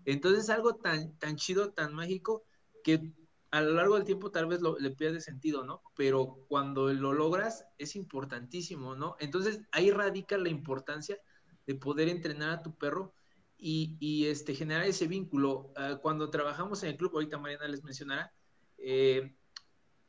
Entonces 0.05 0.49
algo 0.49 0.75
tan, 0.75 1.17
tan 1.17 1.35
chido, 1.35 1.73
tan 1.73 1.93
mágico, 1.93 2.43
que 2.83 3.11
a 3.51 3.61
lo 3.61 3.73
largo 3.73 3.95
del 3.95 4.05
tiempo 4.05 4.31
tal 4.31 4.45
vez 4.45 4.61
lo, 4.61 4.77
le 4.77 4.91
pierde 4.91 5.19
sentido, 5.19 5.65
¿no? 5.65 5.81
Pero 5.95 6.45
cuando 6.47 6.93
lo 6.93 7.13
logras 7.13 7.65
es 7.77 7.95
importantísimo, 7.95 8.95
¿no? 8.95 9.15
Entonces 9.19 9.61
ahí 9.71 9.91
radica 9.91 10.37
la 10.37 10.49
importancia 10.49 11.17
de 11.65 11.75
poder 11.75 12.07
entrenar 12.07 12.51
a 12.51 12.61
tu 12.61 12.77
perro 12.77 13.13
y, 13.57 13.97
y 13.99 14.27
este, 14.27 14.53
generar 14.53 14.85
ese 14.85 15.07
vínculo. 15.07 15.71
Ah, 15.75 15.97
cuando 16.01 16.29
trabajamos 16.29 16.83
en 16.83 16.89
el 16.89 16.97
club, 16.97 17.11
ahorita 17.15 17.39
Mariana 17.39 17.67
les 17.67 17.83
mencionará, 17.83 18.31
eh, 18.77 19.35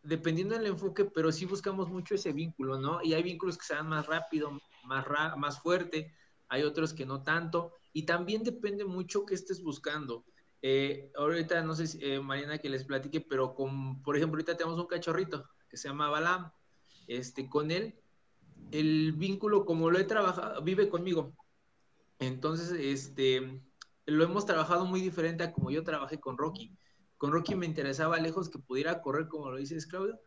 dependiendo 0.03 0.57
del 0.57 0.67
enfoque, 0.67 1.05
pero 1.05 1.31
sí 1.33 1.45
buscamos 1.47 1.89
mucho 1.89 2.15
ese 2.15 2.33
vínculo, 2.33 2.79
¿no? 2.79 3.03
Y 3.03 3.15
hay 3.15 3.23
vínculos 3.23 3.59
que 3.59 3.67
se 3.67 3.75
dan 3.75 3.89
más 3.89 4.07
rápido, 4.07 4.59
más, 4.85 5.07
más 5.37 5.61
fuerte, 5.61 6.15
hay 6.49 6.63
otros 6.63 6.95
que 6.95 7.07
no 7.07 7.23
tanto, 7.23 7.73
y 7.93 8.05
también 8.05 8.43
depende 8.43 8.85
mucho 8.85 9.25
qué 9.25 9.35
estés 9.35 9.63
buscando. 9.63 10.25
Eh, 10.63 11.11
ahorita 11.17 11.63
no 11.63 11.75
sé, 11.75 11.87
si, 11.87 11.99
eh, 12.03 12.21
Mariana, 12.21 12.59
que 12.59 12.69
les 12.69 12.85
platique, 12.85 13.21
pero 13.21 13.55
con, 13.55 14.03
por 14.03 14.17
ejemplo, 14.17 14.37
ahorita 14.37 14.57
tenemos 14.57 14.79
un 14.79 14.87
cachorrito 14.87 15.49
que 15.69 15.77
se 15.77 15.89
llama 15.89 16.11
Balam, 16.11 16.51
este, 17.07 17.49
con 17.49 17.71
él, 17.71 17.99
el 18.71 19.13
vínculo, 19.13 19.65
como 19.65 19.91
lo 19.91 19.99
he 19.99 20.05
trabajado, 20.05 20.63
vive 20.63 20.89
conmigo. 20.89 21.35
Entonces, 22.19 22.71
este, 22.73 23.63
lo 24.07 24.25
hemos 24.25 24.47
trabajado 24.47 24.85
muy 24.85 25.01
diferente 25.01 25.45
a 25.45 25.53
como 25.53 25.71
yo 25.71 25.83
trabajé 25.83 26.21
con 26.21 26.37
Rocky. 26.37 26.77
Con 27.21 27.33
Rocky 27.33 27.55
me 27.55 27.67
interesaba 27.67 28.17
lejos 28.17 28.49
que 28.49 28.59
pudiera 28.59 29.03
correr, 29.03 29.29
como 29.29 29.51
lo 29.51 29.59
dices, 29.59 29.87
Claudio. 29.87 30.19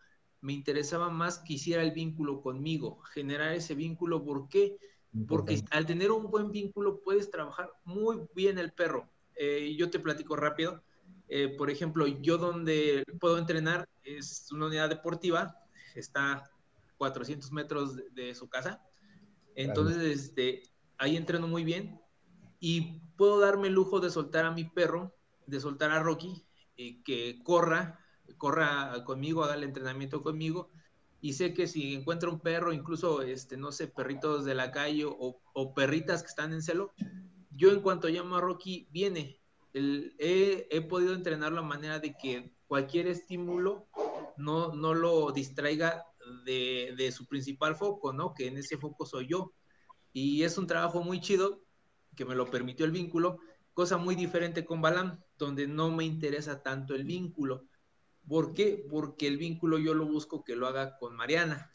Me 0.42 0.54
interesaba 0.54 1.10
más 1.10 1.40
que 1.40 1.54
hiciera 1.54 1.82
el 1.82 1.90
vínculo 1.90 2.40
conmigo, 2.40 3.00
generar 3.16 3.52
ese 3.54 3.74
vínculo. 3.74 4.24
¿Por 4.24 4.48
qué? 4.48 4.78
Porque 5.28 5.64
al 5.72 5.88
tener 5.88 6.12
un 6.12 6.30
buen 6.30 6.52
vínculo 6.52 7.02
puedes 7.02 7.32
trabajar 7.32 7.72
muy 7.84 8.22
bien 8.36 8.60
el 8.60 8.74
perro. 8.74 9.10
Eh, 9.36 9.76
yo 9.76 9.90
te 9.90 9.98
platico 9.98 10.36
rápido. 10.36 10.84
Eh, 11.30 11.56
por 11.58 11.72
ejemplo, 11.72 12.06
yo 12.06 12.38
donde 12.38 13.04
puedo 13.20 13.40
entrenar 13.40 13.90
es 14.04 14.52
una 14.52 14.68
unidad 14.68 14.88
deportiva, 14.88 15.58
está 15.96 16.48
400 17.00 17.52
metros 17.54 17.96
de, 18.14 18.36
su 18.36 18.48
casa. 18.50 18.86
Entonces, 19.56 19.98
este, 19.98 20.62
ahí 21.00 21.18
entreno 21.18 21.48
muy 21.48 21.64
bien 21.64 22.00
y 22.60 23.00
puedo 23.18 23.40
darme 23.40 23.70
el 23.70 23.74
lujo 23.74 24.00
de 24.00 24.12
soltar 24.12 24.46
a 24.46 24.52
mi 24.52 24.66
perro, 24.66 25.16
de 25.48 25.60
soltar 25.60 25.90
a 25.90 26.04
Rocky 26.04 26.46
que 26.76 27.42
corra, 27.44 28.00
corra 28.38 29.04
conmigo, 29.06 29.44
haga 29.44 29.56
el 29.56 29.64
entrenamiento 29.64 30.22
conmigo. 30.22 30.72
Y 31.22 31.34
sé 31.34 31.54
que 31.54 31.68
si 31.68 31.96
encuentra 31.96 32.30
un 32.30 32.42
perro, 32.42 32.74
incluso, 32.74 33.22
este, 33.22 33.56
no 33.56 33.72
sé, 33.72 33.88
perritos 33.88 34.44
de 34.44 34.56
la 34.56 34.72
calle 34.72 35.06
o, 35.08 35.74
perritas 35.74 36.22
que 36.22 36.28
están 36.28 36.52
en 36.52 36.62
celo, 36.62 36.94
yo 37.52 37.72
en 37.72 37.82
cuanto 37.82 38.10
llamo 38.10 38.36
a 38.36 38.42
Rocky, 38.42 38.88
viene. 38.92 39.40
he, 39.74 40.82
podido 40.90 41.14
entrenar 41.14 41.54
la 41.54 41.62
manera 41.62 42.00
de 42.00 42.16
que 42.18 42.54
cualquier 42.68 43.08
estímulo 43.08 43.88
no, 44.36 44.74
no 44.74 44.94
lo 44.94 45.32
distraiga 45.32 46.04
de, 46.46 46.94
de, 46.98 47.12
su 47.12 47.26
principal 47.28 47.76
foco, 47.76 48.12
¿no? 48.12 48.34
Que 48.34 48.48
en 48.48 48.58
ese 48.58 48.78
foco 48.78 49.06
soy 49.06 49.28
yo. 49.28 49.54
Y 50.12 50.44
es 50.44 50.58
un 50.58 50.68
trabajo 50.68 51.02
muy 51.02 51.22
chido 51.22 51.64
que 52.16 52.26
me 52.26 52.36
lo 52.36 52.50
permitió 52.52 52.86
el 52.86 52.92
vínculo, 52.92 53.40
cosa 53.74 53.98
muy 53.98 54.16
diferente 54.16 54.66
con 54.66 54.82
Balam 54.82 55.20
donde 55.38 55.68
no 55.68 55.92
me 55.92 56.04
interesa 56.06 56.64
tanto 56.64 56.96
el 56.96 57.04
vínculo. 57.04 57.66
¿Por 58.28 58.54
qué? 58.54 58.86
Porque 58.90 59.28
el 59.28 59.38
vínculo 59.38 59.78
yo 59.80 59.94
lo 59.94 60.06
busco 60.06 60.44
que 60.44 60.56
lo 60.56 60.68
haga 60.68 60.98
con 60.98 61.16
Mariana. 61.16 61.74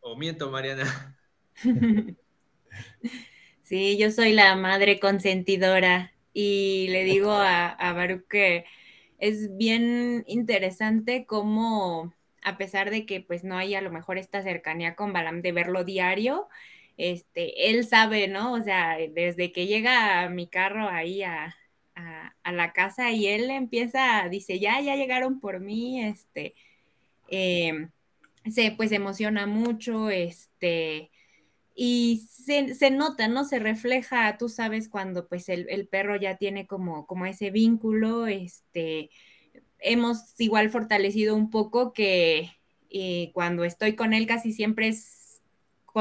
O 0.00 0.16
miento, 0.16 0.50
Mariana. 0.50 1.18
Sí, 3.62 3.98
yo 3.98 4.10
soy 4.10 4.32
la 4.32 4.56
madre 4.56 4.98
consentidora 4.98 6.14
y 6.32 6.88
le 6.88 7.04
digo 7.04 7.32
a, 7.32 7.68
a 7.68 7.92
Baruch 7.92 8.26
que 8.26 8.64
es 9.18 9.56
bien 9.56 10.24
interesante 10.26 11.26
cómo, 11.26 12.14
a 12.42 12.56
pesar 12.56 12.90
de 12.90 13.04
que 13.04 13.20
pues 13.20 13.44
no 13.44 13.58
hay 13.58 13.74
a 13.74 13.82
lo 13.82 13.90
mejor 13.90 14.16
esta 14.16 14.42
cercanía 14.42 14.94
con 14.96 15.12
Balam 15.12 15.42
de 15.42 15.52
verlo 15.52 15.84
diario, 15.84 16.48
este, 16.98 17.70
él 17.70 17.86
sabe, 17.86 18.28
¿no? 18.28 18.52
O 18.54 18.62
sea, 18.62 18.98
desde 18.98 19.52
que 19.52 19.66
llega 19.66 20.22
a 20.22 20.28
mi 20.30 20.48
carro 20.48 20.88
ahí 20.88 21.22
a, 21.22 21.54
la 22.44 22.72
casa 22.72 23.12
y 23.12 23.26
él 23.26 23.50
empieza, 23.50 24.26
dice, 24.30 24.58
ya, 24.58 24.80
ya 24.80 24.96
llegaron 24.96 25.38
por 25.40 25.60
mí, 25.60 26.02
este, 26.02 26.54
em, 27.28 27.90
se 28.50 28.72
pues 28.72 28.92
emociona 28.92 29.46
mucho, 29.46 30.10
este, 30.10 31.10
y 31.74 32.26
se, 32.44 32.90
nota, 32.90 33.28
¿no? 33.28 33.44
Se 33.44 33.58
refleja, 33.58 34.36
tú 34.38 34.48
sabes, 34.48 34.88
cuando 34.88 35.28
pues 35.28 35.48
el, 35.48 35.88
perro 35.88 36.16
ya 36.16 36.36
tiene 36.36 36.66
como, 36.66 37.06
como 37.06 37.26
ese 37.26 37.50
vínculo, 37.50 38.26
este, 38.26 39.10
hemos 39.78 40.34
igual 40.40 40.70
fortalecido 40.70 41.36
un 41.36 41.50
poco 41.50 41.92
que 41.92 42.50
eh, 42.90 43.30
cuando 43.34 43.64
estoy 43.64 43.94
con 43.94 44.14
él 44.14 44.26
casi 44.26 44.52
siempre 44.52 44.88
es, 44.88 45.17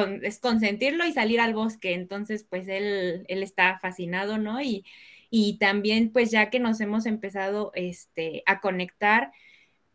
es 0.01 0.39
consentirlo 0.39 1.05
y 1.05 1.13
salir 1.13 1.39
al 1.39 1.53
bosque, 1.53 1.93
entonces 1.93 2.43
pues 2.43 2.67
él, 2.67 3.25
él 3.27 3.43
está 3.43 3.79
fascinado, 3.79 4.37
¿no? 4.37 4.61
Y, 4.61 4.85
y 5.29 5.57
también 5.59 6.11
pues 6.11 6.31
ya 6.31 6.49
que 6.49 6.59
nos 6.59 6.79
hemos 6.81 7.05
empezado 7.05 7.71
este, 7.75 8.43
a 8.45 8.59
conectar, 8.59 9.31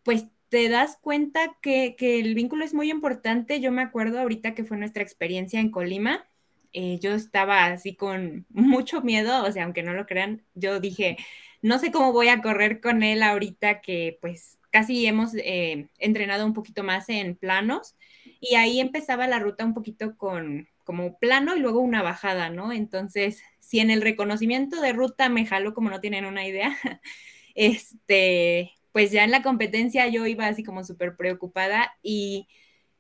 pues 0.03 0.27
te 0.53 0.69
das 0.69 0.99
cuenta 1.01 1.57
que, 1.63 1.97
el 1.99 2.35
vínculo 2.35 2.65
es 2.65 2.75
muy 2.75 2.91
importante. 2.91 3.61
Yo 3.61 3.73
me 3.73 3.83
acuerdo 3.83 4.21
ahorita 4.21 4.55
que 4.55 4.65
fue 4.65 4.77
nuestra 4.77 5.03
experiencia 5.03 5.61
en 5.61 5.71
Colima. 5.71 6.27
Eh, 6.75 6.99
yo 7.01 7.15
estaba 7.15 7.67
así 7.67 7.95
con 7.97 8.47
mucho 8.51 9.01
miedo, 9.03 9.45
o 9.45 9.51
sea, 9.53 9.65
aunque 9.65 9.83
no 9.83 9.95
lo 9.95 10.07
crean, 10.07 10.43
yo 10.55 10.81
dije, 10.81 11.17
no 11.63 11.79
sé 11.79 11.93
cómo 11.93 12.13
voy 12.13 12.29
a 12.29 12.43
correr 12.43 12.81
con 12.81 13.03
él 13.03 13.23
ahorita 13.23 13.81
que 13.81 14.19
pues 14.21 14.59
casi 14.71 15.07
hemos 15.07 15.35
eh, 15.37 15.89
entrenado 15.99 16.45
un 16.47 16.55
poquito 16.55 16.83
más 16.83 17.09
en 17.09 17.37
planos 17.37 17.95
y 18.43 18.57
ahí 18.57 18.81
empezaba 18.81 19.29
la 19.29 19.39
ruta 19.39 19.65
un 19.65 19.73
poquito 19.73 20.17
con 20.17 20.69
como 20.85 21.17
plano 21.19 21.55
y 21.57 21.61
luego 21.61 21.81
una 21.81 22.03
bajada, 22.03 22.51
¿no? 22.51 22.73
Entonces, 22.73 23.41
si 23.61 23.79
en 23.79 23.91
el 23.91 24.03
reconocimiento 24.03 24.81
de 24.81 24.93
ruta 24.93 25.29
me 25.29 25.47
jalo 25.47 25.75
como 25.75 25.91
no 25.91 26.01
tienen 26.01 26.25
una 26.25 26.45
idea, 26.45 26.77
este, 27.55 28.73
pues 28.91 29.13
ya 29.13 29.23
en 29.23 29.31
la 29.31 29.43
competencia 29.43 30.09
yo 30.09 30.27
iba 30.27 30.49
así 30.49 30.65
como 30.65 30.83
súper 30.85 31.17
preocupada 31.17 31.95
y 32.03 32.49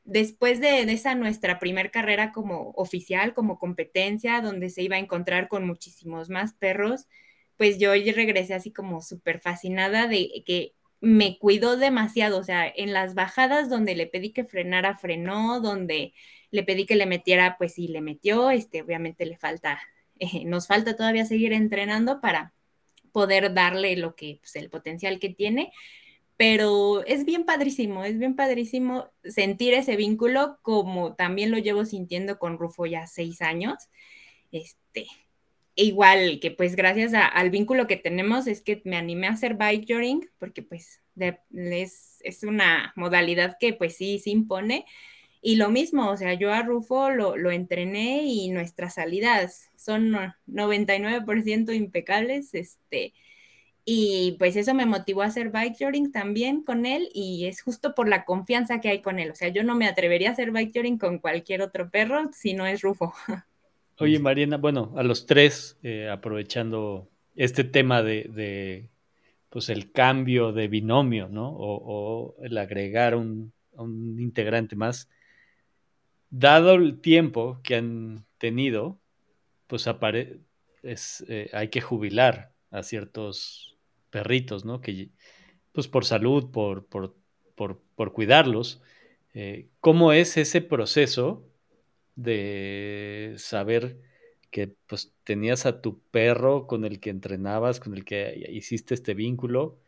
después 0.04 0.60
de, 0.60 0.82
esa 0.82 1.16
nuestra 1.16 1.58
primer 1.58 1.90
carrera 1.90 2.30
como 2.32 2.70
oficial, 2.76 3.34
como 3.34 3.58
competencia, 3.58 4.40
donde 4.42 4.70
se 4.70 4.82
iba 4.82 4.94
a 4.96 5.00
encontrar 5.00 5.48
con 5.48 5.66
muchísimos 5.66 6.30
más 6.30 6.54
perros, 6.54 7.08
pues 7.56 7.78
yo 7.78 7.92
regresé 7.92 8.54
así 8.54 8.72
como 8.72 9.02
súper 9.02 9.40
fascinada 9.40 10.06
de 10.06 10.44
que 10.46 10.74
me 11.02 11.36
cuidó 11.38 11.76
demasiado, 11.76 12.38
o 12.38 12.44
sea, 12.44 12.66
en 12.68 12.92
las 12.92 13.14
bajadas 13.14 13.68
donde 13.68 13.96
le 13.96 14.06
pedí 14.06 14.30
que 14.30 14.44
frenara, 14.44 14.96
frenó, 14.96 15.60
donde 15.60 16.14
le 16.52 16.62
pedí 16.62 16.86
que 16.86 16.94
le 16.96 17.06
metiera, 17.06 17.56
pues 17.58 17.74
sí, 17.74 17.88
le 17.88 18.00
metió, 18.00 18.50
este, 18.50 18.82
obviamente 18.82 19.26
le 19.26 19.36
falta, 19.36 19.80
eh, 20.20 20.44
nos 20.44 20.68
falta 20.68 20.96
todavía 20.96 21.24
seguir 21.26 21.52
entrenando 21.52 22.20
para 22.20 22.54
poder 23.10 23.52
darle 23.52 23.96
lo 23.96 24.14
que, 24.14 24.38
pues, 24.40 24.54
el 24.56 24.70
potencial 24.70 25.18
que 25.18 25.30
tiene, 25.30 25.72
pero 26.36 27.04
es 27.04 27.24
bien 27.24 27.44
padrísimo, 27.44 28.04
es 28.04 28.18
bien 28.18 28.36
padrísimo 28.36 29.10
sentir 29.24 29.74
ese 29.74 29.96
vínculo 29.96 30.58
como 30.62 31.14
también 31.16 31.50
lo 31.50 31.58
llevo 31.58 31.84
sintiendo 31.84 32.38
con 32.38 32.58
Rufo 32.58 32.86
ya 32.86 33.06
seis 33.08 33.42
años. 33.42 33.88
Este, 34.52 35.06
igual 35.74 36.38
que 36.40 36.50
pues 36.50 36.76
gracias 36.76 37.12
al 37.14 37.50
vínculo 37.50 37.86
que 37.86 37.96
tenemos 37.96 38.46
es 38.46 38.60
que 38.60 38.82
me 38.84 38.96
animé 38.96 39.26
a 39.26 39.32
hacer 39.32 39.54
bike 39.54 40.30
porque 40.38 40.62
pues 40.62 41.00
es, 41.16 42.18
es, 42.22 42.42
una 42.42 42.92
modalidad 42.96 43.56
que 43.58 43.72
pues 43.72 43.96
sí 43.96 44.18
se 44.18 44.30
impone 44.30 44.84
y 45.44 45.56
lo 45.56 45.70
mismo, 45.70 46.08
o 46.08 46.16
sea, 46.16 46.34
yo 46.34 46.52
a 46.52 46.62
Rufo 46.62 47.10
lo, 47.10 47.36
lo 47.36 47.50
entrené 47.50 48.22
y 48.24 48.48
nuestras 48.50 48.94
salidas 48.94 49.70
son 49.76 50.12
99% 50.46 51.74
impecables, 51.74 52.54
este, 52.54 53.12
y 53.84 54.36
pues 54.38 54.56
eso 54.56 54.74
me 54.74 54.86
motivó 54.86 55.22
a 55.22 55.26
hacer 55.26 55.50
bike 55.50 55.76
journey 55.78 56.10
también 56.12 56.62
con 56.62 56.86
él 56.86 57.08
y 57.12 57.46
es 57.46 57.62
justo 57.62 57.94
por 57.94 58.08
la 58.08 58.24
confianza 58.24 58.80
que 58.80 58.88
hay 58.90 59.02
con 59.02 59.18
él. 59.18 59.30
O 59.32 59.34
sea, 59.34 59.48
yo 59.48 59.64
no 59.64 59.74
me 59.74 59.88
atrevería 59.88 60.30
a 60.30 60.32
hacer 60.32 60.52
bike 60.52 60.72
journey 60.74 60.98
con 60.98 61.18
cualquier 61.18 61.62
otro 61.62 61.90
perro 61.90 62.30
si 62.32 62.54
no 62.54 62.66
es 62.66 62.82
Rufo. 62.82 63.12
Oye, 64.02 64.18
Mariana, 64.18 64.56
bueno, 64.56 64.92
a 64.96 65.02
los 65.04 65.26
tres, 65.26 65.78
eh, 65.84 66.08
aprovechando 66.08 67.08
este 67.36 67.62
tema 67.62 68.02
de, 68.02 68.90
pues 69.48 69.68
el 69.68 69.92
cambio 69.92 70.52
de 70.52 70.66
binomio, 70.66 71.28
¿no? 71.28 71.48
O, 71.54 72.34
el 72.42 72.58
agregar 72.58 73.14
un, 73.14 73.52
un 73.72 74.18
integrante 74.18 74.74
más, 74.74 75.08
dado 76.30 76.74
el 76.74 77.00
tiempo 77.00 77.60
que 77.62 77.76
han 77.76 78.26
tenido, 78.38 78.98
pues 79.68 79.86
es, 80.82 81.24
eh, 81.28 81.48
hay 81.52 81.68
que 81.68 81.80
jubilar 81.80 82.52
a 82.72 82.82
ciertos 82.82 83.78
perritos, 84.10 84.64
¿no? 84.64 84.80
Que 84.80 85.10
pues 85.70 85.86
por 85.86 86.04
salud, 86.04 86.50
por, 86.50 86.86
por, 86.86 87.14
por, 87.54 88.12
cuidarlos. 88.12 88.82
Eh, 89.32 89.68
¿Cómo 89.78 90.12
es 90.12 90.36
ese 90.36 90.60
proceso 90.60 91.51
de 92.14 93.34
saber 93.38 94.00
que 94.50 94.68
pues 94.86 95.14
tenías 95.24 95.66
a 95.66 95.80
tu 95.80 96.00
perro 96.10 96.66
con 96.66 96.84
el 96.84 97.00
que 97.00 97.10
entrenabas, 97.10 97.80
con 97.80 97.94
el 97.94 98.04
que 98.04 98.46
hiciste 98.52 98.94
este 98.94 99.14
vínculo 99.14 99.80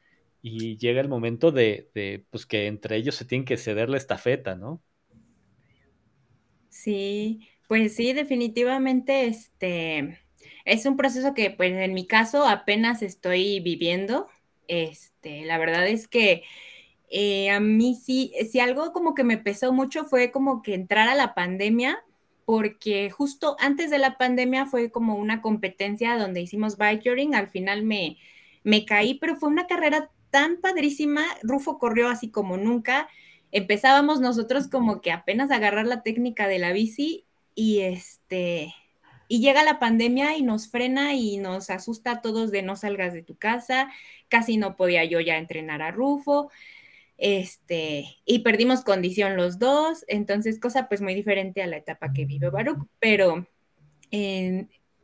y 0.42 0.76
llega 0.78 1.00
el 1.00 1.08
momento 1.08 1.52
de, 1.52 1.90
de 1.94 2.26
pues 2.30 2.46
que 2.46 2.66
entre 2.66 2.96
ellos 2.96 3.14
se 3.16 3.24
tienen 3.26 3.44
que 3.46 3.56
ceder 3.58 3.88
la 3.90 3.96
estafeta, 3.98 4.56
¿no? 4.56 4.82
Sí, 6.68 7.48
pues 7.68 7.94
sí, 7.96 8.12
definitivamente 8.12 9.26
este 9.26 10.20
es 10.64 10.86
un 10.86 10.96
proceso 10.96 11.34
que 11.34 11.50
pues 11.50 11.72
en 11.72 11.94
mi 11.94 12.06
caso 12.06 12.46
apenas 12.46 13.02
estoy 13.02 13.60
viviendo. 13.60 14.28
Este, 14.68 15.44
la 15.44 15.58
verdad 15.58 15.86
es 15.88 16.08
que 16.08 16.42
eh, 17.10 17.50
a 17.50 17.60
mí 17.60 17.94
sí, 17.96 18.32
si 18.50 18.60
algo 18.60 18.92
como 18.92 19.14
que 19.14 19.24
me 19.24 19.38
pesó 19.38 19.72
mucho 19.72 20.04
fue 20.06 20.32
como 20.32 20.62
que 20.62 20.74
entrar 20.74 21.08
a 21.08 21.14
la 21.16 21.34
pandemia, 21.34 22.04
porque 22.44 23.10
justo 23.10 23.56
antes 23.58 23.90
de 23.90 23.98
la 23.98 24.16
pandemia 24.18 24.66
fue 24.66 24.90
como 24.90 25.16
una 25.16 25.40
competencia 25.40 26.16
donde 26.16 26.40
hicimos 26.40 26.76
bikering, 26.76 27.34
al 27.34 27.48
final 27.48 27.82
me, 27.82 28.18
me 28.62 28.84
caí, 28.84 29.14
pero 29.14 29.36
fue 29.36 29.48
una 29.48 29.66
carrera 29.66 30.10
tan 30.30 30.60
padrísima, 30.60 31.24
Rufo 31.42 31.78
corrió 31.78 32.08
así 32.08 32.30
como 32.30 32.56
nunca, 32.56 33.08
empezábamos 33.52 34.20
nosotros 34.20 34.68
como 34.68 35.00
que 35.00 35.12
apenas 35.12 35.50
agarrar 35.50 35.86
la 35.86 36.02
técnica 36.02 36.48
de 36.48 36.58
la 36.58 36.72
bici 36.72 37.24
y 37.54 37.80
este 37.80 38.74
y 39.28 39.40
llega 39.40 39.64
la 39.64 39.78
pandemia 39.78 40.36
y 40.36 40.42
nos 40.42 40.68
frena 40.68 41.14
y 41.14 41.38
nos 41.38 41.70
asusta 41.70 42.10
a 42.12 42.20
todos 42.20 42.50
de 42.50 42.62
no 42.62 42.76
salgas 42.76 43.14
de 43.14 43.22
tu 43.22 43.36
casa, 43.36 43.90
casi 44.28 44.56
no 44.56 44.76
podía 44.76 45.04
yo 45.04 45.20
ya 45.20 45.38
entrenar 45.38 45.82
a 45.82 45.90
Rufo, 45.90 46.50
este, 47.16 48.18
y 48.24 48.40
perdimos 48.40 48.82
condición 48.82 49.36
los 49.36 49.58
dos, 49.58 50.04
entonces 50.08 50.60
cosa 50.60 50.88
pues 50.88 51.00
muy 51.00 51.14
diferente 51.14 51.62
a 51.62 51.66
la 51.66 51.76
etapa 51.76 52.12
que 52.12 52.24
vive 52.24 52.50
Baruch, 52.50 52.86
pero 52.98 53.46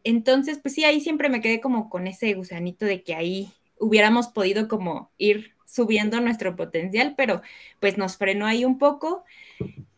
entonces 0.05 0.59
pues 0.63 0.75
sí, 0.75 0.85
ahí 0.85 1.01
siempre 1.01 1.29
me 1.29 1.41
quedé 1.41 1.61
como 1.61 1.91
con 1.91 2.07
ese 2.07 2.33
gusanito 2.35 2.85
de 2.85 3.03
que 3.03 3.15
ahí 3.15 3.53
hubiéramos 3.79 4.29
podido 4.29 4.69
como 4.69 5.11
ir 5.19 5.55
subiendo 5.67 6.21
nuestro 6.21 6.57
potencial, 6.57 7.15
pero 7.17 7.43
pues 7.81 7.97
nos 7.97 8.17
frenó 8.17 8.47
ahí 8.47 8.65
un 8.65 8.79
poco. 8.79 9.25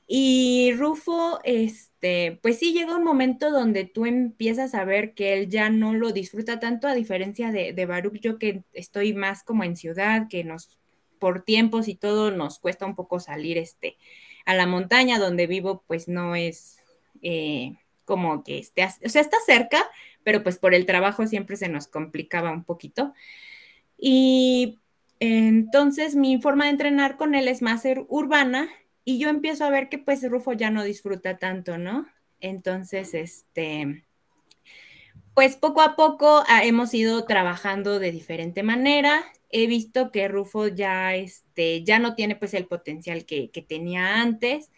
Y 0.07 0.72
Rufo, 0.77 1.40
este, 1.44 2.38
pues 2.42 2.59
sí 2.59 2.72
llega 2.75 2.96
un 2.96 3.05
momento 3.05 3.51
donde 3.51 3.85
tú 3.85 4.05
empiezas 4.05 4.75
a 4.75 4.85
ver 4.85 5.14
que 5.14 5.33
él 5.33 5.48
ya 5.48 5.70
no 5.70 5.94
lo 5.94 6.12
disfruta 6.12 6.61
tanto, 6.61 6.87
a 6.87 6.94
diferencia 6.94 7.51
de, 7.51 7.72
de 7.72 7.87
Baruch, 7.87 8.20
yo 8.20 8.38
que 8.38 8.64
estoy 8.75 9.14
más 9.14 9.42
como 9.42 9.64
en 9.64 9.77
ciudad, 9.77 10.29
que 10.29 10.44
nos, 10.44 10.68
por 11.23 11.45
tiempos 11.45 11.87
y 11.87 11.95
todo, 11.95 12.33
nos 12.33 12.59
cuesta 12.59 12.85
un 12.85 12.97
poco 12.97 13.21
salir 13.21 13.59
este, 13.59 13.97
a 14.45 14.55
la 14.55 14.67
montaña 14.67 15.21
donde 15.21 15.47
vivo, 15.47 15.85
pues 15.87 16.09
no 16.09 16.35
es 16.35 16.79
eh, 17.23 17.75
como 18.05 18.43
que 18.43 18.59
esté, 18.59 18.89
o 19.05 19.09
sea, 19.09 19.23
está 19.23 19.37
cerca, 19.47 19.89
pero 20.25 20.43
pues 20.43 20.59
por 20.59 20.75
el 20.75 20.85
trabajo 20.85 21.29
siempre 21.29 21.57
se 21.57 21.69
nos 21.69 21.87
complicaba 21.87 22.51
un 22.51 22.65
poquito. 22.65 23.15
Y 23.97 24.81
entonces 25.21 26.17
mi 26.17 26.43
forma 26.43 26.65
de 26.65 26.71
entrenar 26.71 27.17
con 27.17 27.37
él 27.37 27.47
es 27.47 27.63
más 27.63 27.85
urbana 28.09 28.69
y 29.05 29.21
yo 29.21 29.29
empiezo 29.29 29.65
a 29.65 29.71
ver 29.71 29.89
que 29.89 29.99
pues 29.99 30.29
Rufo 30.29 30.55
ya 30.55 30.71
no 30.71 30.83
disfruta 30.83 31.39
tanto, 31.39 31.79
¿no? 31.79 32.09
Entonces, 32.41 33.15
este, 33.15 34.03
pues 35.35 35.55
poco 35.55 35.83
a 35.83 35.95
poco 35.95 36.43
ah, 36.49 36.65
hemos 36.65 36.93
ido 36.95 37.25
trabajando 37.27 38.01
de 38.01 38.11
diferente 38.11 38.65
manera. 38.65 39.23
He 39.53 39.67
visto 39.69 40.11
que 40.11 40.29
Rufo 40.29 40.67
ya, 40.69 41.15
este, 41.15 41.85
ya 41.85 41.99
no 42.01 42.15
tiene 42.15 42.37
pues 42.37 42.55
el 42.55 42.67
potencial 42.67 43.25
que, 43.27 43.49
tenía 43.69 44.21
antes. 44.21 44.73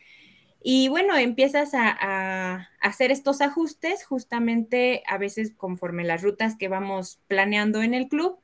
Y 0.63 0.89
bueno, 0.89 1.17
empiezas 1.17 1.73
a, 1.75 2.71
hacer 2.81 3.11
estos 3.11 3.41
ajustes 3.41 4.05
justamente 4.05 5.03
a 5.07 5.19
veces 5.19 5.53
conforme 5.57 6.05
las 6.05 6.23
rutas 6.23 6.57
que 6.57 6.69
vamos 6.69 7.21
planeando 7.29 7.83
en 7.83 7.95
el 7.95 8.09
club 8.09 8.39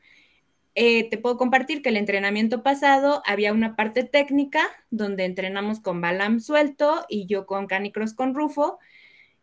eh, 0.75 1.11
te 1.11 1.19
puedo 1.19 1.37
compartir 1.37 1.83
que 1.83 1.88
el 1.88 1.97
entrenamiento 1.97 2.62
pasado 2.62 3.23
había 3.27 3.53
una 3.53 3.77
parte 3.77 4.05
técnica 4.05 4.62
donde 4.90 5.25
entrenamos 5.25 5.81
con 5.81 6.01
Balam 6.01 6.40
suelto 6.40 7.05
y 7.09 7.27
yo 7.27 7.45
con 7.47 7.66
Canicross 7.66 8.14
con 8.14 8.35
Rufo. 8.35 8.79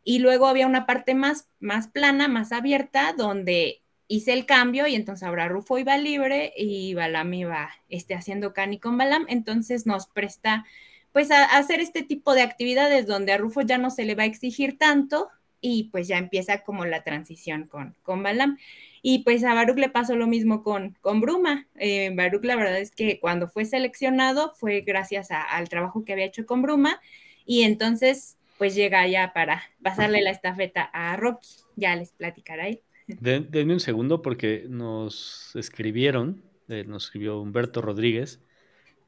Y 0.03 0.19
luego 0.19 0.47
había 0.47 0.67
una 0.67 0.85
parte 0.85 1.15
más, 1.15 1.49
más 1.59 1.89
plana, 1.89 2.27
más 2.29 2.53
abierta, 2.53 3.13
donde 3.17 3.83
hice 4.07 4.33
el 4.33 4.45
cambio 4.45 4.87
y 4.87 4.95
entonces 4.95 5.27
ahora 5.27 5.47
Rufo 5.47 5.77
iba 5.77 5.97
libre 5.97 6.53
y 6.55 6.93
Balam 6.93 7.33
iba 7.33 7.69
este, 7.89 8.15
haciendo 8.15 8.53
cani 8.53 8.79
con 8.79 8.97
Balam. 8.97 9.25
Entonces 9.27 9.85
nos 9.85 10.07
presta 10.07 10.65
pues 11.11 11.31
a, 11.31 11.43
hacer 11.43 11.79
este 11.79 12.03
tipo 12.03 12.33
de 12.33 12.41
actividades 12.41 13.07
donde 13.07 13.33
a 13.33 13.37
Rufo 13.37 13.61
ya 13.61 13.77
no 13.77 13.89
se 13.89 14.05
le 14.05 14.15
va 14.15 14.23
a 14.23 14.27
exigir 14.27 14.77
tanto 14.77 15.29
y 15.59 15.85
pues 15.85 16.07
ya 16.07 16.17
empieza 16.17 16.63
como 16.63 16.85
la 16.85 17.03
transición 17.03 17.65
con, 17.67 17.95
con 18.03 18.23
Balam. 18.23 18.57
Y 19.01 19.19
pues 19.19 19.43
a 19.43 19.53
Baruch 19.53 19.77
le 19.77 19.89
pasó 19.89 20.15
lo 20.15 20.27
mismo 20.27 20.63
con, 20.63 20.97
con 21.01 21.21
Bruma. 21.21 21.67
Eh, 21.75 22.11
Baruch 22.13 22.43
la 22.43 22.55
verdad 22.55 22.79
es 22.79 22.91
que 22.91 23.19
cuando 23.19 23.47
fue 23.47 23.65
seleccionado 23.65 24.53
fue 24.55 24.81
gracias 24.81 25.29
al 25.31 25.69
trabajo 25.69 26.03
que 26.03 26.13
había 26.13 26.25
hecho 26.25 26.45
con 26.45 26.61
Bruma 26.61 26.99
y 27.45 27.63
entonces 27.63 28.37
pues 28.57 28.75
llega 28.75 29.07
ya 29.07 29.33
para 29.33 29.63
pasarle 29.81 30.21
la 30.21 30.31
estafeta 30.31 30.83
a 30.93 31.15
Rocky. 31.15 31.47
Ya 31.75 31.95
les 31.95 32.11
platicará 32.11 32.67
él. 32.67 32.81
Denme 33.07 33.73
un 33.73 33.79
segundo 33.79 34.21
porque 34.21 34.65
nos 34.69 35.55
escribieron, 35.55 36.43
eh, 36.67 36.83
nos 36.85 37.05
escribió 37.05 37.39
Humberto 37.39 37.81
Rodríguez 37.81 38.41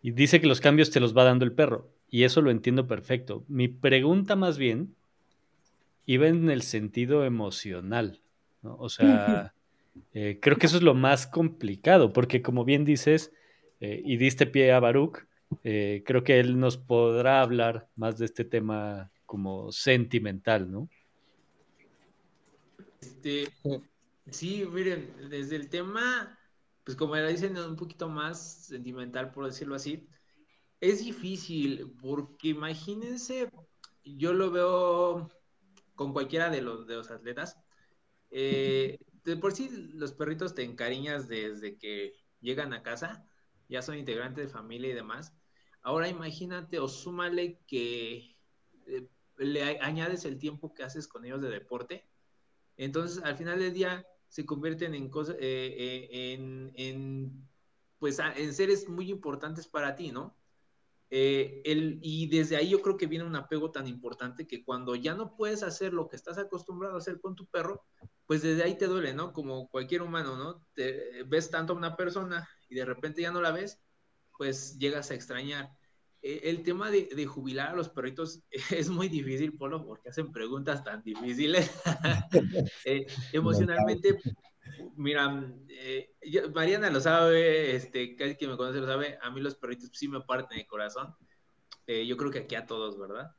y 0.01 0.11
dice 0.11 0.39
que 0.39 0.47
los 0.47 0.61
cambios 0.61 0.89
te 0.89 0.99
los 0.99 1.15
va 1.15 1.25
dando 1.25 1.45
el 1.45 1.51
perro 1.51 1.89
y 2.09 2.23
eso 2.23 2.41
lo 2.41 2.51
entiendo 2.51 2.87
perfecto. 2.87 3.43
Mi 3.47 3.67
pregunta 3.67 4.35
más 4.35 4.57
bien 4.57 4.95
iba 6.05 6.27
en 6.27 6.49
el 6.49 6.61
sentido 6.61 7.25
emocional, 7.25 8.21
¿no? 8.61 8.75
O 8.77 8.89
sea, 8.89 9.53
eh, 10.13 10.39
creo 10.41 10.57
que 10.57 10.65
eso 10.67 10.77
es 10.77 10.83
lo 10.83 10.95
más 10.95 11.27
complicado, 11.27 12.13
porque 12.13 12.41
como 12.41 12.63
bien 12.63 12.85
dices, 12.85 13.33
eh, 13.81 14.01
y 14.03 14.17
diste 14.17 14.45
pie 14.47 14.71
a 14.71 14.79
Baruch, 14.79 15.25
creo 15.61 16.23
que 16.23 16.39
él 16.39 16.59
nos 16.59 16.77
podrá 16.77 17.41
hablar 17.41 17.89
más 17.95 18.17
de 18.17 18.25
este 18.25 18.45
tema 18.45 19.11
como 19.25 19.71
sentimental, 19.71 20.71
¿no? 20.71 20.89
Este, 23.01 23.51
sí, 24.31 24.65
miren, 24.65 25.29
desde 25.29 25.55
el 25.55 25.69
tema, 25.69 26.37
pues 26.83 26.97
como 26.97 27.15
era 27.15 27.27
dicen, 27.27 27.57
un 27.57 27.75
poquito 27.75 28.09
más 28.09 28.65
sentimental, 28.67 29.31
por 29.31 29.45
decirlo 29.45 29.75
así, 29.75 30.07
es 30.81 31.03
difícil, 31.03 31.93
porque 32.01 32.49
imagínense, 32.49 33.49
yo 34.03 34.33
lo 34.33 34.51
veo 34.51 35.29
con 35.95 36.13
cualquiera 36.13 36.49
de 36.49 36.61
los, 36.61 36.87
de 36.87 36.95
los 36.95 37.11
atletas, 37.11 37.57
eh, 38.31 38.97
de 39.23 39.37
por 39.37 39.51
sí 39.53 39.69
los 39.93 40.13
perritos 40.13 40.55
te 40.55 40.63
encariñas 40.63 41.27
desde 41.27 41.77
que 41.77 42.13
llegan 42.41 42.73
a 42.73 42.83
casa, 42.83 43.25
ya 43.67 43.81
son 43.81 43.97
integrantes 43.97 44.47
de 44.47 44.51
familia 44.51 44.89
y 44.89 44.93
demás. 44.93 45.33
Ahora 45.81 46.07
imagínate 46.07 46.79
o 46.79 46.87
súmale 46.87 47.59
que 47.67 48.35
eh, 48.87 49.07
le 49.37 49.79
añades 49.79 50.25
el 50.25 50.37
tiempo 50.37 50.73
que 50.73 50.83
haces 50.83 51.07
con 51.07 51.25
ellos 51.25 51.41
de 51.41 51.49
deporte. 51.49 52.08
Entonces, 52.79 53.21
al 53.23 53.37
final 53.37 53.59
del 53.59 53.73
día 53.73 54.05
se 54.29 54.45
convierten 54.45 54.95
en 54.95 55.09
cosas, 55.09 55.35
eh, 55.39 56.07
en, 56.33 56.71
en, 56.75 57.49
pues, 57.99 58.19
en 58.19 58.53
seres 58.53 58.87
muy 58.87 59.11
importantes 59.11 59.67
para 59.67 59.95
ti, 59.95 60.11
¿no? 60.11 60.37
Eh, 61.11 61.61
el, 61.65 61.99
y 62.01 62.27
desde 62.29 62.55
ahí 62.55 62.69
yo 62.69 62.81
creo 62.81 62.95
que 62.95 63.07
viene 63.07 63.25
un 63.25 63.35
apego 63.35 63.71
tan 63.71 63.87
importante 63.87 64.47
que 64.47 64.63
cuando 64.63 64.95
ya 64.95 65.13
no 65.15 65.35
puedes 65.35 65.63
hacer 65.63 65.91
lo 65.91 66.07
que 66.07 66.15
estás 66.15 66.37
acostumbrado 66.37 66.95
a 66.95 66.99
hacer 66.99 67.19
con 67.19 67.35
tu 67.35 67.47
perro, 67.47 67.83
pues 68.25 68.43
desde 68.43 68.63
ahí 68.63 68.77
te 68.77 68.85
duele, 68.85 69.13
¿no? 69.13 69.33
Como 69.33 69.69
cualquier 69.69 70.01
humano, 70.03 70.37
¿no? 70.37 70.65
Te 70.73 71.23
ves 71.23 71.49
tanto 71.49 71.73
a 71.73 71.75
una 71.75 71.97
persona 71.97 72.47
y 72.69 72.75
de 72.75 72.85
repente 72.85 73.21
ya 73.21 73.31
no 73.31 73.41
la 73.41 73.51
ves, 73.51 73.81
pues 74.37 74.77
llegas 74.77 75.11
a 75.11 75.15
extrañar. 75.15 75.69
Eh, 76.21 76.41
el 76.43 76.63
tema 76.63 76.91
de, 76.91 77.09
de, 77.15 77.25
jubilar 77.25 77.69
a 77.69 77.75
los 77.75 77.89
perritos 77.89 78.41
es 78.71 78.89
muy 78.89 79.07
difícil, 79.07 79.53
Polo, 79.53 79.85
porque 79.85 80.09
hacen 80.09 80.31
preguntas 80.31 80.83
tan 80.83 81.01
difíciles. 81.03 81.71
eh, 82.85 83.05
emocionalmente, 83.31 84.17
Mira, 84.95 85.53
eh, 85.69 86.13
Mariana 86.53 86.89
lo 86.89 87.01
sabe, 87.01 87.75
este, 87.75 88.15
casi 88.15 88.35
que 88.35 88.47
me 88.47 88.57
conoce 88.57 88.79
lo 88.79 88.87
sabe, 88.87 89.17
a 89.21 89.29
mí 89.31 89.41
los 89.41 89.55
perritos 89.55 89.89
sí 89.93 90.07
me 90.07 90.21
parten 90.21 90.59
el 90.59 90.67
corazón. 90.67 91.15
Eh, 91.87 92.05
yo 92.05 92.17
creo 92.17 92.31
que 92.31 92.39
aquí 92.39 92.55
a 92.55 92.65
todos, 92.65 92.99
¿verdad? 92.99 93.31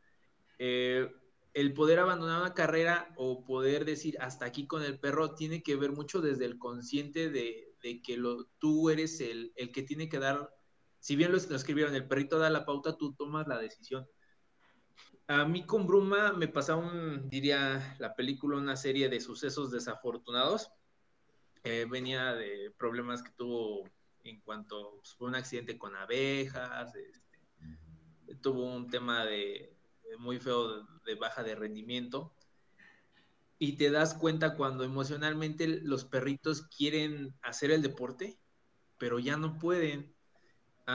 Eh, 0.58 1.10
el 1.54 1.72
poder 1.72 1.98
abandonar 1.98 2.40
una 2.40 2.54
carrera 2.54 3.12
o 3.16 3.44
poder 3.44 3.84
decir 3.84 4.16
hasta 4.20 4.44
aquí 4.44 4.66
con 4.66 4.82
el 4.82 4.98
perro 4.98 5.34
tiene 5.34 5.62
que 5.62 5.76
ver 5.76 5.92
mucho 5.92 6.20
desde 6.20 6.44
el 6.44 6.58
consciente 6.58 7.30
de, 7.30 7.74
de 7.82 8.02
que 8.02 8.16
lo, 8.16 8.46
tú 8.58 8.90
eres 8.90 9.20
el, 9.20 9.52
el, 9.56 9.72
que 9.72 9.82
tiene 9.82 10.08
que 10.08 10.18
dar, 10.18 10.50
si 11.00 11.16
bien 11.16 11.32
lo, 11.32 11.38
escribieron, 11.38 11.94
el 11.94 12.06
perrito 12.06 12.38
da 12.38 12.50
la 12.50 12.64
pauta, 12.64 12.96
tú 12.96 13.14
tomas 13.14 13.48
la 13.48 13.58
decisión. 13.58 14.06
A 15.26 15.44
mí 15.44 15.64
con 15.64 15.86
Bruma 15.86 16.32
me 16.32 16.48
pasaba 16.48 16.80
un, 16.80 17.28
diría 17.28 17.96
la 17.98 18.14
película, 18.14 18.56
una 18.56 18.76
serie 18.76 19.08
de 19.08 19.20
sucesos 19.20 19.70
desafortunados 19.70 20.72
eh, 21.62 21.86
venía 21.90 22.34
de 22.34 22.72
problemas 22.78 23.22
que 23.22 23.32
tuvo 23.32 23.84
en 24.24 24.40
cuanto 24.40 24.96
pues, 24.96 25.14
fue 25.14 25.28
un 25.28 25.34
accidente 25.34 25.78
con 25.78 25.94
abejas, 25.94 26.94
este, 26.94 28.36
tuvo 28.40 28.64
un 28.74 28.88
tema 28.88 29.26
de, 29.26 29.76
muy 30.18 30.38
feo 30.38 30.86
de, 31.04 31.14
baja 31.16 31.42
de 31.42 31.54
rendimiento. 31.54 32.34
Y 33.58 33.76
te 33.76 33.90
das 33.90 34.14
cuenta 34.14 34.56
cuando 34.56 34.84
emocionalmente 34.84 35.66
los 35.66 36.06
perritos 36.06 36.62
quieren 36.62 37.34
hacer 37.42 37.70
el 37.70 37.82
deporte, 37.82 38.38
pero 38.96 39.18
ya 39.18 39.36
no 39.36 39.58
pueden. 39.58 40.14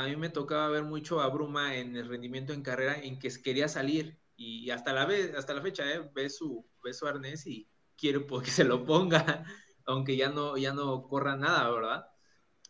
A 0.01 0.07
mí 0.07 0.15
me 0.17 0.29
tocaba 0.29 0.67
ver 0.69 0.83
mucho 0.83 1.21
a 1.21 1.29
Bruma 1.29 1.75
en 1.75 1.95
el 1.95 2.09
rendimiento 2.09 2.51
en 2.51 2.61
carrera 2.61 2.99
en 3.01 3.17
que 3.17 3.29
quería 3.41 3.67
salir 3.67 4.19
y 4.35 4.69
hasta 4.69 4.91
la, 4.91 5.05
vez, 5.05 5.33
hasta 5.35 5.53
la 5.53 5.61
fecha 5.61 5.89
¿eh? 5.89 6.11
ve, 6.13 6.29
su, 6.29 6.67
ve 6.83 6.93
su 6.93 7.07
arnés 7.07 7.47
y 7.47 7.69
quiere 7.95 8.25
que 8.25 8.51
se 8.51 8.65
lo 8.65 8.85
ponga 8.85 9.45
aunque 9.85 10.17
ya 10.17 10.29
no, 10.29 10.57
ya 10.57 10.73
no 10.73 11.07
corra 11.07 11.37
nada, 11.37 11.69
¿verdad? 11.71 12.07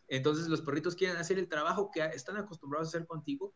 Entonces 0.07 0.47
los 0.47 0.61
perritos 0.61 0.95
quieren 0.95 1.17
hacer 1.17 1.39
el 1.39 1.49
trabajo 1.49 1.89
que 1.91 2.01
están 2.01 2.37
acostumbrados 2.37 2.87
a 2.87 2.97
hacer 2.97 3.07
contigo 3.07 3.55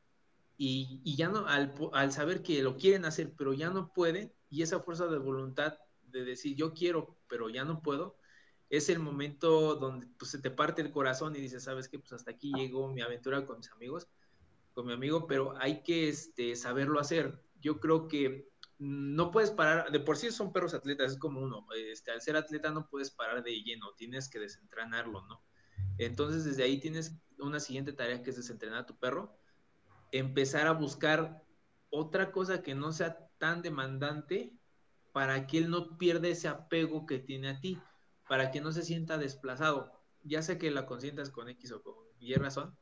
y, 0.58 1.02
y 1.04 1.16
ya 1.16 1.30
no, 1.30 1.46
al, 1.46 1.74
al, 1.94 2.12
saber 2.12 2.42
que 2.42 2.64
lo 2.64 2.76
quieren 2.76 3.06
hacer, 3.06 3.34
pero 3.38 3.54
ya 3.54 3.70
no 3.70 3.94
pueden, 3.94 4.34
y 4.50 4.64
esa 4.64 4.80
fuerza 4.80 5.08
de 5.08 5.20
voluntad 5.20 5.78
de 6.04 6.26
decir 6.26 6.56
yo 6.56 6.74
quiero, 6.74 7.18
pero 7.28 7.50
ya 7.50 7.66
no 7.66 7.82
puedo, 7.82 8.18
es 8.70 8.90
el 8.90 9.00
momento 9.00 9.76
donde 9.76 10.08
pues, 10.18 10.32
se 10.32 10.40
te 10.40 10.52
parte 10.52 10.82
el 10.82 10.92
corazón 10.92 11.36
y 11.36 11.40
dices, 11.40 11.64
sabes 11.64 11.88
qué, 11.90 12.00
pues 12.00 12.14
hasta 12.14 12.32
aquí 12.32 12.54
llegó 12.54 12.88
mi 12.88 13.02
aventura 13.02 13.46
con 13.46 13.58
mis 13.58 13.72
amigos, 13.72 14.08
con 14.74 14.86
mi 14.86 14.94
amigo, 14.94 15.28
pero 15.28 15.58
hay 15.58 15.82
que 15.82 16.10
este, 16.10 16.56
saberlo 16.56 17.00
hacer. 17.00 17.42
Yo 17.60 17.80
creo 17.80 18.08
que 18.08 18.48
no 18.78 19.32
puedes 19.32 19.52
parar, 19.52 19.92
de 19.92 20.00
por 20.00 20.18
sí 20.18 20.32
son 20.32 20.54
perros 20.54 20.74
atletas, 20.74 21.14
es 21.14 21.18
como 21.18 21.42
uno, 21.42 21.66
este, 21.76 22.12
al 22.12 22.22
ser 22.22 22.38
atleta 22.38 22.72
no 22.72 22.88
puedes 22.88 23.12
parar 23.12 23.44
de 23.44 23.62
lleno, 23.62 23.94
tienes 23.98 24.30
que 24.30 24.40
desentrenarlo, 24.40 25.26
¿no? 25.26 25.44
Entonces 25.98 26.46
desde 26.46 26.64
ahí 26.64 26.80
tienes 26.80 27.18
una 27.40 27.60
siguiente 27.60 27.92
tarea 27.92 28.22
que 28.22 28.30
es 28.30 28.38
desentrenar 28.38 28.80
a 28.80 28.86
tu 28.86 28.98
perro, 28.98 29.36
empezar 30.12 30.68
a 30.68 30.72
buscar 30.72 31.44
otra 31.90 32.32
cosa 32.32 32.62
que 32.62 32.76
no 32.76 32.92
sea 32.92 33.30
tan 33.38 33.62
demandante 33.62 34.54
para 35.12 35.48
que 35.48 35.58
él 35.58 35.70
no 35.70 35.98
pierda 35.98 36.28
ese 36.28 36.48
apego 36.48 37.06
que 37.06 37.20
tiene 37.20 37.50
a 37.50 37.60
ti, 37.60 37.80
para 38.30 38.52
que 38.52 38.62
no 38.62 38.72
se 38.72 38.84
sienta 38.84 39.18
desplazado, 39.18 39.92
ya 40.24 40.44
sea 40.44 40.60
que 40.60 40.70
la 40.70 40.86
consientas 40.86 41.32
con 41.32 41.50
X 41.50 41.72
o 41.72 41.82
con 41.82 41.96
Y 42.20 42.36
razón, 42.36 42.78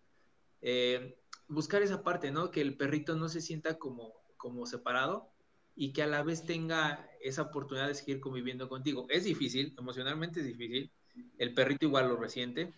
eh, 0.61 1.17
buscar 1.47 1.81
esa 1.81 2.03
parte, 2.03 2.31
¿no? 2.31 2.51
Que 2.51 2.59
el 2.59 2.75
perrito 2.75 3.15
no 3.15 3.29
se 3.29 3.39
sienta 3.39 3.79
como, 3.79 4.13
como 4.35 4.65
separado, 4.65 5.31
y 5.73 5.93
que 5.93 6.03
a 6.03 6.07
la 6.07 6.21
vez 6.21 6.45
tenga 6.45 7.09
esa 7.21 7.43
oportunidad 7.43 7.87
de 7.87 7.95
seguir 7.95 8.19
conviviendo 8.19 8.67
contigo. 8.67 9.05
Es 9.09 9.23
difícil, 9.23 9.73
emocionalmente 9.79 10.41
es 10.41 10.47
difícil, 10.47 10.91
el 11.37 11.53
perrito 11.53 11.85
igual 11.85 12.09
lo 12.09 12.17
resiente, 12.17 12.73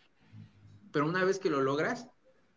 pero 0.92 1.08
una 1.08 1.24
vez 1.24 1.40
que 1.40 1.50
lo 1.50 1.62
logras, 1.62 2.08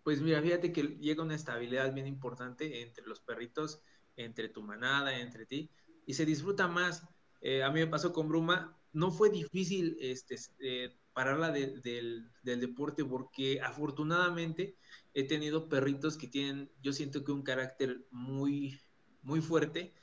pues 0.05 0.21
mira, 0.21 0.43
fíjate 0.43 0.75
que 0.75 0.99
llega 1.01 1.23
una 1.23 1.37
estabilidad 1.37 1.95
bien 1.95 2.07
importante 2.07 2.83
entre 2.83 3.07
los 3.07 3.21
perritos, 3.21 3.81
entre 4.17 4.51
tu 4.51 4.63
manada, 4.63 5.19
entre 5.19 5.47
ti, 5.47 5.71
y 6.05 6.13
se 6.13 6.27
disfruta 6.27 6.69
más. 6.69 7.09
Eh, 7.41 7.63
a 7.63 7.71
mí 7.71 7.81
me 7.81 7.87
pasó 7.87 8.13
con 8.13 8.29
Bruma, 8.29 8.77
no 8.93 9.11
fue 9.11 9.31
difícil 9.31 9.97
este, 10.01 10.37
eh, 10.61 10.97
pararla 11.13 11.51
de, 11.51 11.81
del, 11.81 12.31
del 12.43 12.61
deporte 12.61 13.05
porque 13.05 13.61
afortunadamente 13.61 14.77
he 15.15 15.25
tenido 15.25 15.69
perritos 15.69 16.17
que 16.17 16.29
tienen, 16.29 16.71
yo 16.83 16.93
siento 16.93 17.25
que 17.25 17.33
un 17.33 17.43
carácter 17.43 18.07
muy, 18.11 18.81
muy 19.23 19.41
fuerte, 19.41 19.95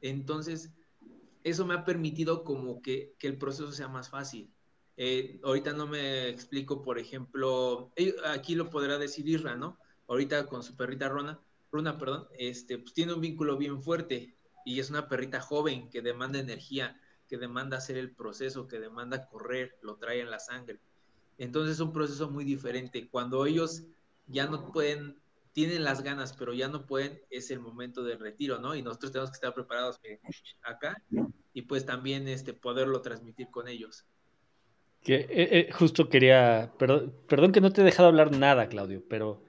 entonces, 0.00 0.72
eso 1.42 1.66
me 1.66 1.74
ha 1.74 1.84
permitido 1.84 2.44
como 2.44 2.82
que, 2.82 3.14
que 3.18 3.26
el 3.26 3.38
proceso 3.38 3.72
sea 3.72 3.88
más 3.88 4.10
fácil. 4.10 4.52
Eh, 4.96 5.40
ahorita 5.44 5.72
no 5.72 5.86
me 5.86 6.28
explico, 6.28 6.82
por 6.82 6.98
ejemplo, 6.98 7.92
aquí 8.26 8.54
lo 8.54 8.68
podrá 8.70 8.98
decir 8.98 9.28
Isra, 9.28 9.56
¿no? 9.56 9.78
Ahorita 10.08 10.46
con 10.46 10.62
su 10.62 10.76
perrita 10.76 11.08
Rona, 11.08 11.40
Runa, 11.70 11.98
perdón, 11.98 12.26
este, 12.38 12.78
pues 12.78 12.94
tiene 12.94 13.12
un 13.14 13.20
vínculo 13.20 13.56
bien 13.56 13.82
fuerte 13.82 14.36
y 14.64 14.80
es 14.80 14.90
una 14.90 15.08
perrita 15.08 15.40
joven 15.40 15.88
que 15.90 16.02
demanda 16.02 16.38
energía, 16.38 17.00
que 17.28 17.38
demanda 17.38 17.76
hacer 17.76 17.96
el 17.96 18.10
proceso, 18.10 18.66
que 18.66 18.80
demanda 18.80 19.28
correr, 19.28 19.76
lo 19.82 19.96
trae 19.96 20.20
en 20.20 20.30
la 20.30 20.38
sangre. 20.38 20.78
Entonces 21.36 21.74
es 21.74 21.80
un 21.80 21.92
proceso 21.92 22.30
muy 22.30 22.44
diferente. 22.44 23.08
Cuando 23.08 23.46
ellos 23.46 23.84
ya 24.26 24.46
no 24.46 24.72
pueden 24.72 25.16
tienen 25.52 25.82
las 25.82 26.04
ganas, 26.04 26.34
pero 26.38 26.52
ya 26.54 26.68
no 26.68 26.86
pueden, 26.86 27.20
es 27.30 27.50
el 27.50 27.58
momento 27.58 28.04
del 28.04 28.20
retiro, 28.20 28.60
¿no? 28.60 28.76
Y 28.76 28.82
nosotros 28.82 29.10
tenemos 29.10 29.30
que 29.30 29.36
estar 29.36 29.54
preparados 29.54 30.00
acá. 30.62 31.02
y 31.52 31.62
pues 31.62 31.84
también 31.84 32.28
este, 32.28 32.54
poderlo 32.54 33.02
transmitir 33.02 33.48
con 33.50 33.66
ellos. 33.66 34.06
Que, 35.02 35.16
eh, 35.16 35.28
eh, 35.30 35.68
justo 35.72 36.08
quería, 36.08 36.72
perdón, 36.78 37.12
perdón 37.26 37.50
que 37.50 37.60
no 37.60 37.72
te 37.72 37.80
he 37.80 37.84
dejado 37.84 38.08
hablar 38.08 38.36
nada, 38.36 38.68
Claudio, 38.68 39.02
pero 39.08 39.42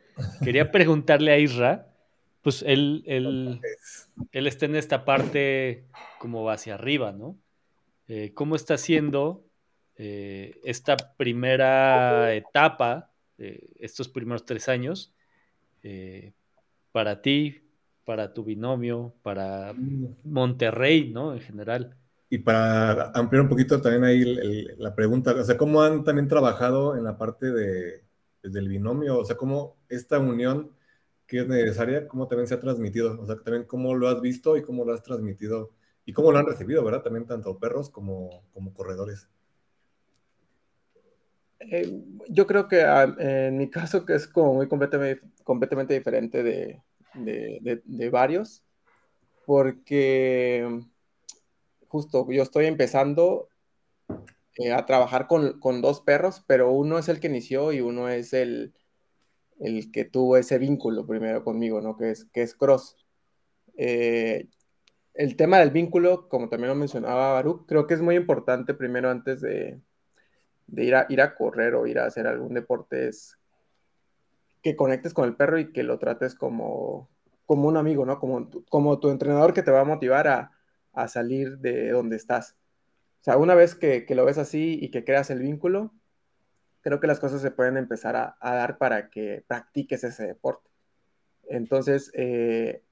quería 0.44 0.72
preguntarle 0.72 1.32
a 1.32 1.38
Isra, 1.38 1.94
pues 2.42 2.64
él, 2.66 3.04
él, 3.06 3.62
él 4.32 4.48
está 4.48 4.66
en 4.66 4.78
esta 4.78 5.06
parte 5.06 5.86
como 6.18 6.50
hacia 6.50 6.74
arriba, 6.74 7.12
¿no? 7.12 7.38
Eh, 8.10 8.34
¿Cómo 8.34 8.58
está 8.58 8.74
haciendo 8.74 9.46
esta 9.96 10.96
primera 11.18 12.34
etapa, 12.34 13.12
estos 13.38 14.08
primeros 14.08 14.46
tres 14.46 14.70
años, 14.70 15.14
para 16.94 17.22
ti, 17.22 17.70
para 18.06 18.34
tu 18.34 18.44
binomio, 18.46 19.14
para. 19.22 19.74
Monterrey, 20.24 21.12
¿no? 21.12 21.34
En 21.34 21.42
general. 21.42 21.98
Y 22.30 22.38
para 22.38 23.12
ampliar 23.12 23.44
un 23.44 23.50
poquito 23.50 23.82
también 23.82 24.04
ahí 24.06 24.68
la 24.78 24.96
pregunta, 24.96 25.36
o 25.36 25.44
sea, 25.44 25.58
¿cómo 25.58 25.82
han 25.82 26.04
también 26.04 26.28
trabajado 26.28 26.96
en 26.96 27.04
la 27.04 27.18
parte 27.18 27.52
de, 27.52 28.04
pues, 28.42 28.54
del 28.54 28.70
binomio? 28.70 29.20
O 29.20 29.26
sea, 29.26 29.36
¿cómo 29.36 29.78
esta 29.90 30.18
unión 30.18 30.72
que 31.28 31.42
es 31.42 31.48
necesaria, 31.48 32.08
cómo 32.08 32.28
también 32.28 32.48
se 32.48 32.54
ha 32.54 32.60
transmitido? 32.60 33.22
O 33.22 33.26
sea, 33.26 33.36
también 33.36 33.66
cómo 33.66 33.94
lo 33.96 34.08
has 34.08 34.22
visto 34.22 34.56
y 34.56 34.62
cómo 34.62 34.86
lo 34.86 34.94
has 34.94 35.04
transmitido 35.04 35.72
y 36.10 36.12
cómo 36.12 36.32
lo 36.32 36.40
han 36.40 36.48
recibido, 36.48 36.84
¿verdad? 36.84 37.04
También 37.04 37.28
tanto 37.28 37.60
perros 37.60 37.92
como, 37.92 38.42
como 38.52 38.74
corredores. 38.74 39.30
Eh, 41.60 42.02
yo 42.30 42.48
creo 42.48 42.68
que 42.68 42.82
ah, 42.82 43.16
en 43.20 43.60
mi 43.60 43.70
caso, 43.70 44.08
que 44.08 44.16
es 44.16 44.26
como 44.26 44.56
muy 44.56 44.68
completamente, 44.68 45.24
completamente 45.44 45.94
diferente 45.94 46.42
de, 46.42 46.82
de, 47.14 48.10
varios, 48.10 48.64
porque 49.46 50.82
justo 51.88 52.26
yo 52.32 52.42
estoy 52.42 52.66
empezando 52.66 53.48
eh, 54.56 54.72
a 54.72 54.88
trabajar 54.88 55.28
con, 55.28 55.82
dos 55.84 56.02
perros, 56.02 56.44
pero 56.48 56.72
uno 56.72 56.98
es 56.98 57.08
el 57.08 57.20
que 57.20 57.28
inició 57.28 57.72
y 57.72 57.82
uno 57.82 58.10
es 58.10 58.34
el, 58.34 58.74
el 59.60 59.92
que 59.92 60.06
tuvo 60.06 60.38
ese 60.38 60.58
vínculo 60.58 61.06
primero 61.06 61.44
conmigo, 61.44 61.82
¿no? 61.82 61.96
Que 61.98 62.10
es, 62.10 62.26
que 62.34 62.42
es 62.42 62.56
Cross. 62.56 62.96
El 65.14 65.36
tema 65.36 65.60
del 65.60 65.72
vínculo, 65.72 66.30
como 66.30 66.50
también 66.50 66.70
lo 66.70 66.76
mencionaba 66.76 67.34
Baruch, 67.34 67.66
creo 67.68 67.88
que 67.88 67.94
es 67.94 68.02
muy 68.02 68.16
importante 68.16 68.74
primero 68.74 69.10
antes 69.10 69.42
de, 69.42 69.80
ir, 70.78 70.96
a, 70.96 71.36
correr 71.36 71.76
o 71.76 71.88
ir 71.88 72.00
a 72.00 72.06
hacer 72.06 72.28
algún 72.28 72.54
deporte, 72.54 73.08
es 73.08 73.38
que 74.62 74.76
conectes 74.76 75.14
con 75.14 75.26
el 75.26 75.36
perro 75.36 75.60
y 75.60 75.72
que 75.72 75.84
lo 75.84 76.00
trates 76.00 76.36
como, 76.36 77.10
un 77.48 77.78
amigo, 77.78 78.06
¿no? 78.06 78.20
Como, 78.20 78.50
como 78.70 79.00
tu 79.00 79.10
entrenador 79.10 79.54
que 79.54 79.64
te 79.64 79.72
va 79.72 79.82
a 79.82 79.86
motivar 79.86 80.28
a, 80.28 80.52
a 80.94 81.08
salir 81.08 81.58
de 81.60 81.90
donde 81.92 82.16
estás. 82.16 82.56
O 83.22 83.24
sea, 83.24 83.38
una 83.38 83.56
vez 83.56 83.76
que, 83.76 84.06
lo 84.10 84.26
ves 84.26 84.38
así 84.38 84.78
y 84.82 84.92
que 84.92 85.04
creas 85.04 85.30
el 85.30 85.40
vínculo, 85.40 85.94
creo 86.82 87.00
que 87.00 87.08
las 87.08 87.20
cosas 87.20 87.42
se 87.42 87.52
pueden 87.52 87.78
empezar 87.78 88.16
a, 88.16 88.38
dar 88.42 88.78
para 88.78 89.10
que 89.10 89.44
practiques 89.48 90.04
ese 90.04 90.26
deporte. 90.26 90.70
Entonces, 91.50 92.12
eh, 92.14 92.84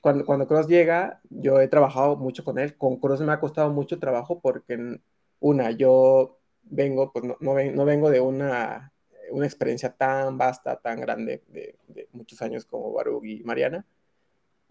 cuando, 0.00 0.24
cuando 0.24 0.46
Cross 0.48 0.66
llega, 0.68 1.20
yo 1.30 1.60
he 1.60 1.68
trabajado 1.68 2.16
mucho 2.16 2.44
con 2.44 2.58
él. 2.58 2.76
Con 2.76 2.96
Cross 2.98 3.20
me 3.20 3.32
ha 3.32 3.40
costado 3.40 3.70
mucho 3.70 3.98
trabajo 3.98 4.40
porque, 4.40 4.98
una, 5.40 5.70
yo 5.70 6.38
vengo, 6.62 7.12
pues 7.12 7.24
no, 7.24 7.36
no, 7.40 7.84
vengo 7.84 8.10
de 8.10 8.20
una, 8.20 8.92
una, 9.30 9.46
experiencia 9.46 9.92
tan 9.92 10.38
vasta, 10.38 10.76
tan 10.76 11.00
grande, 11.00 11.42
de, 11.48 11.76
de 11.88 12.08
muchos 12.12 12.42
años 12.42 12.64
como 12.64 12.92
Baruch 12.92 13.24
y 13.24 13.42
Mariana. 13.44 13.86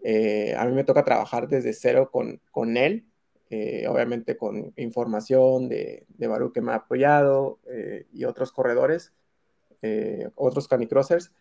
Eh, 0.02 0.54
a 0.56 0.64
mí 0.66 0.72
me 0.72 0.84
toca 0.84 1.04
trabajar 1.04 1.48
desde 1.48 1.72
cero 1.72 2.10
con, 2.10 2.40
con 2.50 2.76
él, 2.76 3.04
eh, 3.50 3.86
obviamente 3.88 4.36
con 4.36 4.72
información 4.76 5.68
de, 5.68 6.06
de 6.08 6.26
Baru 6.26 6.52
que 6.52 6.62
me 6.62 6.72
ha 6.72 6.76
apoyado 6.76 7.58
eh, 7.66 8.06
y 8.12 8.24
otros 8.24 8.52
corredores, 8.52 9.12
otros 10.34 10.68
canicrossers. 10.68 11.32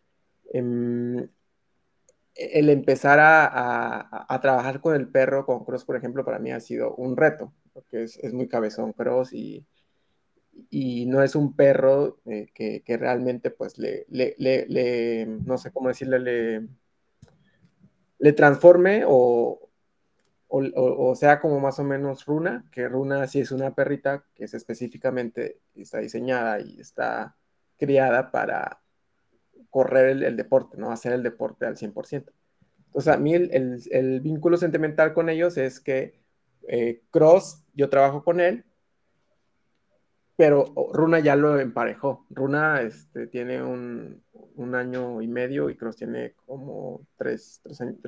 El 2.40 2.70
empezar 2.70 3.20
a, 3.20 3.46
a, 3.46 4.26
a, 4.34 4.42
trabajar 4.42 4.82
con 4.82 4.96
el 4.96 5.08
perro, 5.10 5.46
con 5.46 5.66
Cross, 5.66 5.86
por 5.86 5.96
ejemplo, 5.98 6.24
para 6.24 6.40
mí 6.40 6.52
ha 6.52 6.60
sido 6.60 6.96
un 6.96 7.18
reto, 7.18 7.54
porque 7.74 8.04
es, 8.04 8.18
es 8.18 8.34
muy 8.34 8.48
cabezón 8.48 8.94
Cross 8.94 9.34
y, 9.34 9.66
y 10.70 11.06
no 11.06 11.22
es 11.24 11.36
un 11.36 11.56
perro 11.56 12.20
que, 12.26 12.84
que, 12.86 12.98
realmente, 12.98 13.52
pues, 13.52 13.78
le, 13.78 14.06
le, 14.10 14.36
le, 14.38 15.26
no 15.26 15.58
sé 15.58 15.72
cómo 15.72 15.90
decirle, 15.90 16.20
le, 16.20 16.68
le 18.20 18.34
transforme 18.34 19.04
o, 19.08 19.70
o, 20.50 21.16
sea 21.16 21.40
como 21.40 21.60
más 21.60 21.80
o 21.80 21.84
menos 21.84 22.26
Runa, 22.26 22.66
que 22.72 22.88
Runa 22.88 23.28
sí 23.28 23.40
es 23.40 23.52
una 23.52 23.74
perrita 23.74 24.26
que 24.36 24.46
es 24.46 24.54
específicamente, 24.54 25.60
está 25.76 26.00
diseñada 26.00 26.60
y 26.60 26.80
está 26.80 27.36
criada 27.78 28.32
para 28.32 28.82
correr 29.70 30.24
el, 30.24 30.38
deporte, 30.38 30.78
¿no? 30.78 30.92
Hacer 30.92 31.14
el 31.14 31.24
deporte 31.24 31.66
al 31.66 31.78
100%. 31.78 32.32
Entonces, 32.88 33.14
a 33.14 33.18
mí 33.18 33.34
el, 33.34 34.22
vínculo 34.22 34.58
sentimental 34.58 35.14
con 35.14 35.30
ellos 35.30 35.58
es 35.58 35.80
que 35.80 36.20
eh, 36.68 37.02
Cross, 37.12 37.64
yo 37.74 37.90
trabajo 37.90 38.24
con 38.24 38.40
él, 38.40 38.66
pero 40.36 40.74
Runa 40.94 41.20
ya 41.20 41.36
lo 41.36 41.60
emparejó. 41.60 42.26
Runa 42.30 42.82
este, 42.82 43.28
tiene 43.28 43.62
un, 43.62 44.24
año 44.74 45.22
y 45.22 45.28
medio 45.28 45.70
y 45.70 45.76
Cross 45.76 45.98
tiene 45.98 46.34
como 46.46 47.02
tres, 47.18 47.62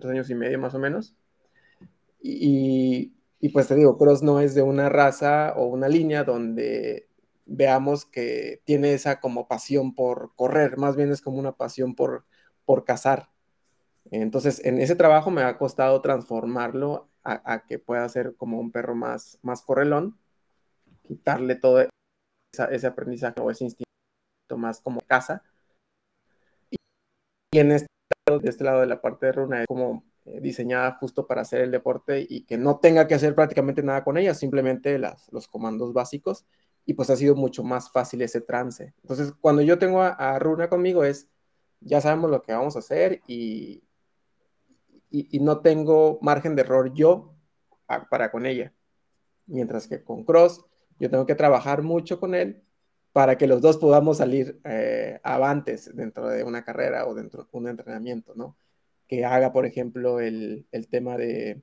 años, 0.04 0.30
y 0.30 0.36
medio 0.36 0.60
más 0.60 0.74
o 0.74 0.80
menos. 0.80 1.16
Y, 2.22 3.14
y, 3.40 3.50
pues 3.50 3.68
te 3.68 3.76
digo, 3.76 3.98
Cross 3.98 4.24
no 4.24 4.40
es 4.40 4.56
de 4.56 4.62
una 4.62 4.90
raza 4.90 5.54
o 5.56 5.66
una 5.68 5.88
línea 5.88 6.24
donde 6.24 7.08
veamos 7.46 8.06
que 8.06 8.62
tiene 8.66 8.94
esa 8.94 9.20
como 9.20 9.48
pasión 9.48 9.96
por 9.96 10.34
correr, 10.36 10.78
más 10.78 10.96
bien 10.96 11.12
es 11.12 11.22
como 11.22 11.40
una 11.40 11.54
pasión 11.54 11.96
por, 11.96 12.26
por 12.66 12.86
cazar. 12.86 13.30
Entonces, 14.12 14.64
en 14.66 14.80
ese 14.80 14.96
trabajo 14.96 15.32
me 15.32 15.44
ha 15.44 15.58
costado 15.58 16.02
transformarlo 16.02 17.10
a, 17.24 17.66
que 17.68 17.80
pueda 17.80 18.08
ser 18.10 18.36
como 18.36 18.60
un 18.60 18.72
perro 18.72 18.96
más, 18.96 19.40
más 19.44 19.62
correlón, 19.62 20.18
quitarle 21.04 21.56
todo 21.56 21.88
ese 22.70 22.88
aprendizaje 22.88 23.40
o 23.42 23.52
ese 23.52 23.66
instinto 23.66 23.86
más 24.58 24.82
como 24.82 25.00
caza 25.02 25.44
y 27.54 27.60
en 27.60 27.72
este 27.72 27.88
lado, 28.28 28.40
de 28.40 28.50
este 28.50 28.64
lado 28.64 28.80
de 28.80 28.88
la 28.88 29.02
parte 29.02 29.26
de 29.26 29.32
runa 29.34 29.62
es 29.62 29.68
como 29.68 30.06
eh, 30.26 30.40
diseñada 30.40 30.94
justo 30.94 31.28
para 31.28 31.42
hacer 31.42 31.62
el 31.62 31.72
deporte 31.72 32.26
y 32.28 32.46
que 32.46 32.58
no 32.58 32.80
tenga 32.80 33.08
que 33.08 33.16
hacer 33.16 33.36
prácticamente 33.36 33.84
nada 33.84 34.06
con 34.06 34.18
ella, 34.18 34.34
simplemente 34.34 34.98
las, 34.98 35.32
los 35.34 35.50
comandos 35.50 35.92
básicos 35.92 36.46
y 36.86 36.94
pues 36.94 37.10
ha 37.10 37.16
sido 37.16 37.36
mucho 37.36 37.64
más 37.64 37.92
fácil 37.92 38.22
ese 38.22 38.42
trance. 38.42 38.94
Entonces, 39.02 39.34
cuando 39.40 39.62
yo 39.62 39.78
tengo 39.78 40.02
a, 40.02 40.40
Runa 40.40 40.70
conmigo 40.70 41.04
es, 41.04 41.30
ya 41.80 42.02
sabemos 42.02 42.30
lo 42.30 42.42
que 42.42 42.54
vamos 42.54 42.76
a 42.76 42.80
hacer 42.80 43.22
y, 43.28 43.84
y, 45.10 45.40
no 45.40 45.62
tengo 45.62 46.20
margen 46.22 46.56
de 46.56 46.62
error 46.62 46.94
yo 46.94 47.34
para 48.10 48.32
con 48.32 48.46
ella. 48.46 48.74
Mientras 49.48 49.88
que 49.88 50.04
con 50.04 50.24
Cross, 50.24 50.64
yo 51.00 51.10
tengo 51.10 51.26
que 51.26 51.36
trabajar 51.36 51.82
mucho 51.82 52.20
con 52.20 52.36
él 52.36 52.64
para 53.14 53.38
que 53.38 53.48
los 53.48 53.62
dos 53.62 53.78
podamos 53.78 54.18
salir 54.18 54.60
eh, 54.64 55.20
avantes 55.24 55.94
dentro 55.96 56.30
de 56.30 56.44
una 56.44 56.64
carrera 56.64 57.08
o 57.08 57.14
dentro 57.14 57.44
de 57.44 57.50
un 57.52 57.68
entrenamiento, 57.68 58.34
¿no? 58.36 58.58
Que 59.08 59.26
haga, 59.26 59.52
por 59.52 59.66
ejemplo, 59.66 60.20
el, 60.22 60.66
tema 60.90 61.18
de, 61.18 61.62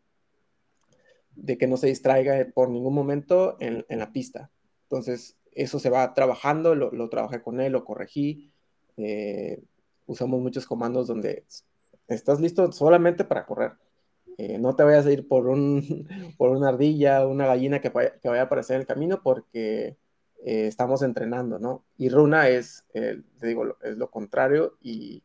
de 1.34 1.56
que 1.56 1.66
no 1.66 1.76
se 1.78 1.86
distraiga 1.86 2.46
por 2.52 2.68
ningún 2.68 2.94
momento 2.94 3.56
en, 3.60 3.84
la 3.88 4.12
pista. 4.12 4.50
Entonces, 4.90 5.36
eso 5.52 5.78
se 5.78 5.90
va 5.90 6.14
trabajando, 6.14 6.74
lo, 6.74 7.08
trabajé 7.10 7.42
con 7.42 7.60
él, 7.60 7.72
lo 7.72 7.84
corregí. 7.84 8.50
Eh, 8.96 9.62
usamos 10.06 10.40
muchos 10.40 10.66
comandos 10.66 11.06
donde 11.06 11.44
estás 12.06 12.40
listo 12.40 12.72
solamente 12.72 13.24
para 13.24 13.44
correr. 13.44 13.72
Eh, 14.38 14.56
no 14.58 14.74
te 14.76 14.84
vayas 14.84 15.04
a 15.04 15.12
ir 15.12 15.28
por, 15.28 15.48
un, 15.48 16.08
por 16.38 16.50
una 16.50 16.70
ardilla, 16.70 17.26
una 17.26 17.46
gallina 17.46 17.80
que 17.80 17.90
que 17.90 18.28
vaya 18.28 18.42
a 18.42 18.44
aparecer 18.44 18.76
en 18.76 18.80
el 18.82 18.86
camino 18.86 19.20
porque 19.22 19.98
eh, 20.44 20.66
estamos 20.66 21.02
entrenando, 21.02 21.58
¿no? 21.58 21.84
Y 21.98 22.08
Runa 22.08 22.48
es, 22.48 22.84
digo, 23.42 23.76
es 23.82 23.96
lo 23.98 24.10
contrario 24.10 24.78
y, 24.80 25.22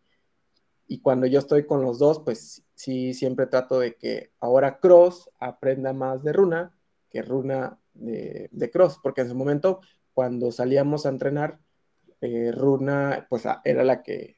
y, 0.87 0.99
cuando 0.99 1.25
yo 1.27 1.39
estoy 1.39 1.65
con 1.65 1.83
los 1.83 1.99
dos, 1.99 2.19
pues 2.19 2.63
sí, 2.73 3.13
siempre 3.13 3.47
trato 3.47 3.79
de 3.79 3.95
que 3.95 4.31
ahora 4.39 4.79
Cross 4.79 5.29
aprenda 5.39 5.93
más 5.93 6.23
de 6.23 6.33
Runa 6.33 6.75
que 7.09 7.21
Runa 7.21 7.79
de, 7.93 8.69
Cross, 8.71 8.99
porque 9.01 9.21
en 9.21 9.29
su 9.29 9.35
momento, 9.35 9.81
cuando 10.13 10.51
salíamos 10.51 11.05
a 11.05 11.09
entrenar, 11.09 11.59
eh, 12.21 12.51
Runa, 12.51 13.27
pues 13.29 13.43
era 13.63 13.83
la 13.83 14.03
que 14.03 14.37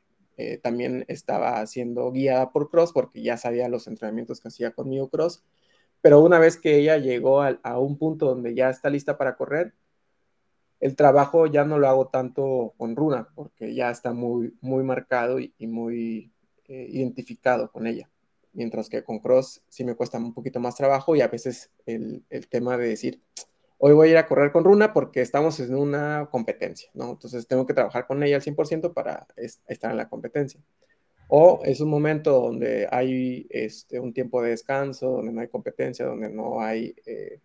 también 0.61 1.05
estaba 1.07 1.65
siendo 1.65 2.11
guiada 2.11 2.51
por 2.51 2.69
Cross, 2.69 2.91
porque 2.91 3.21
ya 3.21 3.37
sabía 3.37 3.69
los 3.69 3.87
entrenamientos 3.87 4.41
que 4.41 4.49
hacía 4.49 4.71
conmigo 4.71 5.09
Cross, 5.09 5.45
pero 6.01 6.19
una 6.21 6.39
vez 6.39 6.57
que 6.57 6.77
ella 6.77 6.97
llegó 6.97 7.41
a, 7.41 7.57
a 7.63 7.79
un 7.79 7.97
punto 7.97 8.25
donde 8.25 8.53
ya 8.53 8.69
está 8.69 8.89
lista 8.89 9.17
para 9.17 9.37
correr, 9.37 9.73
el 10.79 10.95
trabajo 10.95 11.47
ya 11.47 11.65
no 11.65 11.79
lo 11.79 11.87
hago 11.87 12.07
tanto 12.09 12.73
con 12.77 12.95
Runa, 12.95 13.29
porque 13.35 13.73
ya 13.73 13.89
está 13.89 14.13
muy, 14.13 14.55
muy 14.61 14.83
marcado 14.83 15.39
y, 15.39 15.53
muy 15.67 16.31
eh, 16.67 16.87
identificado 16.89 17.71
con 17.71 17.87
ella. 17.87 18.09
Mientras 18.55 18.89
que 18.89 19.03
con 19.03 19.19
Cross 19.19 19.61
sí 19.69 19.83
me 19.83 19.95
cuesta 19.95 20.17
un 20.17 20.33
poquito 20.33 20.59
más 20.59 20.75
trabajo 20.75 21.15
y 21.15 21.21
a 21.21 21.27
veces 21.27 21.71
el, 21.85 22.23
el 22.29 22.47
tema 22.47 22.77
de 22.77 22.87
decir, 22.87 23.21
hoy 23.77 23.93
voy 23.93 24.07
a 24.07 24.11
ir 24.11 24.17
a 24.17 24.27
correr 24.27 24.51
con 24.51 24.63
Runa 24.63 24.93
porque 24.93 25.21
estamos 25.21 25.59
en 25.59 25.75
una 25.75 26.27
competencia, 26.31 26.89
¿no? 26.93 27.11
Entonces 27.11 27.47
tengo 27.47 27.65
que 27.65 27.73
trabajar 27.73 28.07
con 28.07 28.23
ella 28.23 28.37
al 28.37 28.41
100% 28.41 28.93
para 28.93 29.27
estar 29.67 29.91
en 29.91 29.97
la 29.97 30.09
competencia. 30.09 30.59
O 31.27 31.61
es 31.63 31.81
un 31.81 31.89
momento 31.89 32.39
donde 32.39 32.87
hay 32.91 33.47
este, 33.49 33.99
un 33.99 34.13
tiempo 34.13 34.41
de 34.41 34.51
descanso, 34.51 35.09
donde 35.09 35.31
no 35.31 35.41
hay 35.41 35.47
competencia, 35.47 36.05
donde 36.05 36.29
no 36.29 36.61
hay 36.61 36.95
eh, 37.05 37.41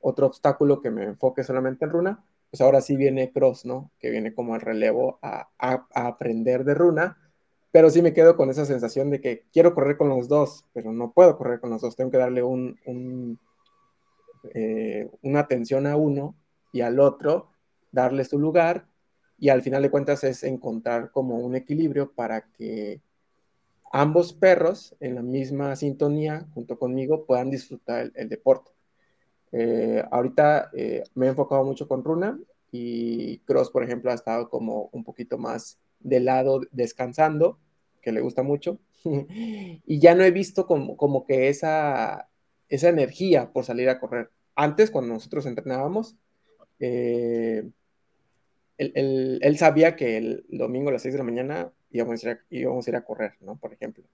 otro 0.00 0.26
obstáculo 0.26 0.80
que 0.80 0.90
me 0.90 1.04
enfoque 1.04 1.42
solamente 1.42 1.84
en 1.84 1.90
Runa, 1.90 2.24
pues 2.50 2.60
ahora 2.60 2.80
sí 2.80 2.96
viene 2.96 3.32
Cross, 3.32 3.64
¿no? 3.64 3.90
Que 3.98 4.10
viene 4.10 4.34
como 4.34 4.54
el 4.54 4.60
relevo 4.60 5.18
a, 5.22 5.48
aprender 5.58 6.64
de 6.64 6.74
Runa, 6.74 7.23
pero 7.74 7.90
sí 7.90 8.02
me 8.02 8.12
quedo 8.12 8.36
con 8.36 8.50
esa 8.50 8.64
sensación 8.66 9.10
de 9.10 9.20
que 9.20 9.46
quiero 9.52 9.74
correr 9.74 9.96
con 9.96 10.08
los 10.08 10.28
dos, 10.28 10.64
pero 10.72 10.92
no 10.92 11.10
puedo 11.10 11.36
correr 11.36 11.58
con 11.58 11.70
los 11.70 11.82
dos, 11.82 11.96
tengo 11.96 12.12
que 12.12 12.18
darle 12.18 12.40
un, 12.40 13.40
eh, 14.54 15.10
una 15.22 15.40
atención 15.40 15.88
a 15.88 15.96
uno 15.96 16.36
y 16.72 16.82
al 16.82 17.00
otro, 17.00 17.48
darle 17.90 18.24
su 18.26 18.38
lugar 18.38 18.86
y 19.40 19.48
al 19.48 19.60
final 19.60 19.82
de 19.82 19.90
cuentas 19.90 20.22
es 20.22 20.44
encontrar 20.44 21.10
como 21.10 21.40
un 21.40 21.56
equilibrio 21.56 22.12
para 22.12 22.42
que 22.42 23.00
ambos 23.92 24.32
perros 24.32 24.94
en 25.00 25.16
la 25.16 25.22
misma 25.22 25.74
sintonía 25.74 26.46
junto 26.54 26.78
conmigo 26.78 27.26
puedan 27.26 27.50
disfrutar 27.50 28.12
el, 28.14 28.28
deporte. 28.28 28.70
Eh, 29.50 30.00
ahorita 30.12 30.70
eh, 30.74 31.02
me 31.16 31.26
he 31.26 31.30
enfocado 31.30 31.64
mucho 31.64 31.88
con 31.88 32.04
Runa 32.04 32.38
y 32.70 33.38
Cross, 33.38 33.70
por 33.70 33.82
ejemplo, 33.82 34.12
ha 34.12 34.14
estado 34.14 34.48
como 34.48 34.90
un 34.92 35.02
poquito 35.02 35.38
más 35.38 35.80
de 35.98 36.20
lado 36.20 36.60
descansando, 36.70 37.58
que 38.04 38.12
le 38.12 38.20
gusta 38.20 38.42
mucho, 38.42 38.78
y 39.04 39.98
ya 39.98 40.14
no 40.14 40.22
he 40.22 40.30
visto 40.30 40.66
como, 40.66 40.96
como 40.96 41.26
que 41.26 41.48
esa, 41.48 42.28
esa 42.68 42.88
energía 42.88 43.52
por 43.52 43.64
salir 43.64 43.88
a 43.88 43.98
correr. 43.98 44.30
Antes, 44.54 44.90
cuando 44.90 45.14
nosotros 45.14 45.46
entrenábamos, 45.46 46.16
eh, 46.78 47.68
él, 48.78 49.56
sabía 49.58 49.96
que 49.96 50.16
el 50.16 50.44
domingo 50.48 50.90
a 50.90 50.92
las 50.92 51.02
6 51.02 51.14
de 51.14 51.18
la 51.18 51.24
mañana 51.24 51.72
íbamos 51.90 52.24
a 52.24 52.30
ir 52.30 52.36
a, 52.36 52.40
íbamos 52.50 52.86
a, 52.86 52.90
ir 52.90 52.96
a 52.96 53.04
correr, 53.04 53.34
¿no? 53.40 53.56
Por 53.56 53.72
ejemplo. 53.72 54.04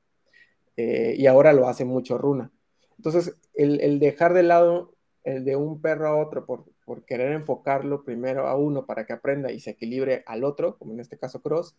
Eh, 0.77 1.15
y 1.17 1.27
ahora 1.27 1.53
lo 1.53 1.69
hace 1.69 1.85
mucho 1.85 2.19
Runa. 2.19 2.51
Entonces, 2.97 3.35
el, 3.55 3.99
dejar 3.99 4.35
de 4.35 4.43
lado 4.43 4.95
el 5.25 5.45
de 5.45 5.57
un 5.57 5.81
perro 5.81 6.09
a 6.09 6.17
otro 6.17 6.47
por, 6.47 6.65
por, 6.85 7.05
querer 7.05 7.33
enfocarlo 7.33 8.05
primero 8.05 8.47
a 8.47 8.57
uno 8.57 8.87
para 8.87 9.07
que 9.07 9.13
aprenda 9.13 9.53
y 9.53 9.61
se 9.61 9.71
equilibre 9.71 10.23
al 10.27 10.45
otro, 10.45 10.79
como 10.79 10.93
en 10.93 11.01
este 11.01 11.19
caso 11.19 11.41
Cross, 11.43 11.77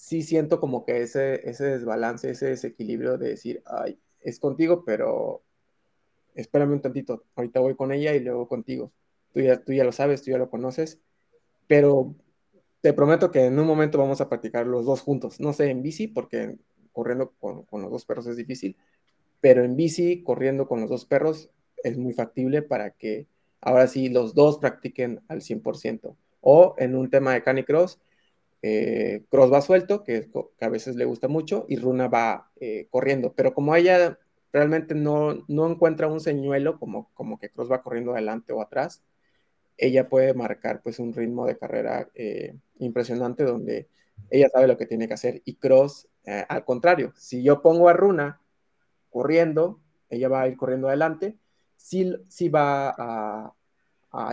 sí 0.00 0.22
siento 0.22 0.60
como 0.60 0.86
que 0.86 1.02
ese, 1.02 1.46
ese 1.48 1.64
desbalance, 1.64 2.30
ese 2.30 2.46
desequilibrio 2.46 3.18
de 3.18 3.28
decir, 3.28 3.62
ay, 3.66 4.00
es 4.22 4.40
contigo, 4.40 4.82
pero 4.82 5.42
espérame 6.34 6.72
un 6.72 6.80
tantito, 6.80 7.24
ahorita 7.36 7.60
voy 7.60 7.76
con 7.76 7.92
ella 7.92 8.14
y 8.14 8.20
luego 8.20 8.48
contigo. 8.48 8.92
Tú 9.34 9.40
ya, 9.40 9.62
tú 9.62 9.74
ya 9.74 9.84
lo 9.84 9.92
sabes, 9.92 10.22
tú 10.22 10.30
ya 10.30 10.38
lo 10.38 10.48
conoces, 10.48 11.00
pero 11.66 12.14
te 12.80 12.94
prometo 12.94 13.30
que 13.30 13.44
en 13.44 13.58
un 13.58 13.66
momento 13.66 13.98
vamos 13.98 14.22
a 14.22 14.28
practicar 14.30 14.66
los 14.66 14.86
dos 14.86 15.02
juntos. 15.02 15.38
No 15.38 15.52
sé, 15.52 15.68
en 15.68 15.82
bici, 15.82 16.08
porque 16.08 16.56
corriendo 16.92 17.32
con, 17.38 17.64
con 17.64 17.82
los 17.82 17.90
dos 17.90 18.06
perros 18.06 18.26
es 18.26 18.38
difícil, 18.38 18.78
pero 19.42 19.64
en 19.64 19.76
bici, 19.76 20.22
corriendo 20.22 20.66
con 20.66 20.80
los 20.80 20.88
dos 20.88 21.04
perros, 21.04 21.50
es 21.84 21.98
muy 21.98 22.14
factible 22.14 22.62
para 22.62 22.92
que 22.92 23.26
ahora 23.60 23.86
sí 23.86 24.08
los 24.08 24.34
dos 24.34 24.58
practiquen 24.58 25.20
al 25.28 25.42
100%. 25.42 26.16
O 26.40 26.74
en 26.78 26.96
un 26.96 27.10
tema 27.10 27.34
de 27.34 27.42
canicross, 27.42 28.00
eh, 28.62 29.24
Cross 29.30 29.52
va 29.52 29.60
suelto, 29.62 30.04
que, 30.04 30.28
a 30.60 30.68
veces 30.68 30.96
le 30.96 31.04
gusta 31.04 31.28
mucho, 31.28 31.66
y 31.68 31.76
Runa 31.76 32.08
va 32.08 32.50
eh, 32.60 32.88
corriendo. 32.90 33.32
Pero 33.34 33.54
como 33.54 33.74
ella 33.74 34.18
realmente 34.52 34.94
no, 34.94 35.44
no 35.48 35.70
encuentra 35.70 36.08
un 36.08 36.20
señuelo 36.20 36.78
como, 36.78 37.10
como 37.14 37.38
que 37.38 37.50
Cross 37.50 37.70
va 37.70 37.82
corriendo 37.82 38.12
adelante 38.12 38.52
o 38.52 38.60
atrás, 38.62 39.02
ella 39.76 40.08
puede 40.08 40.34
marcar 40.34 40.82
pues 40.82 40.98
un 40.98 41.12
ritmo 41.14 41.46
de 41.46 41.56
carrera 41.58 42.08
eh, 42.14 42.54
impresionante 42.78 43.44
donde 43.44 43.88
ella 44.30 44.48
sabe 44.52 44.66
lo 44.66 44.76
que 44.76 44.86
tiene 44.86 45.08
que 45.08 45.14
hacer 45.14 45.42
y 45.44 45.56
Cross 45.56 46.08
al 46.48 46.64
contrario, 46.64 47.12
si 47.16 47.42
yo 47.42 47.62
pongo 47.62 47.88
a 47.88 47.92
Runa 47.94 48.40
corriendo, 49.10 49.80
ella 50.08 50.28
va 50.28 50.42
a 50.42 50.48
ir 50.48 50.56
corriendo 50.56 50.88
adelante, 50.88 51.36
sí, 51.76 52.48
va 52.48 52.94
a, 52.96 53.54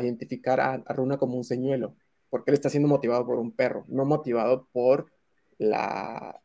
identificar 0.01 0.59
a, 0.59 0.77
Runa 0.93 1.17
como 1.17 1.37
un 1.37 1.43
señuelo, 1.43 1.95
porque 2.29 2.51
él 2.51 2.55
está 2.55 2.69
siendo 2.69 2.89
motivado 2.89 3.25
por 3.25 3.37
un 3.39 3.51
perro, 3.51 3.85
no 3.87 4.05
motivado 4.05 4.67
por 4.71 5.11
la, 5.57 6.41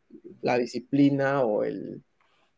disciplina 0.59 1.43
o 1.43 1.65
el, 1.65 2.03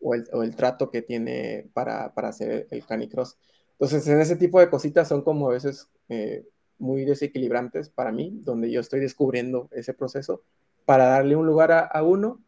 o 0.01 0.14
el, 0.14 0.57
trato 0.57 0.91
que 0.91 1.03
tiene 1.03 1.68
para, 1.72 2.07
hacer 2.16 2.66
el 2.70 2.85
canicross. 2.85 3.37
Entonces, 3.72 4.07
en 4.09 4.20
ese 4.20 4.37
tipo 4.37 4.61
de 4.61 4.70
cositas 4.70 5.09
son 5.09 5.22
como 5.22 5.49
a 5.49 5.53
veces 5.53 5.89
eh, 6.09 6.47
muy 6.79 7.05
desequilibrantes 7.05 7.89
para 7.89 8.12
mí, 8.12 8.41
donde 8.43 8.70
yo 8.70 8.81
estoy 8.81 9.01
descubriendo 9.01 9.68
ese 9.72 9.95
proceso 9.95 10.43
para 10.85 11.07
darle 11.07 11.37
un 11.37 11.47
lugar 11.47 11.72
a, 11.91 12.03
uno 12.03 12.41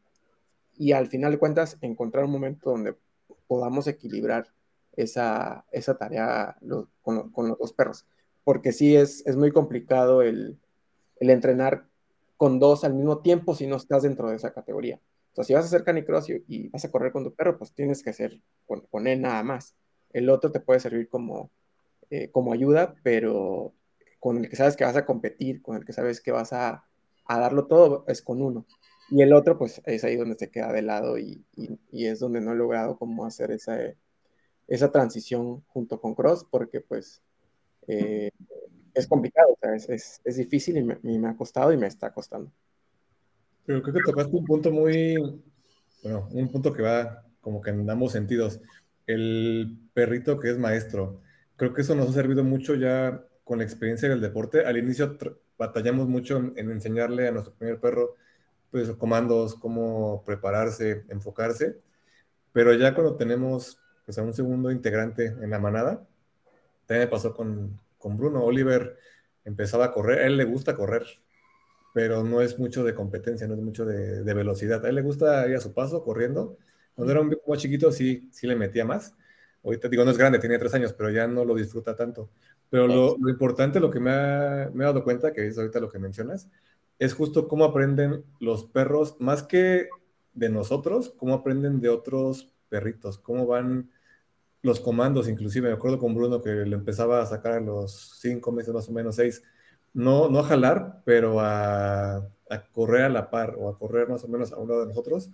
y 0.77 0.93
al 0.93 1.07
final 1.09 1.33
de 1.33 1.39
cuentas 1.39 1.79
encontrar 1.81 2.27
un 2.27 2.33
momento 2.33 2.70
donde 2.70 2.95
podamos 3.47 3.87
equilibrar 3.87 4.49
esa, 4.95 5.64
esa 5.72 5.97
tarea 5.97 6.57
con, 7.03 7.33
los 7.49 7.59
dos 7.59 7.72
perros. 7.72 8.07
Porque 8.45 8.72
sí 8.72 8.95
es, 8.95 9.27
es 9.27 9.37
muy 9.37 9.51
complicado 9.51 10.22
el, 10.22 10.59
el 11.21 11.31
entrenar 11.31 11.87
con 12.37 12.59
dos 12.59 12.85
al 12.85 12.95
mismo 12.95 13.21
tiempo 13.21 13.55
si 13.55 13.67
no 13.67 13.77
estás 13.77 14.03
dentro 14.03 14.29
de 14.29 14.37
esa 14.37 14.53
categoría 14.53 15.01
si 15.45 15.55
vas 15.55 15.64
a 15.64 15.67
hacer 15.67 15.85
canicross 15.85 16.29
y, 16.31 16.69
vas 16.69 16.85
a 16.85 16.91
correr 16.91 17.12
con 17.12 17.25
tu 17.25 17.35
perro, 17.35 17.59
pues 17.59 17.73
tienes 17.73 18.03
que 18.03 18.11
hacer 18.11 18.41
con, 18.67 19.07
él 19.07 19.21
nada 19.21 19.43
más. 19.43 19.75
El 20.12 20.31
otro 20.31 20.51
te 20.51 20.61
puede 20.61 20.81
servir 20.81 21.09
como, 21.09 21.51
eh, 22.11 22.31
como 22.31 22.53
ayuda, 22.53 22.95
pero 23.03 23.75
con 24.19 24.39
el 24.39 24.49
que 24.49 24.57
sabes 24.57 24.77
que 24.77 24.85
vas 24.85 24.97
a 24.97 25.05
competir, 25.05 25.62
con 25.62 25.77
el 25.77 25.85
que 25.85 25.93
sabes 25.93 26.21
que 26.21 26.33
vas 26.33 26.53
a, 26.53 26.85
darlo 27.29 27.67
todo, 27.67 28.05
es 28.09 28.23
con 28.23 28.41
uno. 28.41 28.67
Y 29.11 29.23
el 29.23 29.33
otro, 29.33 29.59
pues 29.59 29.83
es 29.85 30.05
ahí 30.05 30.17
donde 30.17 30.37
se 30.37 30.51
queda 30.51 30.73
de 30.73 30.83
lado 30.83 31.19
y, 31.19 31.45
es 31.93 32.19
donde 32.19 32.41
no 32.41 32.53
he 32.53 32.57
logrado 32.57 32.99
cómo 32.99 33.27
hacer 33.27 33.51
esa, 33.51 33.79
esa 34.69 34.91
transición 34.91 35.62
junto 35.69 36.01
con 36.01 36.14
Cross, 36.14 36.47
porque 36.51 36.81
pues 36.81 37.23
eh, 37.89 38.31
es 38.97 39.07
complicado, 39.07 39.57
es, 39.74 40.20
es, 40.24 40.36
difícil 40.36 40.99
y 41.03 41.18
me 41.18 41.28
ha 41.28 41.36
costado 41.36 41.72
y 41.72 41.76
me 41.76 41.86
está 41.86 42.12
costando. 42.12 42.51
Pero 43.66 43.82
creo 43.82 43.94
que 43.94 44.03
tocaste 44.05 44.36
un 44.36 44.44
punto 44.44 44.70
muy, 44.70 45.16
bueno, 46.03 46.28
un 46.30 46.49
punto 46.49 46.72
que 46.72 46.82
va 46.82 47.24
como 47.40 47.61
que 47.61 47.70
en 47.70 47.88
ambos 47.90 48.12
sentidos. 48.12 48.61
El 49.07 49.78
perrito 49.92 50.38
que 50.38 50.51
es 50.51 50.59
maestro. 50.59 51.20
Creo 51.57 51.74
que 51.74 51.82
eso 51.82 51.94
nos 51.94 52.11
ha 52.11 52.12
servido 52.12 52.44
mucho 52.44 52.74
ya 52.74 53.24
con 53.44 53.59
la 53.59 53.64
experiencia 53.64 54.09
del 54.09 54.20
deporte. 54.20 54.64
Al 54.64 54.76
inicio 54.76 55.16
batallamos 55.59 56.09
mucho 56.09 56.38
en, 56.38 56.70
enseñarle 56.70 57.28
a 57.28 57.32
nuestro 57.32 57.55
primer 57.55 57.80
perro 57.80 58.14
pues, 58.70 58.90
comandos, 58.92 59.55
cómo 59.57 60.22
prepararse, 60.24 61.05
enfocarse. 61.09 61.80
Pero 62.53 62.72
ya 62.74 62.94
cuando 62.94 63.16
tenemos 63.16 63.78
pues, 64.05 64.18
a 64.18 64.22
un 64.22 64.32
segundo 64.32 64.70
integrante 64.70 65.26
en 65.26 65.51
la 65.51 65.59
manada, 65.59 66.07
también 66.86 67.09
me 67.09 67.11
pasó 67.11 67.34
con, 67.34 67.78
con 68.07 68.17
Bruno. 68.17 68.45
Oliver 68.45 68.97
empezaba 69.45 69.87
a 69.87 69.91
correr, 69.91 70.21
a 70.21 70.27
él 70.29 70.37
le 70.37 70.45
gusta 70.45 70.77
correr, 70.77 71.05
pero 71.93 72.23
no 72.23 72.41
es 72.41 72.57
mucho 72.57 72.85
de 72.85 72.95
competencia, 72.95 73.49
no 73.49 73.55
es 73.55 73.61
mucho 73.61 73.85
de, 73.85 74.23
velocidad. 74.33 74.85
A 74.85 74.89
él 74.89 74.95
le 74.95 75.03
gusta 75.03 75.49
ir 75.49 75.57
a 75.57 75.61
su 75.61 75.75
paso, 75.75 76.05
corriendo. 76.05 76.57
Cuando 76.95 77.11
era 77.11 77.21
un 77.21 77.31
poco 77.31 77.51
más 77.51 77.59
chiquito, 77.59 77.91
sí, 77.91 78.29
sí 78.31 78.47
le 78.47 78.55
metía 78.55 78.85
más. 78.85 79.13
Ahorita 79.65 79.89
digo, 79.89 80.05
no 80.05 80.13
es 80.13 80.19
grande, 80.19 80.39
tiene 80.39 80.57
tres 80.57 80.73
años, 80.75 80.93
pero 80.93 81.11
ya 81.11 81.27
no 81.27 81.45
lo 81.45 81.57
disfruta 81.57 81.97
tanto. 81.97 82.31
Pero 82.71 82.87
lo, 82.87 83.29
importante, 83.29 83.81
lo 83.81 83.91
que 83.91 83.99
me, 83.99 84.13
ha, 84.13 84.71
me 84.73 84.85
he 84.85 84.87
dado 84.87 85.03
cuenta, 85.03 85.33
que 85.33 85.45
es 85.45 85.59
ahorita 85.59 85.81
lo 85.81 85.91
que 85.91 85.99
mencionas, 85.99 86.49
es 87.01 87.13
justo 87.13 87.49
cómo 87.49 87.65
aprenden 87.65 88.23
los 88.39 88.67
perros, 88.67 89.17
más 89.19 89.43
que 89.43 89.89
de 90.33 90.49
nosotros, 90.49 91.13
cómo 91.17 91.35
aprenden 91.35 91.81
de 91.81 91.89
otros 91.89 92.55
perritos, 92.69 93.19
cómo 93.19 93.47
van 93.47 93.91
los 94.67 94.81
comandos, 94.81 95.29
inclusive. 95.29 95.69
Me 95.69 95.75
acuerdo 95.75 95.99
con 95.99 96.14
Bruno 96.14 96.43
que 96.43 96.51
le 96.51 96.77
empezaba 96.77 97.23
a 97.23 97.27
sacar 97.27 97.55
a 97.55 97.61
los 97.61 98.19
cinco 98.21 98.53
meses, 98.53 98.75
más 98.75 98.89
o 98.89 98.93
menos 98.93 99.17
seis, 99.17 99.43
no, 99.95 100.29
no 100.29 100.41
a 100.41 100.45
jalar, 100.45 101.03
pero 101.05 101.41
a, 101.41 102.29
correr 102.73 103.05
a 103.05 103.09
la 103.09 103.31
par 103.31 103.55
o 103.59 103.69
a 103.69 103.79
correr 103.79 104.09
más 104.09 104.25
o 104.25 104.29
menos 104.29 104.53
a 104.53 104.59
uno 104.59 104.81
de 104.81 104.87
nosotros. 104.87 105.31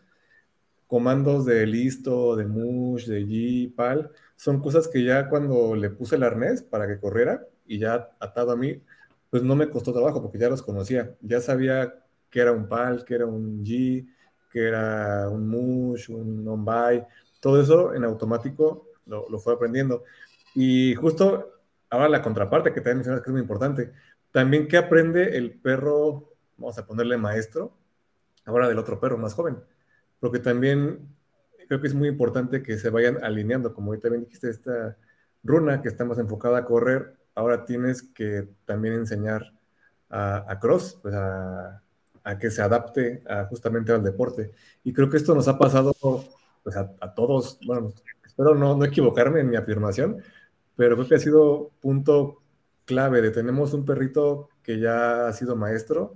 Comandos 0.87 1.47
de 1.47 1.67
listo, 1.67 2.37
de 2.37 2.47
mush, 2.47 3.07
de 3.07 3.23
G, 3.27 3.75
pal, 3.75 4.11
son 4.37 4.61
cosas 4.61 4.89
que 4.89 5.03
ya 5.05 5.29
cuando 5.29 5.75
le 5.75 5.91
puse 5.91 6.17
el 6.17 6.23
arnés 6.23 6.63
para 6.63 6.87
que 6.87 7.01
corriera 7.01 7.47
y 7.67 7.79
ya 7.79 8.11
atado 8.21 8.53
a 8.53 8.57
mí, 8.57 8.83
pues 9.31 9.43
no 9.43 9.57
me 9.57 9.71
costó 9.71 9.93
trabajo 9.93 10.21
porque 10.23 10.39
ya 10.39 10.51
los 10.51 10.63
conocía. 10.63 11.17
Ya 11.23 11.41
sabía 11.41 11.95
que 12.31 12.41
era 12.41 12.53
un 12.53 12.69
pal, 12.69 13.05
que 13.05 13.15
era 13.15 13.27
un 13.27 13.65
G, 13.65 14.07
que 14.51 14.69
era 14.69 15.29
un 15.31 15.49
mush, 15.49 16.11
un 16.11 16.47
on 16.47 16.65
by, 16.65 17.07
todo 17.41 17.61
eso 17.61 17.95
en 17.95 18.05
automático 18.05 18.92
lo, 19.07 19.39
fue 19.39 19.55
aprendiendo. 19.55 20.05
Y 20.55 20.95
justo 20.95 21.53
ahora 21.91 22.09
la 22.09 22.23
contraparte 22.23 22.73
que 22.73 22.81
también 22.81 22.99
mencionas 22.99 23.23
que 23.23 23.31
es 23.31 23.33
muy 23.33 23.43
importante 23.43 23.93
también, 24.33 24.67
¿qué 24.67 24.79
aprende 24.79 25.37
el 25.37 25.53
perro, 25.53 26.33
vamos 26.57 26.79
a 26.79 26.87
ponerle 26.87 27.19
maestro, 27.19 27.77
ahora 28.47 28.67
del 28.67 28.79
otro 28.79 28.99
perro 28.99 29.19
más 29.19 29.35
joven? 29.35 29.59
Porque 30.19 30.39
también 30.39 31.07
creo 31.69 31.81
que 31.81 31.87
es 31.87 31.95
muy 31.95 32.09
importante 32.09 32.63
que 32.63 32.79
se 32.79 32.91
vayan 32.91 33.23
alineando, 33.23 33.75
como 33.75 33.93
ahorita 33.93 34.09
bien 34.09 34.25
dijiste, 34.25 34.49
esta 34.49 34.97
runa 35.45 35.83
que 35.83 35.89
estamos 35.89 36.19
enfocada 36.19 36.59
a 36.59 36.65
correr, 36.65 37.15
ahora 37.35 37.65
tienes 37.67 38.03
que 38.03 38.49
también 38.65 38.95
enseñar 38.95 39.53
a, 40.09 40.59
Cross, 40.61 40.99
pues 41.03 41.15
a, 41.15 41.83
que 42.41 42.51
se 42.51 42.63
adapte 42.63 43.23
justamente 43.51 43.93
al 43.93 44.03
deporte. 44.03 44.53
Y 44.85 44.93
creo 44.93 45.11
que 45.11 45.19
esto 45.19 45.35
nos 45.35 45.49
ha 45.49 45.59
pasado 45.59 45.95
pues 46.63 46.77
a, 46.77 47.15
todos, 47.15 47.59
bueno, 47.67 47.93
espero 48.33 48.55
no, 48.55 48.77
no 48.77 48.85
equivocarme 48.85 49.41
en 49.41 49.51
mi 49.51 49.57
afirmación, 49.57 50.23
pero 50.75 50.97
creo 50.97 51.09
que 51.09 51.15
ha 51.17 51.19
sido 51.19 51.71
punto 51.81 52.43
clave 52.87 53.21
de 53.21 53.31
tenemos 53.31 53.75
un 53.75 53.85
perrito 53.85 54.49
que 54.63 54.81
ya 54.81 55.27
ha 55.27 55.33
sido 55.35 55.55
maestro, 55.55 56.15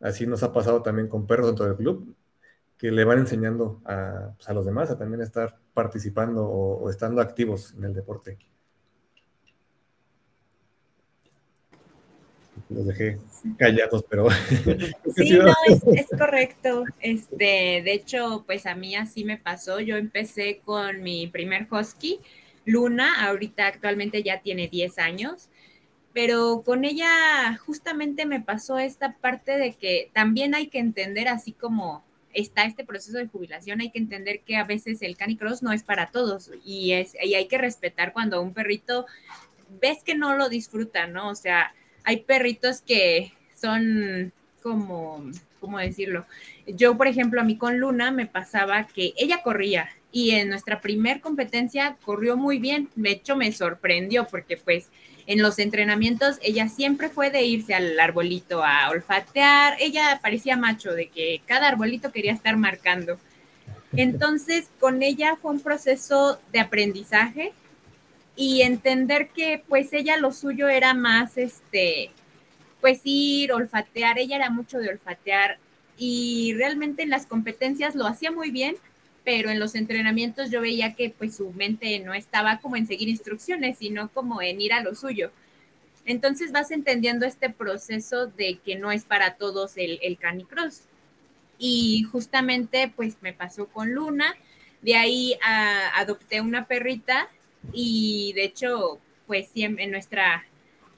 así 0.00 0.26
nos 0.26 0.42
ha 0.42 0.52
pasado 0.52 0.82
también 0.82 1.08
con 1.08 1.26
perros 1.26 1.46
dentro 1.46 1.66
del 1.66 1.76
club, 1.76 2.16
que 2.76 2.90
le 2.90 3.04
van 3.04 3.20
enseñando 3.20 3.80
a, 3.84 4.34
pues, 4.36 4.48
los 4.54 4.66
demás 4.66 4.90
a 4.90 4.98
también 4.98 5.22
estar 5.22 5.58
participando 5.72 6.44
o, 6.46 6.90
estando 6.90 7.22
activos 7.22 7.74
en 7.74 7.84
el 7.84 7.94
deporte. 7.94 8.38
Los 12.68 12.86
dejé 12.86 13.18
callados, 13.56 14.04
pero... 14.08 14.28
Sí, 15.14 15.38
no, 15.38 15.52
es, 15.68 15.82
es, 15.86 16.18
correcto. 16.18 16.84
Este, 17.00 17.82
de 17.84 17.92
hecho, 17.92 18.44
pues 18.46 18.66
a 18.66 18.74
mí 18.74 18.96
así 18.96 19.24
me 19.24 19.38
pasó. 19.38 19.80
Yo 19.80 19.96
empecé 19.96 20.60
con 20.64 21.02
mi 21.02 21.26
primer 21.28 21.66
husky, 21.70 22.18
Luna, 22.64 23.26
ahorita 23.28 23.66
actualmente 23.66 24.22
ya 24.22 24.40
tiene 24.40 24.68
10 24.68 24.98
años 24.98 25.48
pero 26.16 26.62
con 26.64 26.86
ella 26.86 27.58
justamente 27.66 28.24
me 28.24 28.40
pasó 28.40 28.78
esta 28.78 29.18
parte 29.18 29.58
de 29.58 29.74
que 29.74 30.10
también 30.14 30.54
hay 30.54 30.68
que 30.68 30.78
entender, 30.78 31.28
así 31.28 31.52
como 31.52 32.02
está 32.32 32.64
este 32.64 32.86
proceso 32.86 33.18
de 33.18 33.26
jubilación, 33.26 33.82
hay 33.82 33.90
que 33.90 33.98
entender 33.98 34.40
que 34.40 34.56
a 34.56 34.64
veces 34.64 35.02
el 35.02 35.18
canicross 35.18 35.62
no 35.62 35.72
es 35.72 35.82
para 35.82 36.06
todos 36.06 36.50
y, 36.64 36.92
es, 36.92 37.14
y 37.22 37.34
hay 37.34 37.48
que 37.48 37.58
respetar 37.58 38.14
cuando 38.14 38.40
un 38.40 38.54
perrito 38.54 39.04
ves 39.78 40.02
que 40.02 40.14
no 40.14 40.34
lo 40.38 40.48
disfruta, 40.48 41.06
¿no? 41.06 41.28
O 41.28 41.34
sea, 41.34 41.74
hay 42.06 42.18
perritos 42.18 42.80
que 42.80 43.32
son 43.60 44.32
como, 44.62 45.28
¿cómo 45.60 45.78
decirlo? 45.78 46.24
Yo, 46.66 46.96
por 46.96 47.08
ejemplo, 47.08 47.40
a 47.40 47.44
mí 47.44 47.58
con 47.58 47.78
Luna 47.78 48.12
me 48.12 48.26
pasaba 48.26 48.86
que 48.86 49.12
ella 49.16 49.42
corría 49.42 49.90
y 50.12 50.30
en 50.30 50.48
nuestra 50.48 50.80
primer 50.80 51.20
competencia 51.20 51.96
corrió 52.04 52.36
muy 52.36 52.58
bien. 52.58 52.88
De 52.94 53.10
hecho, 53.10 53.34
me 53.36 53.50
sorprendió 53.50 54.26
porque 54.28 54.56
pues 54.56 54.86
en 55.26 55.42
los 55.42 55.58
entrenamientos 55.58 56.38
ella 56.42 56.68
siempre 56.68 57.08
fue 57.08 57.30
de 57.30 57.42
irse 57.42 57.74
al 57.74 57.98
arbolito 57.98 58.62
a 58.62 58.88
olfatear, 58.90 59.76
ella 59.80 60.20
parecía 60.22 60.56
macho, 60.56 60.92
de 60.92 61.08
que 61.08 61.42
cada 61.44 61.66
arbolito 61.66 62.12
quería 62.12 62.32
estar 62.32 62.56
marcando. 62.56 63.18
Entonces, 63.96 64.70
con 64.78 65.02
ella 65.02 65.36
fue 65.42 65.50
un 65.50 65.60
proceso 65.60 66.38
de 66.52 66.60
aprendizaje 66.60 67.52
y 68.36 68.62
entender 68.62 69.28
que 69.30 69.64
pues 69.66 69.92
ella 69.94 70.18
lo 70.18 70.30
suyo 70.30 70.68
era 70.68 70.92
más 70.92 71.38
este, 71.38 72.10
pues 72.82 73.00
ir, 73.04 73.52
olfatear, 73.52 74.18
ella 74.18 74.36
era 74.36 74.50
mucho 74.50 74.78
de 74.78 74.90
olfatear 74.90 75.58
y 75.96 76.52
realmente 76.54 77.02
en 77.02 77.08
las 77.08 77.24
competencias 77.24 77.94
lo 77.94 78.06
hacía 78.06 78.30
muy 78.30 78.50
bien, 78.50 78.76
pero 79.24 79.50
en 79.50 79.58
los 79.58 79.74
entrenamientos 79.74 80.50
yo 80.50 80.60
veía 80.60 80.94
que 80.94 81.10
pues 81.10 81.36
su 81.36 81.50
mente 81.52 81.98
no 82.00 82.12
estaba 82.12 82.58
como 82.58 82.76
en 82.76 82.86
seguir 82.86 83.08
instrucciones, 83.08 83.78
sino 83.78 84.08
como 84.10 84.42
en 84.42 84.60
ir 84.60 84.74
a 84.74 84.82
lo 84.82 84.94
suyo. 84.94 85.30
Entonces 86.04 86.52
vas 86.52 86.70
entendiendo 86.70 87.26
este 87.26 87.50
proceso 87.50 88.26
de 88.26 88.58
que 88.64 88.76
no 88.76 88.92
es 88.92 89.04
para 89.04 89.34
todos 89.34 89.76
el, 89.76 89.98
el 90.02 90.18
canicross. 90.18 90.82
Y 91.58 92.04
justamente 92.12 92.92
pues 92.94 93.16
me 93.22 93.32
pasó 93.32 93.66
con 93.66 93.92
Luna, 93.92 94.36
de 94.82 94.94
ahí 94.94 95.38
adopté 95.94 96.42
una 96.42 96.66
perrita 96.66 97.28
y 97.72 98.32
de 98.34 98.44
hecho 98.44 98.98
pues 99.26 99.50
en, 99.54 99.90
nuestra, 99.90 100.44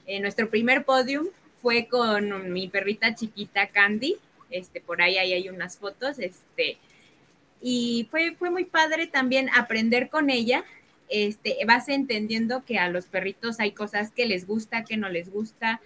en 0.05 0.21
nuestro 0.21 0.49
primer 0.49 0.85
podium 0.85 1.27
fue 1.61 1.87
con 1.87 2.51
mi 2.53 2.67
perrita 2.67 3.15
chiquita 3.15 3.67
Candy, 3.67 4.17
este, 4.49 4.81
por 4.81 5.01
ahí, 5.01 5.17
ahí 5.17 5.33
hay 5.33 5.49
unas 5.49 5.77
fotos, 5.77 6.19
este, 6.19 6.77
y 7.61 8.07
fue, 8.09 8.35
fue 8.35 8.49
muy 8.49 8.65
padre 8.65 9.07
también 9.07 9.49
aprender 9.55 10.09
con 10.09 10.29
ella. 10.29 10.63
Este, 11.09 11.57
vas 11.65 11.89
entendiendo 11.89 12.63
que 12.63 12.77
a 12.77 12.87
los 12.89 13.05
perritos 13.05 13.59
hay 13.59 13.71
cosas 13.71 14.11
que 14.11 14.25
les 14.25 14.47
gusta, 14.47 14.85
que 14.85 14.95
no 14.95 15.09
les 15.09 15.29
gusta. 15.29 15.81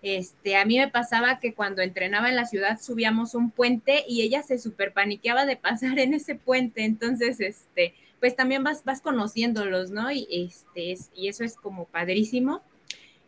Este, 0.00 0.56
a 0.56 0.64
mí 0.64 0.78
me 0.78 0.88
pasaba 0.88 1.40
que 1.40 1.52
cuando 1.52 1.82
entrenaba 1.82 2.28
en 2.28 2.36
la 2.36 2.46
ciudad 2.46 2.80
subíamos 2.80 3.34
un 3.34 3.50
puente 3.50 4.04
y 4.08 4.22
ella 4.22 4.42
se 4.42 4.58
super 4.58 4.92
paniqueaba 4.92 5.44
de 5.44 5.56
pasar 5.56 5.98
en 5.98 6.14
ese 6.14 6.34
puente. 6.34 6.84
Entonces, 6.84 7.40
este, 7.40 7.94
pues 8.20 8.36
también 8.36 8.64
vas, 8.64 8.84
vas 8.84 9.00
conociéndolos, 9.00 9.90
¿no? 9.90 10.10
Y, 10.10 10.26
este, 10.30 10.96
y 11.14 11.28
eso 11.28 11.44
es 11.44 11.54
como 11.56 11.86
padrísimo. 11.86 12.62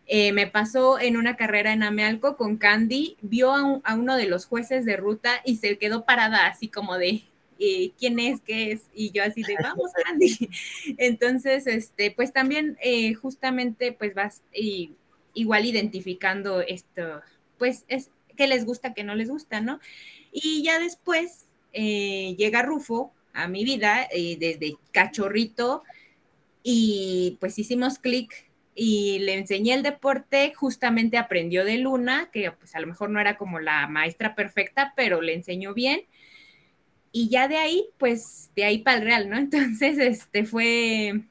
Eh, 0.06 0.32
me 0.32 0.48
pasó 0.48 0.98
en 0.98 1.16
una 1.16 1.36
carrera 1.36 1.72
en 1.72 1.84
Amealco 1.84 2.36
con 2.36 2.56
Candy, 2.56 3.16
vio 3.20 3.52
a, 3.52 3.80
a, 3.84 3.94
uno 3.94 4.16
de 4.16 4.26
los 4.26 4.46
jueces 4.46 4.84
de 4.84 4.96
ruta 4.96 5.40
y 5.44 5.56
se 5.56 5.78
quedó 5.78 6.04
parada 6.04 6.48
así 6.48 6.66
como 6.66 6.98
de, 6.98 7.22
eh, 7.60 7.92
quién 7.96 8.18
es, 8.18 8.40
qué 8.40 8.72
es, 8.72 8.88
y 8.92 9.12
yo 9.12 9.22
así 9.22 9.42
de, 9.44 9.54
vamos, 9.62 9.92
Andy. 10.06 10.50
Entonces, 10.98 11.68
este, 11.68 12.10
pues 12.10 12.32
también 12.32 12.76
eh, 12.82 13.14
justamente 13.14 13.92
pues 13.92 14.14
vas 14.14 14.42
y, 14.52 14.94
igual 15.32 15.64
identificando 15.64 16.60
esto, 16.60 17.20
pues 17.56 17.84
es 17.86 18.10
qué 18.36 18.48
les 18.48 18.64
gusta, 18.64 18.94
qué 18.94 19.04
no 19.04 19.14
les 19.14 19.30
gusta, 19.30 19.60
¿no? 19.60 19.78
Y 20.32 20.64
ya 20.64 20.80
después 20.80 21.46
llega 21.72 22.62
Rufo 22.62 23.12
a 23.32 23.48
mi 23.48 23.64
vida 23.64 24.08
desde 24.12 24.76
cachorrito 24.92 25.82
y 26.62 27.36
pues 27.40 27.58
hicimos 27.58 27.98
clic 27.98 28.50
y 28.74 29.18
le 29.20 29.34
enseñé 29.34 29.74
el 29.74 29.82
deporte, 29.82 30.52
justamente 30.54 31.18
aprendió 31.18 31.64
de 31.64 31.78
Luna, 31.78 32.30
que 32.32 32.50
pues 32.52 32.74
a 32.74 32.80
lo 32.80 32.86
mejor 32.86 33.10
no 33.10 33.20
era 33.20 33.36
como 33.36 33.58
la 33.60 33.86
maestra 33.86 34.34
perfecta, 34.34 34.92
pero 34.96 35.20
le 35.20 35.34
enseñó 35.34 35.74
bien 35.74 36.02
y 37.12 37.28
ya 37.28 37.48
de 37.48 37.56
ahí, 37.56 37.86
pues 37.98 38.50
de 38.54 38.64
ahí 38.64 38.78
para 38.78 38.98
el 38.98 39.04
Real, 39.04 39.30
¿no? 39.30 39.36
Entonces, 39.38 39.98
este 39.98 40.44
fue, 40.44 41.22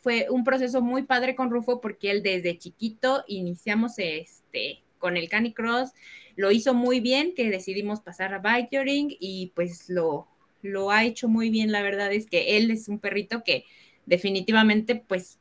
fue 0.00 0.26
un 0.30 0.44
proceso 0.44 0.80
muy 0.80 1.02
padre 1.02 1.34
con 1.34 1.50
Rufo 1.50 1.80
porque 1.80 2.10
él 2.10 2.22
desde 2.22 2.58
chiquito 2.58 3.24
iniciamos 3.26 3.98
este, 3.98 4.82
con 4.98 5.16
el 5.16 5.28
Canicross, 5.28 5.92
lo 6.36 6.50
hizo 6.50 6.72
muy 6.72 7.00
bien, 7.00 7.34
que 7.34 7.50
decidimos 7.50 8.00
pasar 8.00 8.32
a 8.32 8.38
Bikering 8.38 9.14
y 9.20 9.52
pues 9.54 9.88
lo, 9.90 10.28
lo 10.62 10.90
ha 10.90 11.04
hecho 11.04 11.28
muy 11.28 11.50
bien, 11.50 11.72
la 11.72 11.82
verdad 11.82 12.12
es 12.12 12.26
que 12.26 12.56
él 12.56 12.70
es 12.70 12.88
un 12.88 12.98
perrito 12.98 13.42
que 13.44 13.64
definitivamente 14.06 14.96
pues 14.96 15.38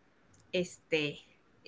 este 0.51 1.19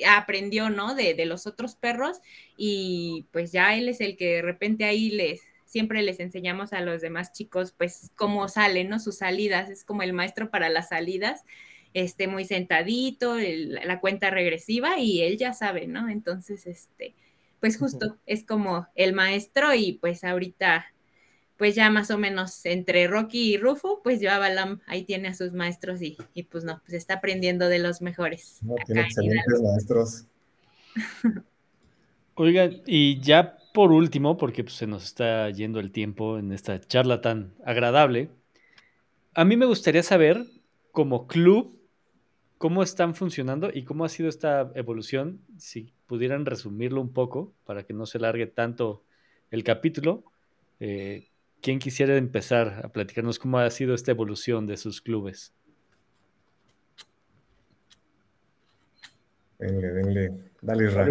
aprendió, 0.08 0.70
¿no? 0.70 0.96
De, 0.96 1.14
de 1.14 1.26
los 1.26 1.48
otros 1.48 1.76
perros 1.76 2.20
y 2.58 3.26
pues 3.32 3.52
ya 3.52 3.76
él 3.76 3.90
es 3.90 4.02
el 4.02 4.18
que 4.18 4.36
de 4.36 4.42
repente 4.42 4.86
ahí 4.86 5.12
les, 5.12 5.42
siempre 5.74 6.04
les 6.04 6.20
enseñamos 6.20 6.72
a 6.72 6.82
los 6.82 7.02
demás 7.02 7.34
chicos, 7.34 7.74
pues, 7.76 8.12
cómo 8.16 8.48
salen, 8.48 8.90
¿no? 8.90 9.00
Sus 9.00 9.18
salidas, 9.18 9.72
es 9.72 9.84
como 9.84 10.04
el 10.04 10.14
maestro 10.14 10.52
para 10.52 10.70
las 10.70 10.90
salidas, 10.90 11.42
este, 11.96 12.28
muy 12.28 12.46
sentadito, 12.46 13.38
la 13.40 14.00
cuenta 14.00 14.30
regresiva 14.30 15.00
y 15.00 15.24
él 15.24 15.40
ya 15.40 15.52
sabe, 15.54 15.88
¿no? 15.88 16.10
Entonces, 16.10 16.68
este, 16.68 17.16
pues 17.60 17.80
justo 17.80 18.20
es 18.28 18.44
como 18.44 18.88
el 18.94 19.14
maestro 19.14 19.74
y 19.74 19.94
pues 19.94 20.24
ahorita, 20.24 20.94
pues 21.58 21.76
ya 21.76 21.90
más 21.90 22.12
o 22.12 22.18
menos 22.18 22.66
entre 22.66 23.08
Rocky 23.08 23.54
y 23.54 23.58
Rufo, 23.58 24.02
pues 24.04 24.20
yo 24.20 24.32
a 24.32 24.40
Balam 24.40 24.82
ahí 24.88 25.04
tiene 25.04 25.30
a 25.30 25.34
sus 25.34 25.54
maestros 25.54 26.02
y, 26.02 26.18
pues 26.50 26.64
no, 26.64 26.82
pues 26.84 26.94
está 26.94 27.16
aprendiendo 27.16 27.70
de 27.70 27.80
los 27.80 28.02
mejores. 28.02 28.58
No, 28.62 28.76
tiene 28.86 29.02
excelentes 29.02 29.62
maestros. 29.62 30.26
Oigan, 32.36 32.82
y 32.86 33.20
ya 33.22 33.58
por 33.74 33.92
último, 33.92 34.38
porque 34.38 34.64
pues, 34.64 34.76
se 34.76 34.88
nos 34.88 35.04
está 35.04 35.50
yendo 35.50 35.80
el 35.80 35.92
tiempo 35.92 36.38
en 36.38 36.52
esta 36.52 36.80
charla 36.80 37.22
tan 37.22 37.54
agradable, 37.66 38.30
a 39.36 39.46
mí 39.46 39.58
me 39.58 39.66
gustaría 39.66 40.04
saber, 40.04 40.46
como 40.92 41.28
club, 41.28 41.80
cómo 42.60 42.84
están 42.84 43.16
funcionando 43.16 43.72
y 43.74 43.84
cómo 43.84 44.06
ha 44.06 44.10
sido 44.10 44.30
esta 44.30 44.72
evolución, 44.76 45.42
si 45.58 45.92
pudieran 46.06 46.46
resumirlo 46.46 47.02
un 47.02 47.12
poco 47.12 47.54
para 47.66 47.84
que 47.84 47.94
no 47.94 48.06
se 48.06 48.20
largue 48.20 48.48
tanto 48.48 49.04
el 49.50 49.64
capítulo. 49.64 50.24
Eh, 50.80 51.28
¿Quién 51.64 51.80
quisiera 51.80 52.18
empezar 52.18 52.82
a 52.84 52.90
platicarnos 52.90 53.40
cómo 53.40 53.58
ha 53.58 53.70
sido 53.70 53.96
esta 53.96 54.12
evolución 54.12 54.68
de 54.68 54.76
sus 54.76 55.02
clubes? 55.02 55.54
Venle, 59.58 59.92
venle. 59.94 60.52
Dale, 60.62 60.90
Ra. 60.90 61.08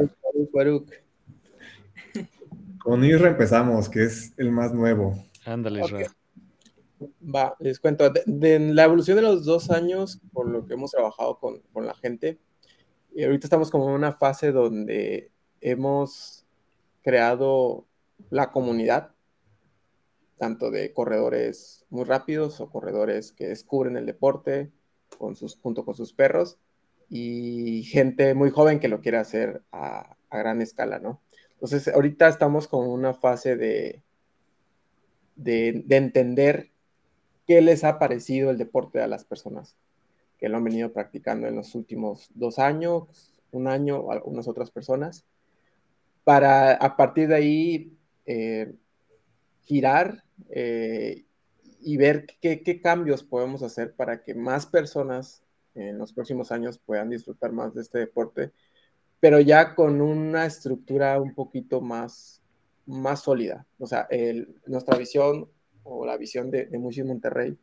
Con 2.79 3.03
Isra 3.03 3.31
empezamos, 3.31 3.89
que 3.89 4.05
es 4.05 4.35
el 4.37 4.51
más 4.51 4.75
nuevo. 4.75 5.25
Ándale, 5.47 5.87
Isra. 5.87 6.15
Va, 7.35 7.57
les 7.59 7.81
cuento. 7.81 8.13
De, 8.27 8.59
la 8.59 8.85
evolución 8.85 9.17
de 9.17 9.23
los 9.23 9.47
dos 9.47 9.71
años, 9.71 10.21
por 10.35 10.47
lo 10.47 10.67
que 10.67 10.75
hemos 10.75 10.91
trabajado 10.91 11.39
con, 11.39 11.61
con 11.73 11.87
la 11.87 11.95
gente, 11.95 12.39
y 13.15 13.25
ahorita 13.25 13.47
estamos 13.47 13.71
como 13.71 13.89
en 13.89 13.95
una 13.95 14.13
fase 14.13 14.53
donde 14.53 15.31
hemos 15.63 16.45
creado 17.03 17.87
la 18.29 18.51
comunidad. 18.51 19.15
Tanto 20.43 20.73
de 20.73 20.93
corredores 20.93 21.87
muy 21.89 22.03
rápidos 22.03 22.61
o 22.61 22.69
corredores 22.69 23.31
que 23.31 23.47
descubren 23.47 23.97
el 23.97 24.07
deporte 24.07 24.73
con 25.17 25.37
sus, 25.37 25.57
junto 25.57 25.85
con 25.85 25.95
sus 25.95 26.13
perros 26.13 26.59
y 27.09 27.85
gente 27.85 28.35
muy 28.35 28.51
joven 28.51 28.81
que 28.81 28.89
lo 28.89 29.01
quiere 29.01 29.19
hacer 29.19 29.63
a, 29.71 30.17
gran 30.33 30.61
escala, 30.61 30.99
¿no? 30.99 31.21
Entonces, 31.53 31.87
ahorita 31.87 32.27
estamos 32.27 32.67
con 32.67 32.89
una 32.89 33.15
fase 33.15 33.55
de, 33.55 34.03
de, 35.37 35.85
de 35.87 35.97
entender 35.97 36.73
qué 37.47 37.61
les 37.61 37.85
ha 37.85 38.01
parecido 38.01 38.51
el 38.51 38.59
deporte 38.59 39.01
a 39.01 39.07
las 39.07 39.25
personas 39.25 39.77
que 40.39 40.49
lo 40.49 40.57
han 40.57 40.65
venido 40.65 40.93
practicando 40.93 41.47
en 41.47 41.55
los 41.55 41.77
últimos 41.77 42.31
dos 42.35 42.59
años, 42.59 43.41
un 43.53 43.69
año, 43.69 44.11
algunas 44.11 44.49
otras 44.49 44.73
personas, 44.73 45.25
para 46.25 46.73
a 46.73 46.97
partir 46.97 47.29
de 47.29 47.35
ahí 47.37 47.97
eh, 48.27 48.75
girar 49.65 50.25
eh, 50.51 51.25
y 51.81 51.97
ver 51.97 52.27
qué, 52.41 52.63
qué, 52.63 52.81
cambios 52.81 53.23
podemos 53.23 53.63
hacer 53.63 53.95
para 53.95 54.23
que 54.23 54.35
más 54.35 54.67
personas 54.67 55.43
en 55.75 55.99
los 55.99 56.13
próximos 56.13 56.53
años 56.53 56.79
puedan 56.79 57.11
disfrutar 57.11 57.53
más 57.53 57.75
de 57.75 57.83
este 57.83 57.99
deporte, 57.99 58.53
pero 59.21 59.41
ya 59.41 59.75
con 59.75 60.01
una 60.01 60.47
estructura 60.47 61.21
un 61.21 61.35
poquito 61.35 61.81
más, 61.81 62.43
más 62.87 63.21
sólida. 63.21 63.67
O 63.79 63.87
sea, 63.87 64.07
el, 64.11 64.55
nuestra 64.67 64.97
visión 64.97 65.49
o 65.85 66.07
la 66.07 66.17
visión 66.17 66.51
de, 66.51 66.67
de 66.67 66.79
Monterrey 67.05 67.57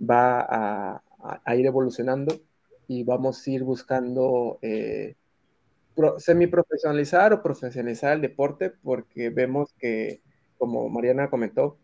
va 0.00 0.40
a, 0.40 1.02
a, 1.44 1.56
ir 1.56 1.66
evolucionando 1.66 2.40
y 2.86 3.04
vamos 3.04 3.46
a 3.46 3.50
ir 3.50 3.64
buscando 3.64 4.58
eh, 4.62 5.16
semi-profesionalizar 6.18 7.32
o 7.32 7.42
profesionalizar 7.42 8.14
el 8.14 8.20
deporte 8.20 8.70
porque 8.70 9.30
vemos 9.30 9.72
que, 9.78 10.22
como 10.58 10.88
Mariana 10.88 11.30
comentó, 11.30 11.78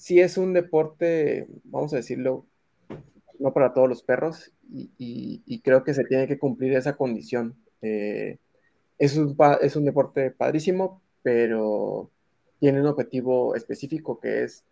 si 0.00 0.18
es 0.18 0.38
un 0.38 0.54
deporte, 0.54 1.46
vamos 1.64 1.92
a 1.92 1.96
decirlo, 1.96 2.46
no 3.38 3.52
para 3.52 3.74
todos 3.74 3.86
los 3.86 4.02
perros 4.02 4.50
y, 4.72 5.60
creo 5.62 5.84
que 5.84 5.92
se 5.92 6.04
tiene 6.04 6.26
que 6.26 6.38
cumplir 6.38 6.72
esa 6.72 6.96
condición. 6.96 7.54
Eh, 7.82 8.38
es, 8.96 9.18
un, 9.18 9.36
es 9.60 9.76
un 9.76 9.84
deporte 9.84 10.30
padrísimo, 10.30 11.02
pero 11.22 12.10
tiene 12.60 12.80
un 12.80 12.86
objetivo 12.86 13.54
específico 13.54 14.18
que 14.20 14.44
es 14.44 14.64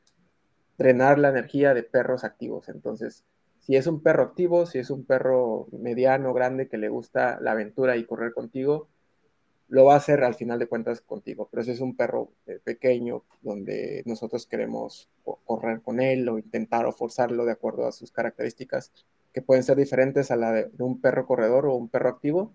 drenar 0.79 1.19
la 1.19 1.29
energía 1.29 1.75
de 1.75 1.83
perros 1.83 2.25
activos. 2.25 2.71
Entonces, 2.71 3.27
si 3.59 3.77
es 3.77 3.87
un 3.87 4.03
perro 4.03 4.23
activo, 4.23 4.65
si 4.65 4.79
es 4.79 4.89
un 4.89 5.05
perro 5.05 5.69
mediano, 5.73 6.33
grande, 6.33 6.69
que 6.69 6.79
le 6.79 6.89
gusta 6.89 7.39
la 7.43 7.53
aventura 7.53 7.99
y 7.99 8.07
correr 8.07 8.33
contigo, 8.33 8.89
lo 9.69 9.85
va 9.85 9.95
a 9.95 9.99
hacer 9.99 10.25
al 10.25 10.35
final 10.35 10.59
de 10.59 10.67
cuentas 10.67 11.01
contigo. 11.01 11.49
Pero 11.51 11.63
si 11.63 11.73
es 11.73 11.81
un 11.81 11.97
perro 11.97 12.33
eh, 12.47 12.59
pequeño, 12.63 13.25
donde 13.43 14.03
nosotros 14.07 14.47
queremos 14.47 15.09
correr 15.45 15.83
con 15.83 16.01
él 16.01 16.29
o 16.29 16.39
intentar 16.39 16.87
o 16.87 16.93
forzarlo 16.93 17.45
de 17.45 17.53
acuerdo 17.53 17.87
a 17.87 17.93
sus 17.93 18.11
características, 18.11 18.93
que 19.33 19.43
pueden 19.43 19.63
ser 19.63 19.77
diferentes 19.77 20.31
a 20.31 20.37
la 20.37 20.53
de, 20.53 20.71
un 20.79 21.01
perro 21.01 21.27
corredor 21.27 21.67
o 21.67 21.75
un 21.75 21.89
perro 21.89 22.09
activo, 22.09 22.53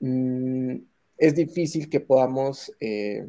mm, 0.00 0.76
es 1.18 1.34
difícil 1.34 1.90
que 1.90 2.00
podamos 2.00 2.72
eh, 2.80 3.28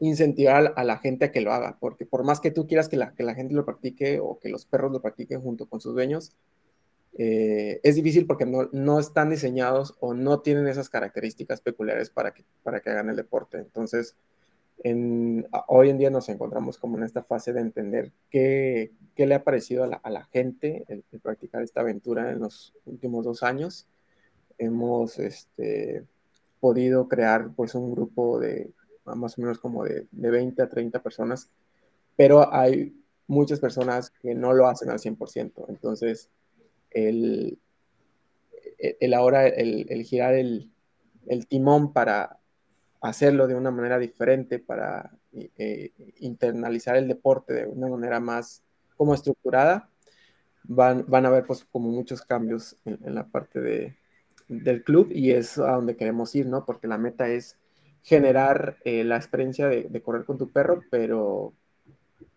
incentivar 0.00 0.72
a 0.76 0.84
la 0.84 0.98
gente 0.98 1.26
a 1.26 1.32
que 1.32 1.40
lo 1.40 1.52
haga, 1.52 1.76
porque 1.80 2.06
por 2.06 2.24
más 2.24 2.40
que 2.40 2.50
tú 2.50 2.66
quieras 2.66 2.88
que 2.88 2.96
la, 2.96 3.14
que 3.14 3.22
la 3.22 3.34
gente 3.34 3.54
lo 3.54 3.64
practique 3.64 4.18
o 4.20 4.38
que 4.38 4.48
los 4.48 4.66
perros 4.66 4.92
lo 4.92 5.02
practiquen 5.02 5.40
junto 5.40 5.68
con 5.68 5.80
sus 5.80 5.94
dueños, 5.94 6.32
eh, 7.18 7.80
es 7.82 7.96
difícil 7.96 8.26
porque 8.26 8.46
no, 8.46 8.68
no, 8.72 8.98
están 8.98 9.30
diseñados 9.30 9.96
o 10.00 10.14
no 10.14 10.40
tienen 10.40 10.68
esas 10.68 10.88
características 10.88 11.60
peculiares 11.60 12.10
para 12.10 12.32
que, 12.32 12.44
para 12.62 12.80
que 12.80 12.90
hagan 12.90 13.10
el 13.10 13.16
deporte. 13.16 13.58
Entonces, 13.58 14.16
en, 14.82 15.46
hoy 15.66 15.90
en 15.90 15.98
día 15.98 16.10
nos 16.10 16.28
encontramos 16.28 16.78
como 16.78 16.96
en 16.96 17.04
esta 17.04 17.22
fase 17.22 17.52
de 17.52 17.60
entender 17.60 18.12
qué, 18.30 18.92
qué 19.14 19.26
le 19.26 19.34
ha 19.34 19.44
parecido 19.44 19.84
a 19.84 19.86
la, 19.86 19.96
a 19.96 20.10
la 20.10 20.24
gente 20.24 20.84
el, 20.88 21.04
practicar 21.20 21.62
esta 21.62 21.80
aventura 21.80 22.30
en 22.30 22.40
los 22.40 22.74
últimos 22.86 23.24
dos 23.24 23.42
años. 23.42 23.86
Hemos 24.56 25.18
este, 25.18 26.04
podido 26.60 27.08
crear 27.08 27.50
pues 27.54 27.74
un 27.74 27.92
grupo 27.92 28.38
de 28.38 28.70
más 29.04 29.36
o 29.38 29.40
menos 29.40 29.58
como 29.58 29.84
de, 29.84 30.06
de 30.12 30.30
20 30.30 30.62
a 30.62 30.68
30 30.68 31.02
personas, 31.02 31.50
pero 32.16 32.52
hay 32.52 32.94
muchas 33.26 33.58
personas 33.58 34.10
que 34.10 34.34
no 34.34 34.52
lo 34.52 34.68
hacen 34.68 34.90
al 34.90 34.98
100%. 34.98 35.66
Entonces, 35.68 36.30
el, 36.90 37.58
el 38.78 39.14
ahora, 39.14 39.46
el, 39.46 39.86
el 39.88 40.04
girar 40.04 40.34
el, 40.34 40.70
el, 41.26 41.46
timón 41.46 41.92
para 41.92 42.38
hacerlo 43.00 43.46
de 43.46 43.54
una 43.54 43.70
manera 43.70 43.98
diferente, 43.98 44.58
para 44.58 45.12
eh, 45.32 45.92
internalizar 46.18 46.96
el 46.96 47.08
deporte 47.08 47.54
de 47.54 47.66
una 47.66 47.88
manera 47.88 48.20
más 48.20 48.62
como 48.96 49.14
estructurada, 49.14 49.88
van, 50.64 51.04
van 51.08 51.24
a 51.24 51.28
haber 51.28 51.46
pues 51.46 51.64
como 51.64 51.90
muchos 51.90 52.22
cambios 52.22 52.76
en, 52.84 53.14
la 53.14 53.26
parte 53.26 53.60
de, 53.60 53.96
del 54.48 54.82
club 54.84 55.08
y 55.10 55.30
es 55.32 55.58
a 55.58 55.72
donde 55.72 55.96
queremos 55.96 56.34
ir, 56.34 56.46
¿no? 56.46 56.64
Porque 56.64 56.88
la 56.88 56.98
meta 56.98 57.28
es 57.28 57.56
generar 58.02 58.78
eh, 58.84 59.04
la 59.04 59.16
experiencia 59.16 59.68
de, 59.68 60.02
correr 60.02 60.24
con 60.24 60.38
tu 60.38 60.50
perro, 60.50 60.82
pero 60.90 61.54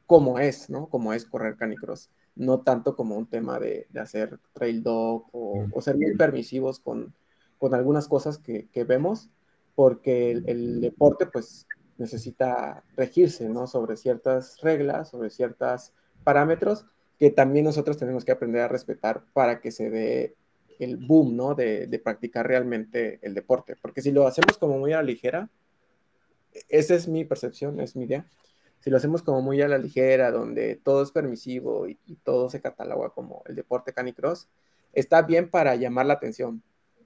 como 0.06 0.40
es, 0.40 0.70
¿no? 0.70 0.88
Como 0.88 1.14
es 1.14 1.26
correr 1.26 1.56
canicross. 1.58 2.10
No 2.36 2.62
tanto 2.62 2.96
como 2.96 3.18
un 3.18 3.28
tema 3.28 3.60
de, 3.60 3.88
hacer 4.00 4.40
trail 4.54 4.82
dog 4.84 5.28
o, 5.32 5.82
ser 5.82 5.98
muy 5.98 6.16
permisivos 6.16 6.80
con, 6.80 7.14
con 7.58 7.74
algunas 7.74 8.08
cosas 8.08 8.38
que, 8.38 8.68
vemos, 8.88 9.30
porque 9.76 10.32
el, 10.32 10.82
deporte, 10.82 11.26
pues, 11.28 11.68
necesita 11.98 12.84
regirse, 12.96 13.48
¿no? 13.50 13.68
Sobre 13.68 13.98
ciertas 13.98 14.60
reglas, 14.62 15.10
sobre 15.10 15.30
ciertos 15.30 15.94
parámetros 16.24 16.86
que 17.20 17.30
también 17.30 17.66
nosotros 17.66 17.98
tenemos 17.98 18.26
que 18.26 18.32
aprender 18.32 18.62
a 18.62 18.68
respetar 18.68 19.24
para 19.34 19.62
que 19.62 19.72
se 19.72 19.90
dé 19.90 20.36
el 20.80 20.98
boom, 20.98 21.36
¿no? 21.36 21.54
De, 21.54 21.88
de, 21.88 22.00
practicar 22.00 22.48
realmente 22.48 23.20
el 23.22 23.34
deporte. 23.34 23.76
Porque 23.82 24.02
si 24.02 24.12
lo 24.12 24.28
hacemos 24.28 24.58
como 24.58 24.78
muy 24.80 24.92
a 24.94 24.98
la 24.98 25.04
ligera, 25.04 25.50
esa 26.70 26.96
es 26.96 27.08
mi 27.08 27.26
percepción, 27.26 27.80
es 27.80 27.96
mi 27.96 28.06
idea. 28.06 28.26
Si 28.84 28.90
lo 28.90 28.98
hacemos 28.98 29.24
como 29.24 29.42
muy 29.42 29.62
a 29.62 29.70
la 29.70 29.78
ligera, 29.78 30.30
donde 30.30 30.76
todo 30.76 31.04
es 31.04 31.12
permisivo 31.12 31.88
y, 31.88 31.96
todo 32.26 32.50
se 32.50 32.60
cataloga 32.60 33.12
como 33.12 33.42
el 33.48 33.56
deporte 33.56 33.94
canicross, 33.94 34.50
está 34.92 35.22
bien 35.22 35.50
para 35.50 35.76
llamar 35.76 36.06
la 36.06 36.16
atención, 36.16 36.62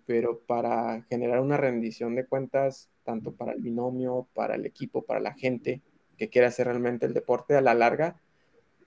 pero 0.08 0.40
para 0.40 1.04
generar 1.04 1.40
una 1.40 1.56
rendición 1.56 2.16
de 2.16 2.26
cuentas, 2.26 2.90
tanto 3.04 3.36
para 3.36 3.52
el 3.52 3.62
binomio, 3.62 4.28
para 4.34 4.56
el 4.56 4.66
equipo, 4.66 5.04
para 5.04 5.20
la 5.20 5.36
gente 5.36 5.84
que 6.18 6.30
quiere 6.30 6.48
hacer 6.48 6.66
realmente 6.66 7.06
el 7.06 7.14
deporte 7.14 7.56
a 7.56 7.62
la 7.62 7.76
larga, 7.76 8.20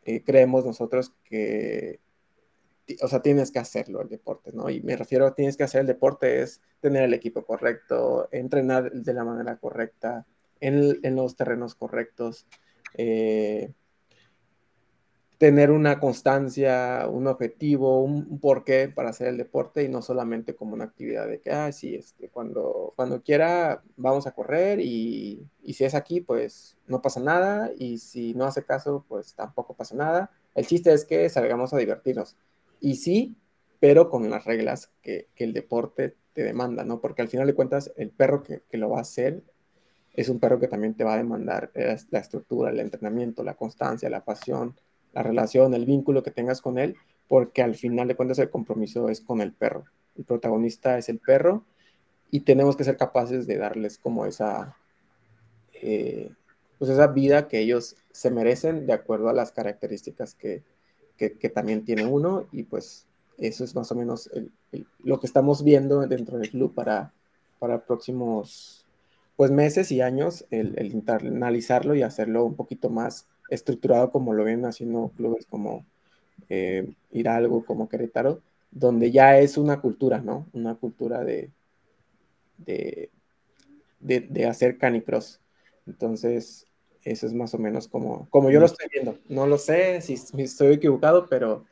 eh, 0.04 0.24
creemos 0.24 0.66
nosotros 0.66 1.14
que 1.22 2.00
o 3.02 3.06
sea, 3.06 3.22
tienes 3.22 3.52
que 3.52 3.60
hacerlo 3.60 4.02
el 4.02 4.08
deporte, 4.08 4.50
¿no? 4.52 4.68
Y 4.68 4.80
me 4.82 4.96
refiero 4.96 5.26
a 5.28 5.34
tienes 5.36 5.56
que 5.56 5.62
hacer 5.62 5.82
el 5.82 5.86
deporte 5.86 6.42
es 6.42 6.60
tener 6.80 7.04
el 7.04 7.14
equipo 7.14 7.44
correcto, 7.44 8.28
entrenar 8.32 8.90
de 8.90 9.14
la 9.14 9.22
manera 9.22 9.58
correcta, 9.58 10.26
en, 10.58 10.98
en 11.04 11.14
los 11.14 11.36
terrenos 11.36 11.76
correctos, 11.76 12.48
eh, 12.94 13.72
tener 15.38 15.70
una 15.70 16.00
constancia, 16.00 17.06
un 17.10 17.26
objetivo, 17.26 18.02
un, 18.02 18.38
porqué 18.40 18.88
para 18.88 19.10
hacer 19.10 19.28
el 19.28 19.38
deporte 19.38 19.82
y 19.82 19.88
no 19.88 20.02
solamente 20.02 20.54
como 20.54 20.74
una 20.74 20.84
actividad 20.84 21.26
de 21.28 21.40
que, 21.40 21.50
ah, 21.50 21.72
sí, 21.72 21.94
este, 21.94 22.28
cuando, 22.28 22.92
cuando 22.96 23.22
quiera 23.22 23.82
vamos 23.96 24.26
a 24.26 24.32
correr 24.32 24.80
y, 24.80 25.46
y 25.62 25.72
si 25.74 25.84
es 25.84 25.94
aquí, 25.94 26.20
pues 26.20 26.76
no 26.86 27.00
pasa 27.00 27.20
nada 27.20 27.70
y 27.78 27.98
si 27.98 28.34
no 28.34 28.44
hace 28.44 28.64
caso, 28.64 29.04
pues 29.08 29.34
tampoco 29.34 29.74
pasa 29.74 29.94
nada. 29.94 30.30
El 30.54 30.66
chiste 30.66 30.92
es 30.92 31.04
que 31.04 31.28
salgamos 31.30 31.72
a 31.72 31.78
divertirnos 31.78 32.36
y 32.80 32.96
sí, 32.96 33.36
pero 33.80 34.10
con 34.10 34.28
las 34.30 34.44
reglas 34.44 34.92
que, 35.02 35.28
el 35.36 35.52
deporte 35.54 36.16
te 36.34 36.42
demanda, 36.44 36.84
¿no? 36.84 37.00
Porque 37.00 37.22
al 37.22 37.28
final 37.28 37.46
de 37.46 37.54
cuentas, 37.54 37.92
el 37.96 38.10
perro 38.10 38.42
que, 38.42 38.62
lo 38.72 38.90
va 38.90 38.98
a 38.98 39.02
hacer 39.02 39.42
es 40.20 40.28
un 40.28 40.38
perro 40.38 40.60
que 40.60 40.68
también 40.68 40.94
te 40.94 41.04
va 41.04 41.14
a 41.14 41.18
demandar 41.18 41.70
eh, 41.74 41.96
la 42.10 42.18
estructura, 42.18 42.70
el 42.70 42.80
entrenamiento, 42.80 43.42
la 43.42 43.54
constancia, 43.54 44.10
la 44.10 44.24
pasión, 44.24 44.76
la 45.12 45.22
relación, 45.22 45.72
el 45.74 45.86
vínculo 45.86 46.22
que 46.22 46.30
tengas 46.30 46.60
con 46.60 46.78
él, 46.78 46.96
porque 47.26 47.62
al 47.62 47.74
final 47.74 48.08
de 48.08 48.16
cuentas 48.16 48.38
el 48.38 48.50
compromiso 48.50 49.08
es 49.08 49.20
con 49.20 49.40
el 49.40 49.52
perro. 49.52 49.84
El 50.16 50.24
protagonista 50.24 50.98
es 50.98 51.08
el 51.08 51.18
perro 51.18 51.64
y 52.30 52.40
tenemos 52.40 52.76
que 52.76 52.84
ser 52.84 52.96
capaces 52.96 53.46
de 53.46 53.56
darles 53.56 53.96
como 53.98 54.26
esa, 54.26 54.76
eh, 55.72 56.30
pues 56.78 56.90
esa 56.90 57.06
vida 57.06 57.48
que 57.48 57.60
ellos 57.60 57.96
se 58.10 58.30
merecen 58.30 58.86
de 58.86 58.92
acuerdo 58.92 59.30
a 59.30 59.32
las 59.32 59.52
características 59.52 60.34
que, 60.34 60.62
que, 61.16 61.48
también 61.48 61.84
tiene 61.84 62.06
uno 62.06 62.46
y 62.50 62.62
pues 62.62 63.06
eso 63.36 63.62
es 63.62 63.74
más 63.74 63.92
o 63.92 63.94
menos 63.94 64.30
lo 65.02 65.20
que 65.20 65.26
estamos 65.26 65.62
viendo 65.62 66.06
dentro 66.06 66.38
del 66.38 66.50
club 66.50 66.74
para, 66.74 67.12
para 67.58 67.84
próximos 67.84 68.79
pues 69.40 69.50
meses 69.50 69.90
y 69.90 70.02
años, 70.02 70.44
el, 70.50 70.74
el, 70.76 70.92
internalizarlo 70.92 71.94
y 71.94 72.02
hacerlo 72.02 72.44
un 72.44 72.56
poquito 72.56 72.90
más 72.90 73.26
estructurado 73.48 74.10
como 74.10 74.34
lo 74.34 74.44
ven 74.44 74.66
haciendo 74.66 75.12
clubes 75.16 75.46
como 75.46 75.86
eh, 76.50 76.92
Hidalgo, 77.10 77.64
como 77.64 77.88
Querétaro, 77.88 78.42
donde 78.70 79.10
ya 79.10 79.38
es 79.38 79.56
una 79.56 79.80
cultura, 79.80 80.20
¿no? 80.20 80.46
Una 80.52 80.74
cultura 80.74 81.24
de, 81.24 81.50
de, 82.58 83.08
de, 83.98 84.20
de 84.20 84.44
hacer 84.44 84.76
canicross. 84.76 85.40
Entonces, 85.86 86.66
Eso 87.02 87.26
es 87.26 87.32
más 87.32 87.54
o 87.54 87.58
menos 87.58 87.88
como, 87.88 88.28
como 88.28 88.50
yo 88.50 88.60
lo 88.60 88.66
estoy 88.66 88.88
viendo. 88.92 89.16
No 89.30 89.46
lo 89.46 89.56
sé 89.56 90.02
si, 90.02 90.16
estoy 90.36 90.74
equivocado, 90.74 91.24
pero 91.30 91.64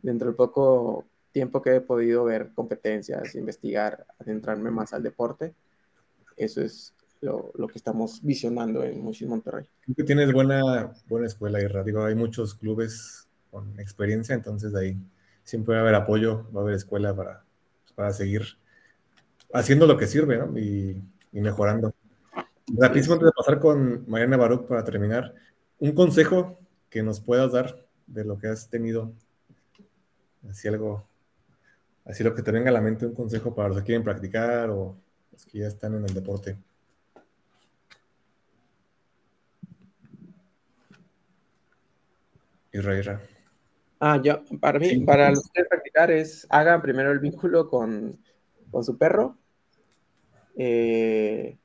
dentro 0.00 0.28
del 0.28 0.36
poco 0.36 1.04
tiempo 1.32 1.60
que 1.60 1.76
he 1.76 1.80
podido 1.82 2.24
ver 2.24 2.54
competencias, 2.54 3.34
investigar, 3.34 4.06
adentrarme 4.18 4.70
más 4.70 4.94
al 4.94 5.02
deporte, 5.02 5.52
eso 6.38 6.62
es 6.62 6.94
lo, 7.20 7.52
que 7.68 7.78
estamos 7.78 8.22
visionando 8.22 8.82
en 8.82 9.02
Muchis 9.02 9.28
Monterrey. 9.28 9.66
Creo 9.82 9.96
que 9.96 10.04
tienes 10.04 10.32
buena, 10.32 10.92
buena 11.08 11.26
escuela, 11.26 11.60
y 11.60 11.84
Digo, 11.84 12.04
hay 12.04 12.14
muchos 12.14 12.54
clubes 12.54 13.28
con 13.50 13.78
experiencia, 13.78 14.34
entonces 14.34 14.72
de 14.72 14.80
ahí 14.80 14.96
siempre 15.44 15.74
va 15.74 15.80
a 15.80 15.82
haber 15.82 15.94
apoyo, 15.96 16.48
va 16.54 16.60
a 16.60 16.62
haber 16.62 16.74
escuela 16.74 17.14
para, 17.14 17.44
para 17.94 18.12
seguir 18.12 18.42
haciendo 19.52 19.86
lo 19.86 19.96
que 19.96 20.06
sirve 20.06 20.38
¿no? 20.38 20.56
y, 20.58 21.02
y 21.32 21.40
mejorando. 21.40 21.92
Rapidísimo 22.68 23.14
antes 23.14 23.26
de 23.26 23.32
pasar 23.32 23.58
con 23.58 24.08
Mariana 24.08 24.36
Baruch 24.36 24.66
para 24.66 24.84
terminar, 24.84 25.34
un 25.78 25.92
consejo 25.92 26.58
que 26.88 27.02
nos 27.02 27.20
puedas 27.20 27.52
dar 27.52 27.84
de 28.06 28.24
lo 28.24 28.38
que 28.38 28.48
has 28.48 28.68
tenido, 28.68 29.12
así 30.48 30.68
algo, 30.68 31.04
así 32.04 32.22
lo 32.22 32.34
que 32.34 32.42
te 32.42 32.52
venga 32.52 32.70
a 32.70 32.72
la 32.72 32.80
mente, 32.80 33.06
un 33.06 33.14
consejo 33.14 33.54
para 33.54 33.68
los 33.68 33.78
que 33.78 33.84
quieren 33.84 34.04
practicar 34.04 34.70
o 34.70 34.96
los 35.32 35.44
que 35.46 35.58
ya 35.58 35.66
están 35.66 35.94
en 35.94 36.04
el 36.04 36.14
deporte. 36.14 36.56
Israel. 42.72 43.18
Ah, 43.98 44.20
yo, 44.22 44.42
para 44.60 44.78
mí, 44.78 45.00
para 45.00 45.30
los 45.30 45.44
que 45.44 45.50
quieren 45.52 45.68
practicar 45.68 46.10
es, 46.10 46.46
hagan 46.48 46.80
primero 46.80 47.12
el 47.12 47.18
vínculo 47.18 47.68
con, 47.68 48.18
con 48.70 48.84
su 48.84 48.96
perro. 48.96 49.36
Eh, 50.56 51.58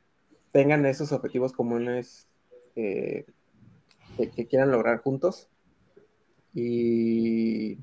tengan 0.51 0.85
esos 0.85 1.11
objetivos 1.11 1.53
comunes 1.53 2.27
eh, 2.75 3.25
que, 4.17 4.47
quieran 4.47 4.71
lograr 4.71 4.99
juntos 4.99 5.49
y, 6.53 7.77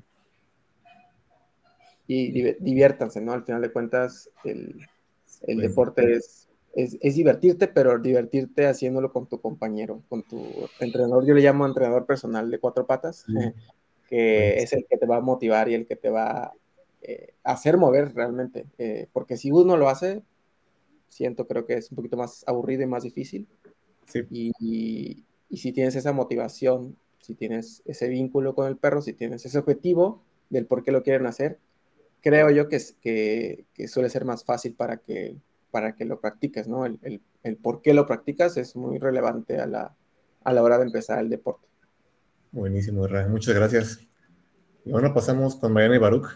y 2.07 2.53
diviértanse, 2.59 3.21
¿no? 3.21 3.33
Al 3.33 3.43
final 3.43 3.61
de 3.61 3.71
cuentas, 3.71 4.29
el, 4.43 4.87
deporte 5.45 6.13
es, 6.13 6.47
es, 6.73 7.15
divertirte, 7.15 7.67
pero 7.67 7.99
divertirte 7.99 8.65
haciéndolo 8.65 9.11
con 9.11 9.27
tu 9.27 9.39
compañero, 9.39 10.01
con 10.09 10.23
tu 10.23 10.43
entrenador. 10.79 11.25
Yo 11.25 11.35
le 11.35 11.41
llamo 11.41 11.65
entrenador 11.65 12.05
personal 12.05 12.49
de 12.49 12.59
cuatro 12.59 12.87
patas, 12.87 13.25
que 14.09 14.57
es 14.57 14.73
el 14.73 14.85
que 14.89 14.97
te 14.97 15.05
va 15.05 15.17
a 15.17 15.21
motivar 15.21 15.69
y 15.69 15.75
el 15.75 15.85
que 15.85 15.95
te 15.95 16.09
va 16.09 16.45
a 16.45 16.53
eh, 17.03 17.35
hacer 17.43 17.77
mover 17.77 18.13
realmente. 18.15 18.65
Eh, 18.77 19.07
porque 19.13 19.37
si 19.37 19.51
uno 19.51 19.77
lo 19.77 19.87
hace, 19.87 20.23
siento, 21.09 21.47
creo 21.47 21.65
que 21.65 21.75
es 21.75 21.91
un 21.91 21.97
poquito 21.97 22.17
más 22.17 22.43
aburrido 22.47 22.81
y 22.81 22.87
más 22.87 23.03
difícil. 23.03 23.47
Y, 24.31 25.23
si 25.51 25.71
tienes 25.71 25.95
esa 25.95 26.11
motivación, 26.11 26.97
si 27.19 27.35
tienes 27.35 27.83
ese 27.85 28.07
vínculo 28.07 28.55
con 28.55 28.67
el 28.67 28.77
perro, 28.77 29.01
si 29.03 29.13
tienes 29.13 29.45
ese 29.45 29.59
objetivo 29.59 30.23
del 30.49 30.65
por 30.65 30.83
qué 30.83 30.91
lo 30.91 31.03
quieren 31.03 31.27
hacer, 31.27 31.59
creo 32.21 32.49
yo 32.49 32.67
que, 32.67 32.81
que, 33.01 33.65
que 33.75 33.87
suele 33.87 34.09
ser 34.09 34.25
más 34.25 34.43
fácil 34.43 34.73
para 34.73 34.97
que, 34.97 35.37
para 35.73 35.95
que 35.95 36.05
lo 36.05 36.21
practiques, 36.21 36.67
¿no? 36.67 36.85
El, 36.85 36.99
el, 37.01 37.19
el, 37.41 37.57
por 37.57 37.81
qué 37.81 37.95
lo 37.95 38.05
practicas 38.05 38.57
es 38.57 38.75
muy 38.75 38.99
relevante 38.99 39.59
a 39.59 39.65
la, 39.65 39.95
a 40.43 40.53
la 40.53 40.61
hora 40.61 40.77
de 40.77 40.85
empezar 40.85 41.17
el 41.17 41.29
deporte. 41.31 41.67
Buenísimo, 42.51 43.07
Muchas 43.27 43.55
gracias. 43.55 43.99
Y 44.85 44.91
bueno, 44.91 45.15
pasamos 45.15 45.55
con 45.55 45.73
Mariana 45.73 45.95
y 45.95 45.97
Baruch. 45.97 46.27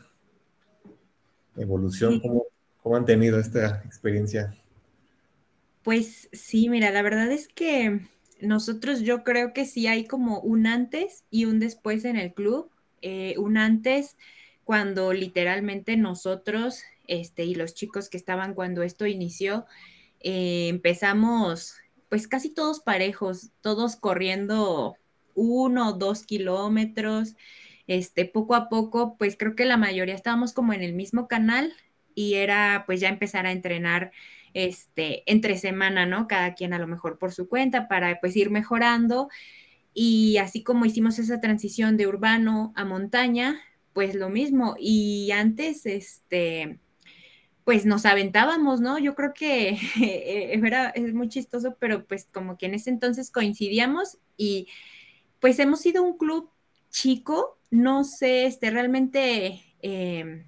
Evolución, 1.55 2.19
¿cómo, 2.19 2.45
¿cómo 2.81 2.95
han 2.95 3.05
tenido 3.05 3.39
esta 3.39 3.83
experiencia? 3.85 4.55
Pues 5.83 6.29
sí, 6.31 6.67
mira, 6.67 6.89
la 6.89 7.03
verdad 7.03 7.31
es 7.31 7.47
que 7.47 8.01
nosotros 8.41 9.01
yo 9.01 9.23
creo 9.23 9.53
que 9.53 9.65
sí 9.65 9.85
hay 9.85 10.05
como 10.07 10.39
un 10.39 10.65
antes 10.65 11.25
y 11.29 11.45
un 11.45 11.59
después 11.59 12.05
en 12.05 12.17
el 12.17 12.33
club. 12.33 12.71
Eh, 13.03 13.35
un 13.37 13.57
antes 13.57 14.17
cuando 14.63 15.13
literalmente 15.13 15.95
nosotros 15.95 16.81
este, 17.07 17.45
y 17.45 17.55
los 17.55 17.73
chicos 17.73 18.09
que 18.09 18.17
estaban 18.17 18.53
cuando 18.53 18.83
esto 18.83 19.05
inició, 19.05 19.65
eh, 20.19 20.67
empezamos 20.69 21.75
pues 22.09 22.27
casi 22.27 22.53
todos 22.53 22.79
parejos, 22.79 23.51
todos 23.61 23.95
corriendo 23.95 24.95
uno 25.35 25.89
o 25.89 25.93
dos 25.93 26.23
kilómetros. 26.23 27.35
Este, 27.87 28.25
poco 28.25 28.55
a 28.55 28.69
poco, 28.69 29.17
pues 29.17 29.37
creo 29.37 29.55
que 29.55 29.65
la 29.65 29.77
mayoría 29.77 30.15
estábamos 30.15 30.53
como 30.53 30.73
en 30.73 30.83
el 30.83 30.93
mismo 30.93 31.27
canal 31.27 31.73
y 32.15 32.35
era 32.35 32.83
pues 32.85 32.99
ya 32.99 33.09
empezar 33.09 33.45
a 33.45 33.51
entrenar 33.51 34.11
este, 34.53 35.23
entre 35.31 35.57
semana, 35.57 36.05
¿no? 36.05 36.27
Cada 36.27 36.53
quien 36.55 36.73
a 36.73 36.79
lo 36.79 36.87
mejor 36.87 37.17
por 37.17 37.31
su 37.31 37.47
cuenta 37.47 37.87
para 37.87 38.19
pues 38.19 38.35
ir 38.35 38.49
mejorando. 38.49 39.29
Y 39.93 40.37
así 40.37 40.63
como 40.63 40.85
hicimos 40.85 41.19
esa 41.19 41.39
transición 41.39 41.97
de 41.97 42.07
urbano 42.07 42.73
a 42.75 42.85
montaña, 42.85 43.59
pues 43.93 44.15
lo 44.15 44.29
mismo. 44.29 44.75
Y 44.79 45.31
antes, 45.31 45.85
este, 45.85 46.79
pues 47.67 47.85
nos 47.85 48.05
aventábamos, 48.05 48.79
¿no? 48.79 48.97
Yo 48.97 49.13
creo 49.13 49.33
que 49.33 49.77
era, 50.63 50.87
es 50.91 51.13
muy 51.13 51.27
chistoso, 51.27 51.75
pero 51.77 52.05
pues 52.07 52.25
como 52.31 52.57
que 52.57 52.67
en 52.67 52.75
ese 52.75 52.89
entonces 52.89 53.29
coincidíamos 53.29 54.19
y 54.37 54.69
pues 55.41 55.59
hemos 55.59 55.81
sido 55.81 56.01
un 56.01 56.17
club 56.17 56.49
chico, 56.91 57.59
no 57.69 58.05
sé, 58.05 58.45
este, 58.45 58.71
realmente... 58.71 59.65
Eh, 59.81 60.45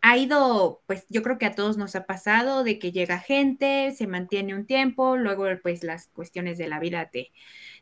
ha 0.00 0.16
ido, 0.16 0.82
pues 0.86 1.06
yo 1.08 1.22
creo 1.22 1.38
que 1.38 1.46
a 1.46 1.54
todos 1.54 1.76
nos 1.76 1.94
ha 1.94 2.06
pasado 2.06 2.64
de 2.64 2.78
que 2.78 2.92
llega 2.92 3.18
gente, 3.18 3.92
se 3.96 4.06
mantiene 4.06 4.54
un 4.54 4.64
tiempo, 4.66 5.16
luego 5.16 5.44
pues 5.62 5.84
las 5.84 6.08
cuestiones 6.08 6.58
de 6.58 6.68
la 6.68 6.80
vida 6.80 7.10
te, 7.10 7.30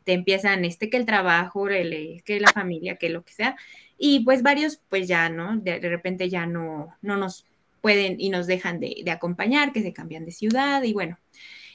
te 0.05 0.13
empiezan, 0.13 0.65
este, 0.65 0.91
que 0.91 0.97
el 0.97 1.07
trabajo, 1.07 1.69
el, 1.69 2.23
que 2.25 2.41
la 2.41 2.53
familia, 2.53 2.97
que 2.97 3.11
lo 3.11 3.25
que 3.25 3.33
sea, 3.33 3.57
y 3.99 4.25
pues 4.25 4.43
varios 4.43 4.79
pues 4.89 5.09
ya, 5.09 5.29
¿no? 5.29 5.57
De, 5.59 5.79
repente 5.81 6.29
ya 6.29 6.47
no, 6.47 6.95
no 7.01 7.17
nos 7.17 7.47
pueden 7.87 8.17
y 8.19 8.31
nos 8.31 8.49
dejan 8.49 8.81
de, 8.81 9.05
acompañar, 9.13 9.73
que 9.73 9.81
se 9.81 9.93
cambian 9.93 10.25
de 10.25 10.33
ciudad 10.33 10.83
y 10.83 10.93
bueno, 10.93 11.19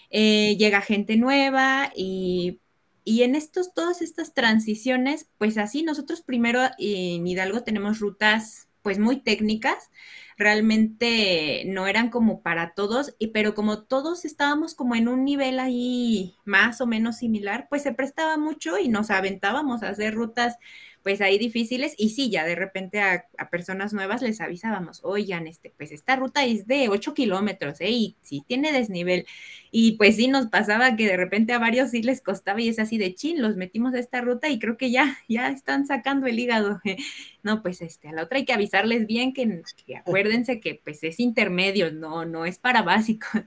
eh, 0.10 0.58
llega 0.58 0.82
gente 0.82 1.16
nueva 1.16 1.90
y 1.96 2.60
y 3.04 3.24
en 3.24 3.36
estos, 3.36 3.74
todas 3.74 4.02
estas 4.02 4.34
transiciones, 4.34 5.28
pues 5.38 5.58
así 5.58 5.84
nosotros 5.84 6.22
primero 6.22 6.62
en 6.78 7.26
Hidalgo 7.26 7.64
tenemos 7.64 8.00
rutas 8.00 8.68
pues 8.84 9.00
muy 9.00 9.22
técnicas, 9.22 9.92
realmente 10.38 11.64
no 11.68 11.88
eran 11.88 12.10
como 12.10 12.42
para 12.42 12.74
todos, 12.74 13.16
y, 13.20 13.28
pero 13.28 13.54
como 13.54 13.84
todos 13.84 14.26
estábamos 14.26 14.74
como 14.76 14.96
en 14.96 15.08
un 15.08 15.24
nivel 15.24 15.60
ahí 15.60 16.36
más 16.46 16.82
o 16.82 16.88
menos 16.88 17.18
similar, 17.18 17.68
pues 17.70 17.84
se 17.84 17.94
prestaba 17.94 18.38
mucho 18.38 18.78
y 18.80 18.88
nos 18.88 19.12
aventábamos 19.12 19.84
a 19.84 19.90
hacer 19.90 20.16
rutas 20.16 20.58
pues 21.04 21.22
ahí 21.22 21.38
difíciles 21.38 21.96
y 21.98 22.10
sí, 22.10 22.30
ya 22.30 22.46
de 22.46 22.56
repente 22.56 23.02
a, 23.02 23.26
personas 23.50 23.94
nuevas 23.94 24.22
les 24.22 24.40
avisábamos, 24.40 25.02
oigan, 25.04 25.48
este, 25.48 25.74
pues 25.76 25.92
esta 25.92 26.16
ruta 26.16 26.46
es 26.46 26.68
de 26.68 26.90
8 26.90 27.14
kilómetros, 27.14 27.82
¿eh? 27.82 27.90
Y 27.90 28.16
sí 28.22 28.44
tiene 28.48 28.72
desnivel. 28.72 29.26
Y 29.72 29.94
pues 29.94 30.16
sí 30.18 30.28
nos 30.28 30.48
pasaba 30.48 30.96
que 30.96 31.08
de 31.08 31.18
repente 31.18 31.54
a 31.54 31.60
varios 31.60 31.92
sí 31.92 32.04
les 32.04 32.22
costaba 32.22 32.62
y 32.62 32.70
es 32.70 32.80
así 32.80 32.98
de 32.98 33.16
chin, 33.16 33.42
los 33.42 33.58
metimos 33.58 33.94
a 33.94 34.00
esta 34.00 34.22
ruta 34.22 34.50
y 34.50 34.60
creo 34.60 34.78
que 34.78 34.92
ya, 34.92 35.18
ya 35.28 35.50
están 35.50 35.86
sacando 35.86 36.28
el 36.28 36.40
hígado. 36.40 36.80
No, 37.44 37.64
pues 37.64 37.82
este, 37.82 38.08
a 38.08 38.12
la 38.12 38.22
otra 38.22 38.38
hay 38.38 38.46
que 38.46 38.54
avisarles 38.54 39.08
bien 39.08 39.34
que, 39.34 39.64
que 39.88 39.98
acuérdense 39.98 40.60
que 40.60 40.80
pues 40.84 41.04
es 41.04 41.20
intermedio, 41.20 41.92
no, 41.92 42.24
no 42.24 42.46
es 42.46 42.60
para 42.60 42.84
básicos. 42.84 43.42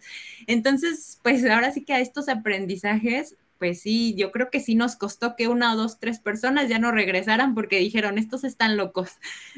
Entonces, 0.49 1.21
pues 1.23 1.45
ahora 1.49 1.71
sí 1.71 1.85
que 1.85 1.93
a 1.93 2.01
estos 2.01 2.29
aprendizajes 2.29 3.37
pues 3.59 3.81
sí, 3.81 4.15
yo 4.17 4.31
creo 4.33 4.51
que 4.51 4.61
sí 4.61 4.75
nos 4.75 4.97
costó 4.97 5.37
que 5.37 5.49
una 5.49 5.75
o 5.75 5.77
dos, 5.77 5.99
tres 5.99 6.21
personas 6.21 6.69
ya 6.69 6.79
no 6.79 6.91
regresaran 6.91 7.55
porque 7.55 7.79
dijeron, 7.79 8.19
estos 8.19 8.45
están 8.45 8.77
locos. 8.77 9.13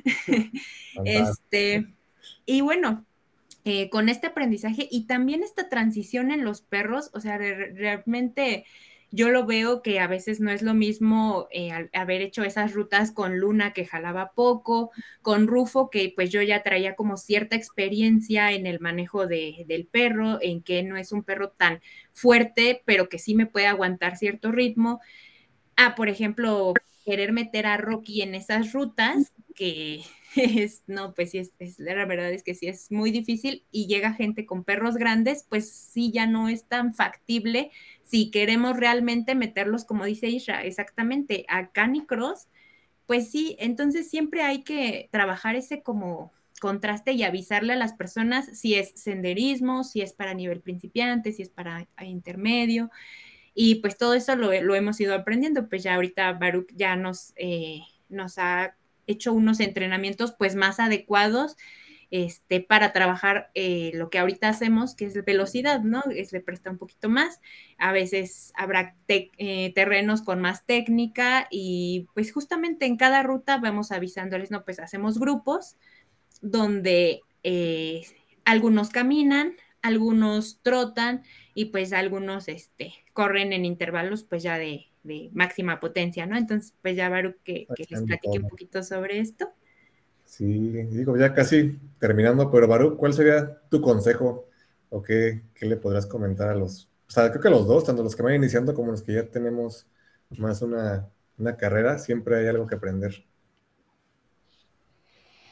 este, 1.04 1.86
y 2.44 2.60
bueno, 2.60 3.04
eh, 3.64 3.90
con 3.90 4.08
este 4.08 4.28
aprendizaje 4.28 4.88
y 4.90 5.06
también 5.06 5.42
esta 5.42 5.68
transición 5.68 6.30
en 6.30 6.44
los 6.44 6.60
perros, 6.60 7.10
o 7.14 7.20
sea, 7.20 7.38
realmente 7.38 8.64
yo 9.10 9.30
lo 9.30 9.46
veo 9.46 9.82
que 9.82 10.00
a 10.00 10.06
veces 10.06 10.40
no 10.40 10.50
es 10.50 10.62
lo 10.62 10.74
mismo 10.74 11.48
eh, 11.50 11.88
haber 11.92 12.22
hecho 12.22 12.42
esas 12.42 12.72
rutas 12.72 13.12
con 13.12 13.38
Luna 13.38 13.72
que 13.72 13.86
jalaba 13.86 14.32
poco, 14.32 14.90
con 15.22 15.46
Rufo 15.46 15.90
que 15.90 16.12
pues 16.14 16.30
yo 16.30 16.42
ya 16.42 16.62
traía 16.62 16.96
como 16.96 17.16
cierta 17.16 17.56
experiencia 17.56 18.52
en 18.52 18.66
el 18.66 18.80
manejo 18.80 19.26
de, 19.26 19.64
del 19.68 19.86
perro, 19.86 20.38
en 20.42 20.62
que 20.62 20.82
no 20.82 20.96
es 20.96 21.12
un 21.12 21.22
perro 21.22 21.50
tan 21.50 21.80
fuerte, 22.12 22.82
pero 22.84 23.08
que 23.08 23.18
sí 23.18 23.34
me 23.34 23.46
puede 23.46 23.66
aguantar 23.66 24.16
cierto 24.16 24.52
ritmo. 24.52 25.00
Ah, 25.76 25.94
por 25.94 26.08
ejemplo, 26.08 26.74
querer 27.04 27.32
meter 27.32 27.66
a 27.66 27.76
Rocky 27.76 28.22
en 28.22 28.34
esas 28.34 28.72
rutas 28.72 29.32
que 29.54 30.02
es, 30.36 30.82
no, 30.86 31.14
pues 31.14 31.30
sí, 31.30 31.38
es, 31.38 31.78
la 31.78 32.04
verdad 32.04 32.30
es 32.30 32.42
que 32.42 32.54
sí 32.54 32.68
es 32.68 32.90
muy 32.90 33.10
difícil 33.10 33.64
y 33.70 33.86
llega 33.86 34.12
gente 34.12 34.46
con 34.46 34.64
perros 34.64 34.96
grandes, 34.96 35.44
pues 35.48 35.70
sí 35.70 36.10
ya 36.12 36.26
no 36.26 36.48
es 36.48 36.64
tan 36.64 36.94
factible 36.94 37.70
si 38.04 38.30
queremos 38.30 38.76
realmente 38.76 39.34
meterlos, 39.34 39.84
como 39.84 40.04
dice 40.04 40.28
Isra, 40.28 40.64
exactamente, 40.64 41.44
a 41.48 41.70
Canicross, 41.70 42.48
pues 43.06 43.30
sí, 43.30 43.56
entonces 43.58 44.08
siempre 44.08 44.42
hay 44.42 44.62
que 44.62 45.08
trabajar 45.10 45.56
ese 45.56 45.82
como 45.82 46.32
contraste 46.60 47.12
y 47.12 47.22
avisarle 47.22 47.74
a 47.74 47.76
las 47.76 47.92
personas 47.92 48.46
si 48.58 48.74
es 48.74 48.92
senderismo, 48.96 49.84
si 49.84 50.00
es 50.00 50.12
para 50.12 50.34
nivel 50.34 50.60
principiante, 50.60 51.32
si 51.32 51.42
es 51.42 51.50
para 51.50 51.86
intermedio. 52.00 52.90
Y 53.54 53.76
pues 53.76 53.96
todo 53.96 54.14
eso 54.14 54.36
lo, 54.36 54.52
hemos 54.52 55.00
ido 55.00 55.14
aprendiendo, 55.14 55.68
pues 55.68 55.82
ya 55.82 55.94
ahorita 55.94 56.32
Baruch 56.34 56.68
ya 56.74 56.96
nos, 56.96 57.32
eh, 57.36 57.80
nos 58.08 58.38
ha 58.38 58.76
hecho 59.06 59.32
unos 59.32 59.60
entrenamientos 59.60 60.34
pues 60.36 60.54
más 60.54 60.80
adecuados 60.80 61.56
este, 62.10 62.60
para 62.60 62.92
trabajar 62.92 63.50
eh, 63.54 63.90
lo 63.94 64.10
que 64.10 64.18
ahorita 64.18 64.48
hacemos, 64.48 64.94
que 64.94 65.06
es 65.06 65.24
velocidad, 65.24 65.80
¿no? 65.80 66.02
Es 66.14 66.32
le 66.32 66.40
presta 66.40 66.70
un 66.70 66.78
poquito 66.78 67.08
más. 67.08 67.40
A 67.78 67.92
veces 67.92 68.52
habrá 68.54 68.94
eh, 69.08 69.72
terrenos 69.74 70.22
con 70.22 70.40
más 70.40 70.64
técnica 70.66 71.48
y 71.50 72.06
pues 72.14 72.32
justamente 72.32 72.86
en 72.86 72.96
cada 72.96 73.22
ruta 73.22 73.58
vamos 73.58 73.90
avisándoles, 73.90 74.50
¿no? 74.50 74.64
Pues 74.64 74.78
hacemos 74.78 75.18
grupos 75.18 75.76
donde 76.40 77.22
eh, 77.42 78.06
algunos 78.44 78.90
caminan, 78.90 79.54
algunos 79.82 80.60
trotan 80.62 81.24
y 81.54 81.66
pues 81.66 81.92
algunos 81.92 82.48
este, 82.48 82.94
corren 83.14 83.52
en 83.52 83.64
intervalos 83.64 84.22
pues 84.22 84.42
ya 84.44 84.58
de, 84.58 84.86
máxima 85.32 85.80
potencia, 85.80 86.26
¿no? 86.26 86.36
Entonces 86.36 86.74
pues 86.82 86.96
ya 86.96 87.08
Baru 87.08 87.34
que, 87.44 87.66
que 87.74 87.86
les 87.88 88.02
platique 88.02 88.38
un 88.38 88.48
poquito 88.48 88.82
sobre 88.82 89.20
esto. 89.20 89.48
Sí, 90.26 90.44
digo, 90.44 91.16
ya 91.16 91.32
casi 91.32 91.78
terminando, 91.98 92.50
pero 92.50 92.66
Baru, 92.66 92.96
¿cuál 92.96 93.14
sería 93.14 93.60
tu 93.70 93.80
consejo 93.80 94.48
o 94.90 95.02
qué, 95.02 95.42
le 95.60 95.76
podrás 95.76 96.06
comentar 96.06 96.48
a 96.48 96.54
los, 96.54 96.90
o 97.08 97.10
sea, 97.10 97.30
creo 97.30 97.42
que 97.42 97.50
los 97.50 97.66
dos, 97.66 97.84
tanto 97.84 98.02
los 98.02 98.16
que 98.16 98.22
van 98.22 98.34
iniciando 98.34 98.74
como 98.74 98.90
los 98.90 99.02
que 99.02 99.14
ya 99.14 99.26
tenemos 99.28 99.86
más 100.36 100.62
una, 100.62 101.08
carrera, 101.58 101.98
siempre 101.98 102.38
hay 102.38 102.46
algo 102.48 102.66
que 102.66 102.74
aprender. 102.74 103.24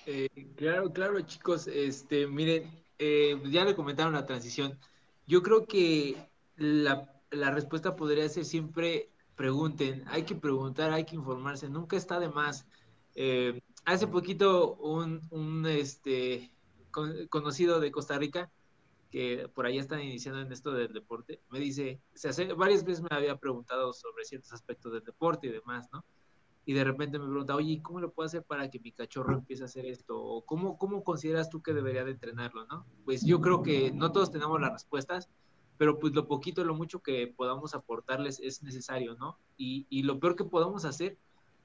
Eh, 0.06 0.28
claro, 0.56 0.92
claro, 0.92 1.20
chicos, 1.20 1.68
este, 1.68 2.26
miren, 2.26 2.70
eh, 2.98 3.40
ya 3.50 3.64
le 3.64 3.76
comentaron 3.76 4.12
la 4.12 4.26
transición. 4.26 4.78
Yo 5.26 5.42
creo 5.42 5.66
que 5.66 6.16
la, 6.56 7.10
la 7.30 7.50
respuesta 7.52 7.96
podría 7.96 8.28
ser 8.28 8.44
siempre 8.44 9.08
pregunten, 9.36 10.04
hay 10.08 10.24
que 10.24 10.34
preguntar, 10.34 10.92
hay 10.92 11.04
que 11.04 11.16
informarse, 11.16 11.68
nunca 11.68 11.96
está 11.96 12.20
de 12.20 12.28
más. 12.28 12.66
Eh, 13.14 13.60
hace 13.84 14.06
poquito 14.06 14.74
un, 14.76 15.66
este, 15.66 16.52
conocido 17.28 17.80
de 17.80 17.90
Costa 17.90 18.18
Rica, 18.18 18.50
que 19.10 19.48
por 19.54 19.66
ahí 19.66 19.78
están 19.78 20.00
iniciando 20.00 20.40
en 20.40 20.52
esto 20.52 20.72
del 20.72 20.92
deporte, 20.92 21.40
me 21.50 21.60
dice, 21.60 22.00
se 22.14 22.28
hace, 22.28 22.52
varias 22.52 22.84
veces 22.84 23.02
me 23.02 23.16
había 23.16 23.36
preguntado 23.36 23.92
sobre 23.92 24.24
ciertos 24.24 24.52
aspectos 24.52 24.92
del 24.92 25.04
deporte 25.04 25.46
y 25.46 25.52
demás, 25.52 25.88
¿no? 25.92 26.04
Y 26.66 26.72
de 26.72 26.82
repente 26.82 27.18
me 27.18 27.26
pregunta, 27.26 27.54
oye, 27.54 27.80
¿cómo 27.82 28.00
lo 28.00 28.10
puedo 28.10 28.26
hacer 28.26 28.42
para 28.42 28.70
que 28.70 28.80
mi 28.80 28.90
cachorro 28.90 29.34
empiece 29.34 29.62
a 29.62 29.66
hacer 29.66 29.84
esto? 29.84 30.18
¿O 30.18 30.44
cómo, 30.46 30.78
cómo 30.78 31.04
consideras 31.04 31.50
tú 31.50 31.62
que 31.62 31.74
debería 31.74 32.04
de 32.04 32.12
entrenarlo, 32.12 32.66
no? 32.66 32.86
Pues 33.04 33.24
yo 33.24 33.40
creo 33.40 33.62
que 33.62 33.92
no 33.92 34.12
todos 34.12 34.30
tenemos 34.30 34.60
las 34.60 34.72
respuestas, 34.72 35.28
pero 35.78 35.98
pues 35.98 36.14
lo 36.14 36.26
poquito, 36.26 36.64
lo 36.64 36.74
mucho 36.74 37.00
que 37.00 37.26
podamos 37.26 37.74
aportarles 37.74 38.40
es 38.40 38.62
necesario, 38.62 39.14
¿no? 39.14 39.38
Y, 39.56 39.86
y 39.90 40.02
lo 40.02 40.20
peor 40.20 40.36
que 40.36 40.44
podamos 40.44 40.84
hacer 40.84 41.18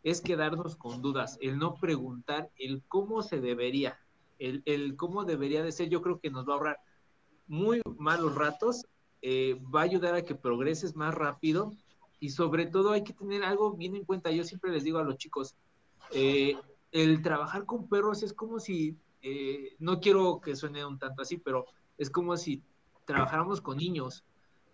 es 0.03 0.21
quedarnos 0.21 0.75
con 0.75 1.01
dudas, 1.01 1.37
el 1.41 1.57
no 1.57 1.75
preguntar 1.75 2.49
el 2.57 2.81
cómo 2.87 3.21
se 3.21 3.39
debería, 3.41 3.99
el, 4.39 4.95
cómo 4.95 5.25
debería 5.25 5.63
de 5.63 5.71
ser, 5.71 5.89
yo 5.89 6.01
creo 6.01 6.19
que 6.19 6.29
nos 6.29 6.47
va 6.47 6.53
a 6.53 6.57
ahorrar 6.57 6.77
muy 7.47 7.81
malos 7.97 8.35
ratos, 8.35 8.85
eh, 9.21 9.59
va 9.73 9.81
a 9.81 9.83
ayudar 9.83 10.15
a 10.15 10.23
que 10.23 10.35
progreses 10.35 10.95
más 10.95 11.13
rápido 11.13 11.73
y 12.21 12.29
sobre 12.29 12.65
todo 12.65 12.91
hay 12.91 13.03
que 13.03 13.13
tener 13.13 13.43
algo 13.43 13.73
bien 13.73 13.95
en 13.95 14.05
cuenta. 14.05 14.31
Yo 14.31 14.43
siempre 14.43 14.71
les 14.71 14.83
digo 14.83 14.99
a 14.99 15.03
los 15.03 15.17
chicos, 15.17 15.55
eh, 16.11 16.55
el 16.91 17.21
trabajar 17.21 17.65
con 17.65 17.87
perros 17.89 18.23
es 18.23 18.33
como 18.33 18.59
si, 18.59 18.95
eh, 19.21 19.75
no 19.79 19.99
quiero 19.99 20.39
que 20.39 20.55
suene 20.55 20.85
un 20.85 20.97
tanto 20.97 21.21
así, 21.21 21.37
pero 21.37 21.65
es 21.97 22.09
como 22.09 22.37
si 22.37 22.63
trabajáramos 23.09 23.59
con 23.59 23.77
niños. 23.77 24.23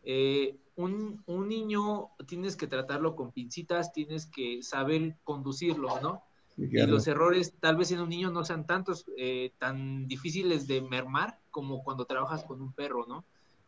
Eh, 0.03 0.57
un, 0.75 1.23
niño 1.47 2.09
tienes 2.27 2.57
que 2.57 2.67
tratarlo 2.67 3.15
con 3.15 3.31
pincitas, 3.31 3.93
tienes 3.93 4.25
que 4.25 4.61
saber 4.61 5.15
conducirlo, 5.23 6.01
¿no? 6.01 6.21
Y 6.57 6.85
los 6.85 7.07
errores, 7.07 7.53
tal 7.61 7.77
vez 7.77 7.91
en 7.91 8.01
un 8.01 8.09
niño 8.09 8.31
no 8.31 8.43
sean 8.43 8.65
tantos, 8.65 9.05
eh, 9.17 9.53
tan 9.57 10.07
difíciles 10.07 10.67
de 10.67 10.81
mermar 10.81 11.39
como 11.49 11.81
cuando 11.81 12.03
trabajas 12.05 12.43
con 12.43 12.61
un 12.61 12.73
perro, 12.73 13.05
¿no? 13.07 13.23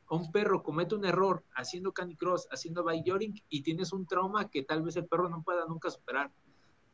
Un 0.09 0.31
perro 0.33 0.63
comete 0.63 0.95
un 0.95 1.05
error 1.05 1.43
haciendo 1.55 1.93
canicross, 1.93 2.47
haciendo 2.51 2.83
bike 2.83 3.43
y 3.49 3.61
tienes 3.61 3.93
un 3.93 4.05
trauma 4.05 4.49
que 4.49 4.63
tal 4.63 4.83
vez 4.83 4.97
el 4.97 5.05
perro 5.05 5.29
no 5.29 5.43
pueda 5.43 5.65
nunca 5.65 5.89
superar. 5.89 6.29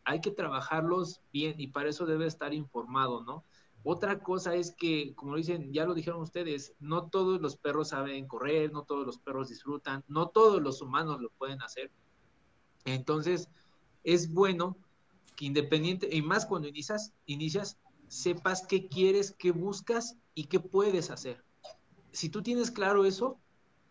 Hay 0.04 0.22
que 0.22 0.32
trabajarlos 0.32 1.22
bien 1.32 1.60
y 1.60 1.68
para 1.68 1.90
eso 1.90 2.06
debe 2.06 2.28
estar 2.28 2.54
informado, 2.54 3.24
¿no? 3.24 3.44
Otra 3.84 4.20
cosa 4.20 4.56
es 4.56 4.72
que, 4.72 5.14
como 5.14 5.36
dicen, 5.36 5.74
ya 5.74 5.86
lo 5.86 5.94
dijeron 5.94 6.22
ustedes, 6.22 6.74
no 6.80 7.10
todos 7.10 7.42
los 7.42 7.58
perros 7.58 7.90
saben 7.90 8.28
correr, 8.28 8.72
no 8.72 8.84
todos 8.84 9.06
los 9.06 9.18
perros 9.18 9.50
disfrutan, 9.50 10.06
no 10.08 10.30
todos 10.30 10.62
los 10.62 10.82
humanos 10.82 11.20
lo 11.22 11.30
pueden 11.32 11.62
hacer. 11.62 11.92
Entonces, 12.86 13.50
es 14.04 14.34
bueno 14.34 14.78
que 15.36 15.46
independiente, 15.46 16.08
y 16.16 16.22
más 16.22 16.46
cuando 16.46 16.70
inicias, 16.70 17.14
inicias, 17.26 17.78
sepas 18.08 18.66
qué 18.66 18.88
quieres, 18.88 19.36
qué 19.38 19.52
buscas 19.52 20.16
y 20.34 20.46
qué 20.46 20.62
puedes 20.62 21.10
hacer. 21.10 21.44
Si 22.12 22.30
tú 22.30 22.42
tienes 22.42 22.72
claro 22.72 23.04
eso, 23.04 23.38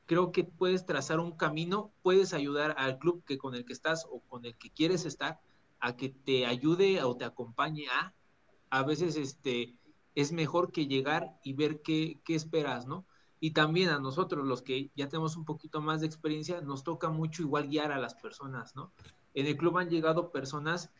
creo 0.06 0.32
que 0.32 0.44
puedes 0.44 0.86
trazar 0.86 1.20
un 1.20 1.32
camino, 1.32 1.92
puedes 2.02 2.32
ayudar 2.32 2.74
al 2.78 2.98
club 2.98 3.22
que 3.24 3.36
con 3.36 3.54
el 3.54 3.66
que 3.66 3.74
estás 3.74 4.06
o 4.10 4.20
con 4.20 4.46
el 4.46 4.56
que 4.56 4.70
quieres 4.70 5.04
estar 5.04 5.40
a 5.80 5.96
que 5.96 6.08
te 6.08 6.46
ayude 6.46 7.02
o 7.02 7.16
te 7.16 7.24
acompañe 7.24 7.88
a 7.88 8.14
a 8.72 8.82
veces 8.84 9.16
este 9.16 9.74
es 10.14 10.32
mejor 10.32 10.72
que 10.72 10.86
llegar 10.86 11.38
y 11.42 11.54
ver 11.54 11.82
qué, 11.82 12.20
esperas, 12.28 12.86
¿no? 12.86 13.06
Y 13.40 13.52
también 13.52 13.88
a 13.88 13.98
nosotros, 13.98 14.46
los 14.46 14.62
que 14.62 14.90
ya 14.94 15.08
tenemos 15.08 15.36
un 15.36 15.44
poquito 15.44 15.80
más 15.80 16.00
de 16.00 16.06
experiencia, 16.06 16.60
nos 16.60 16.84
toca 16.84 17.10
mucho 17.10 17.42
igual 17.42 17.68
guiar 17.68 17.90
a 17.92 17.98
las 17.98 18.14
personas, 18.14 18.76
¿no? 18.76 18.92
En 19.34 19.46
el 19.46 19.56
club 19.56 19.78
han 19.78 19.90
llegado 19.90 20.30
personas 20.30 20.90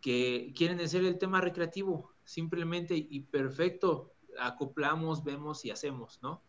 que 0.00 0.52
quieren 0.56 0.80
hacer 0.80 1.04
el 1.04 1.18
tema 1.18 1.40
recreativo, 1.40 2.10
simplemente 2.24 2.96
y 2.96 3.20
perfecto, 3.20 4.12
acoplamos, 4.38 5.22
vemos 5.22 5.64
y 5.64 5.70
hacemos, 5.70 6.18
¿no? 6.22 6.40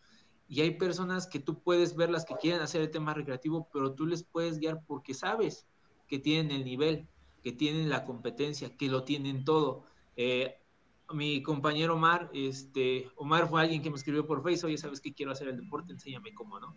Y 0.48 0.62
hay 0.62 0.72
personas 0.72 1.28
que 1.28 1.40
tú 1.40 1.62
puedes 1.62 1.96
verlas 1.96 2.26
que 2.26 2.36
quieren 2.36 2.62
hacer 2.62 2.82
el 2.82 2.92
tema 2.92 3.14
recreativo, 3.14 3.70
pero 3.72 3.94
tú 3.94 4.06
les 4.06 4.24
puedes 4.24 4.60
guiar 4.60 4.84
porque 4.86 5.14
sabes 5.14 5.68
que 6.08 6.20
tienen 6.20 6.52
el 6.52 6.64
nivel, 6.64 7.08
que 7.42 7.52
tienen 7.52 7.90
la 7.90 8.06
competencia, 8.06 8.76
que 8.78 8.88
lo 8.88 9.04
tienen 9.04 9.46
todo. 9.46 9.86
Eh, 10.16 10.63
mi 11.12 11.44
compañero 11.44 11.96
Omar, 11.96 12.30
este, 12.34 13.10
Omar 13.16 13.50
fue 13.50 13.62
alguien 13.62 13.82
que 13.82 13.90
me 13.90 13.98
escribió 13.98 14.26
por 14.26 14.44
Facebook, 14.44 14.68
oye, 14.68 14.78
¿sabes 14.78 15.02
qué 15.02 15.14
quiero 15.14 15.32
hacer 15.32 15.48
el 15.48 15.58
deporte? 15.58 15.92
Enséñame 15.92 16.34
cómo, 16.34 16.60
¿no? 16.60 16.76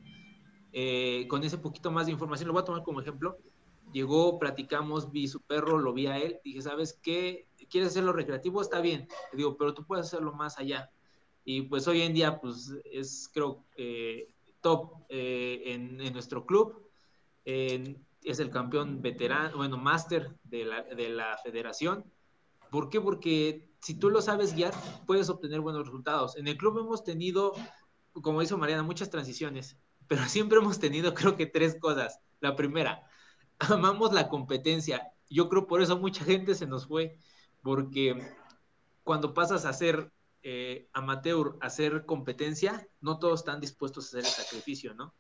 Eh, 0.72 1.26
con 1.28 1.42
ese 1.44 1.58
poquito 1.58 1.90
más 1.90 2.06
de 2.06 2.12
información, 2.12 2.48
lo 2.48 2.52
voy 2.52 2.62
a 2.62 2.64
tomar 2.64 2.82
como 2.82 3.00
ejemplo. 3.00 3.38
Llegó, 3.92 4.38
platicamos, 4.38 5.10
vi 5.12 5.28
su 5.28 5.40
perro, 5.40 5.78
lo 5.78 5.92
vi 5.92 6.06
a 6.06 6.18
él, 6.18 6.38
dije, 6.44 6.60
¿sabes 6.60 6.98
qué? 7.02 7.46
¿Quieres 7.70 7.90
hacerlo 7.90 8.12
recreativo? 8.12 8.60
Está 8.60 8.80
bien. 8.80 9.08
Le 9.32 9.38
digo, 9.38 9.56
pero 9.56 9.74
tú 9.74 9.86
puedes 9.86 10.06
hacerlo 10.06 10.32
más 10.32 10.58
allá. 10.58 10.90
Y 11.44 11.62
pues 11.62 11.86
hoy 11.86 12.02
en 12.02 12.12
día, 12.12 12.40
pues 12.40 12.74
es 12.84 13.30
creo 13.32 13.64
top 14.60 15.04
eh, 15.08 15.62
en, 15.66 16.00
en, 16.00 16.12
nuestro 16.12 16.44
club. 16.44 16.90
es 17.44 18.40
el 18.40 18.50
campeón 18.50 19.00
veterano, 19.00 19.56
bueno, 19.56 19.78
máster 19.78 20.36
de 20.42 20.64
la, 20.64 20.82
de 20.82 21.08
la 21.08 21.38
federación. 21.42 22.04
¿Por 22.76 22.90
qué? 22.90 23.00
Porque 23.00 23.70
si 23.80 23.94
tú 23.94 24.10
lo 24.10 24.20
sabes 24.20 24.54
guiar, 24.54 24.74
puedes 25.06 25.30
obtener 25.30 25.62
buenos 25.62 25.86
resultados. 25.86 26.36
En 26.36 26.46
el 26.46 26.58
club 26.58 26.78
hemos 26.78 27.04
tenido, 27.04 27.54
como 28.12 28.42
dijo 28.42 28.58
Mariana, 28.58 28.82
muchas 28.82 29.08
transiciones, 29.08 29.78
pero 30.06 30.22
siempre 30.28 30.58
hemos 30.58 30.78
tenido, 30.78 31.14
creo 31.14 31.36
que 31.36 31.46
tres 31.46 31.78
cosas. 31.80 32.20
La 32.40 32.54
primera, 32.54 33.08
amamos 33.60 34.12
la 34.12 34.28
competencia. 34.28 35.10
Yo 35.30 35.48
creo 35.48 35.66
por 35.66 35.80
eso 35.80 35.96
mucha 35.98 36.22
gente 36.22 36.54
se 36.54 36.66
nos 36.66 36.86
fue, 36.86 37.16
porque 37.62 38.30
cuando 39.04 39.32
pasas 39.32 39.64
a 39.64 39.72
ser 39.72 40.12
eh, 40.42 40.90
amateur, 40.92 41.56
a 41.62 41.70
ser 41.70 42.04
competencia, 42.04 42.86
no 43.00 43.18
todos 43.18 43.40
están 43.40 43.58
dispuestos 43.58 44.04
a 44.04 44.08
hacer 44.08 44.26
el 44.26 44.44
sacrificio, 44.44 44.92
¿no? 44.92 45.14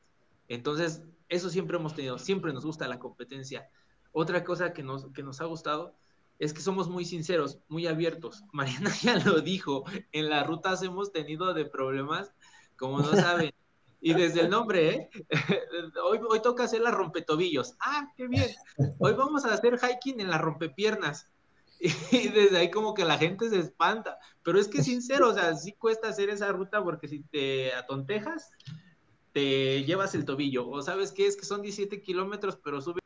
Entonces, 0.48 1.04
eso 1.30 1.48
siempre 1.48 1.78
hemos 1.78 1.94
tenido, 1.94 2.18
siempre 2.18 2.52
nos 2.52 2.66
gusta 2.66 2.86
la 2.86 2.98
competencia. 2.98 3.66
Otra 4.12 4.44
cosa 4.44 4.74
que 4.74 4.82
nos, 4.82 5.10
que 5.14 5.22
nos 5.22 5.40
ha 5.40 5.46
gustado 5.46 5.96
es 6.38 6.52
que 6.52 6.60
somos 6.60 6.88
muy 6.88 7.04
sinceros, 7.04 7.58
muy 7.68 7.86
abiertos. 7.86 8.44
Mariana 8.52 8.92
ya 9.02 9.16
lo 9.18 9.40
dijo, 9.40 9.84
en 10.12 10.28
las 10.28 10.46
rutas 10.46 10.82
hemos 10.82 11.12
tenido 11.12 11.54
de 11.54 11.64
problemas, 11.64 12.32
como 12.76 13.00
no 13.00 13.12
saben. 13.14 13.52
Y 14.00 14.14
desde 14.14 14.42
el 14.42 14.50
nombre, 14.50 14.88
¿eh? 14.90 15.10
hoy, 16.04 16.40
toca 16.40 16.64
hacer 16.64 16.80
las 16.82 16.94
rompetobillos. 16.94 17.74
Ah, 17.80 18.12
qué 18.16 18.28
bien. 18.28 18.54
Hoy 18.98 19.14
vamos 19.14 19.44
a 19.44 19.54
hacer 19.54 19.78
hiking 19.78 20.20
en 20.20 20.30
las 20.30 20.40
rompepiernas. 20.40 21.30
Y 22.10 22.28
desde 22.28 22.56
ahí 22.56 22.70
como 22.70 22.94
que 22.94 23.04
la 23.04 23.18
gente 23.18 23.50
se 23.50 23.58
espanta. 23.58 24.18
Pero 24.42 24.58
es 24.58 24.68
que 24.68 24.82
sincero, 24.82 25.28
o 25.30 25.34
sea, 25.34 25.54
sí 25.56 25.72
cuesta 25.72 26.08
hacer 26.08 26.30
esa 26.30 26.52
ruta 26.52 26.82
porque 26.82 27.08
si 27.08 27.20
te 27.24 27.74
atontejas, 27.74 28.50
te 29.32 29.84
llevas 29.84 30.14
el 30.14 30.24
tobillo. 30.24 30.68
O 30.68 30.82
sabes 30.82 31.12
qué 31.12 31.26
es 31.26 31.36
que 31.36 31.44
son 31.44 31.62
17 31.62 32.00
kilómetros, 32.00 32.56
pero 32.62 32.80
sube 32.80 33.00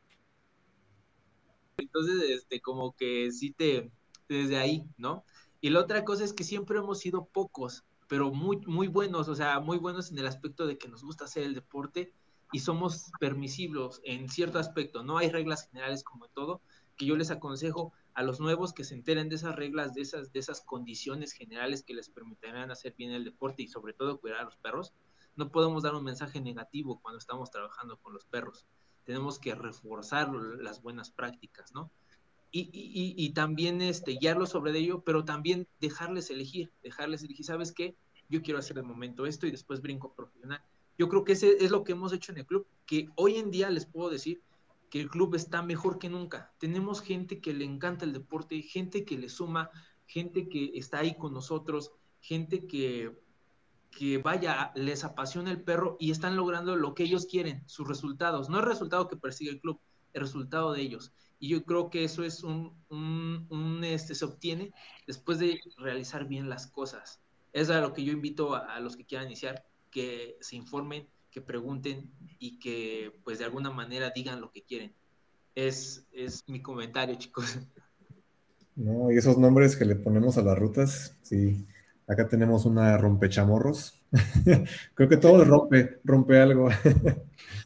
entonces, 1.93 2.29
este, 2.29 2.61
como 2.61 2.95
que 2.95 3.31
sí 3.31 3.51
te, 3.51 3.91
desde 4.29 4.57
ahí, 4.57 4.85
¿no? 4.97 5.25
Y 5.59 5.69
la 5.71 5.81
otra 5.81 6.05
cosa 6.05 6.23
es 6.23 6.31
que 6.31 6.45
siempre 6.45 6.79
hemos 6.79 6.99
sido 6.99 7.25
pocos, 7.25 7.83
pero 8.07 8.31
muy, 8.31 8.57
muy 8.65 8.87
buenos, 8.87 9.27
o 9.27 9.35
sea, 9.35 9.59
muy 9.59 9.77
buenos 9.77 10.09
en 10.09 10.17
el 10.17 10.25
aspecto 10.25 10.65
de 10.65 10.77
que 10.77 10.87
nos 10.87 11.03
gusta 11.03 11.25
hacer 11.25 11.43
el 11.43 11.53
deporte 11.53 12.13
y 12.53 12.59
somos 12.59 13.11
permisivos 13.19 14.01
en 14.03 14.29
cierto 14.29 14.57
aspecto. 14.57 15.03
No 15.03 15.17
hay 15.17 15.29
reglas 15.29 15.67
generales 15.67 16.03
como 16.03 16.29
todo, 16.29 16.61
que 16.97 17.05
yo 17.05 17.17
les 17.17 17.29
aconsejo 17.29 17.93
a 18.13 18.23
los 18.23 18.39
nuevos 18.39 18.73
que 18.73 18.83
se 18.85 18.93
enteren 18.93 19.27
de 19.27 19.35
esas 19.35 19.55
reglas, 19.55 19.93
de 19.93 20.01
esas, 20.01 20.31
de 20.31 20.39
esas 20.39 20.61
condiciones 20.61 21.33
generales 21.33 21.83
que 21.83 21.93
les 21.93 22.09
permitirán 22.09 22.71
hacer 22.71 22.95
bien 22.97 23.11
el 23.11 23.25
deporte 23.25 23.63
y 23.63 23.67
sobre 23.67 23.93
todo 23.93 24.19
cuidar 24.19 24.39
a 24.39 24.45
los 24.45 24.55
perros. 24.57 24.93
No 25.35 25.51
podemos 25.51 25.83
dar 25.83 25.95
un 25.95 26.03
mensaje 26.03 26.39
negativo 26.39 26.99
cuando 27.01 27.19
estamos 27.19 27.51
trabajando 27.51 27.97
con 27.97 28.13
los 28.13 28.25
perros. 28.25 28.65
Tenemos 29.05 29.39
que 29.39 29.55
reforzar 29.55 30.31
las 30.33 30.81
buenas 30.81 31.11
prácticas, 31.11 31.73
¿no? 31.73 31.91
Y, 32.51 32.69
y, 32.73 33.15
y, 33.15 33.29
también 33.29 33.81
este, 33.81 34.17
guiarlos 34.19 34.49
sobre 34.49 34.77
ello, 34.77 35.03
pero 35.05 35.23
también 35.23 35.67
dejarles 35.79 36.29
elegir, 36.29 36.69
dejarles 36.83 37.23
elegir, 37.23 37.45
¿sabes 37.45 37.71
qué? 37.71 37.95
Yo 38.27 38.41
quiero 38.41 38.59
hacer 38.59 38.75
de 38.75 38.83
momento 38.83 39.25
esto 39.25 39.47
y 39.47 39.51
después 39.51 39.81
brinco 39.81 40.13
profesional. 40.13 40.61
Yo 40.97 41.07
creo 41.07 41.23
que 41.23 41.31
ese 41.31 41.63
es 41.63 41.71
lo 41.71 41.85
que 41.85 41.93
hemos 41.93 42.11
hecho 42.11 42.33
en 42.33 42.39
el 42.39 42.45
club, 42.45 42.67
que 42.85 43.07
hoy 43.15 43.37
en 43.37 43.51
día 43.51 43.69
les 43.69 43.85
puedo 43.85 44.09
decir 44.09 44.41
que 44.89 44.99
el 44.99 45.09
club 45.09 45.35
está 45.35 45.63
mejor 45.63 45.97
que 45.97 46.09
nunca. 46.09 46.53
Tenemos 46.59 47.01
gente 47.01 47.39
que 47.39 47.53
le 47.53 47.63
encanta 47.63 48.03
el 48.03 48.11
deporte, 48.11 48.61
gente 48.61 49.05
que 49.05 49.17
le 49.17 49.29
suma, 49.29 49.71
gente 50.05 50.49
que 50.49 50.71
está 50.75 50.99
ahí 50.99 51.15
con 51.15 51.33
nosotros, 51.33 51.93
gente 52.19 52.67
que, 52.67 53.17
que 53.91 54.17
vaya, 54.17 54.71
les 54.75 55.03
apasiona 55.03 55.51
el 55.51 55.61
perro 55.61 55.97
y 55.99 56.11
están 56.11 56.35
logrando 56.35 56.75
lo 56.75 56.95
que 56.95 57.03
ellos 57.03 57.25
quieren, 57.25 57.63
sus 57.67 57.87
resultados. 57.87 58.49
No 58.49 58.59
el 58.59 58.65
resultado 58.65 59.07
que 59.07 59.17
persigue 59.17 59.51
el 59.51 59.59
club, 59.59 59.79
el 60.13 60.21
resultado 60.21 60.73
de 60.73 60.81
ellos. 60.81 61.13
Y 61.39 61.49
yo 61.49 61.63
creo 61.65 61.89
que 61.89 62.03
eso 62.03 62.23
es 62.23 62.43
un, 62.43 63.81
este, 63.83 64.15
se 64.15 64.25
obtiene 64.25 64.73
después 65.07 65.39
de 65.39 65.59
realizar 65.77 66.27
bien 66.27 66.49
las 66.49 66.67
cosas. 66.67 67.19
Es 67.51 67.69
a 67.69 67.81
lo 67.81 67.93
que 67.93 68.03
yo 68.03 68.13
invito 68.13 68.55
a, 68.55 68.79
los 68.79 68.95
que 68.95 69.05
quieran 69.05 69.27
iniciar, 69.27 69.65
que 69.89 70.37
se 70.39 70.55
informen, 70.55 71.07
que 71.31 71.41
pregunten 71.41 72.11
y 72.39 72.59
que 72.59 73.19
pues 73.23 73.39
de 73.39 73.45
alguna 73.45 73.71
manera 73.71 74.11
digan 74.15 74.39
lo 74.39 74.51
que 74.51 74.63
quieren. 74.63 74.93
Es, 75.55 76.05
es 76.13 76.47
mi 76.47 76.61
comentario, 76.61 77.15
chicos. 77.15 77.57
No, 78.75 79.11
y 79.11 79.17
esos 79.17 79.37
nombres 79.37 79.75
que 79.75 79.85
le 79.85 79.95
ponemos 79.95 80.37
a 80.37 80.43
las 80.43 80.57
rutas, 80.57 81.17
sí. 81.23 81.67
Acá 82.11 82.27
tenemos 82.27 82.65
una 82.65 82.97
rompechamorros. 82.97 84.03
Creo 84.95 85.07
que 85.07 85.15
todo 85.15 85.45
rompe, 85.45 86.01
rompe 86.03 86.41
algo. 86.41 86.67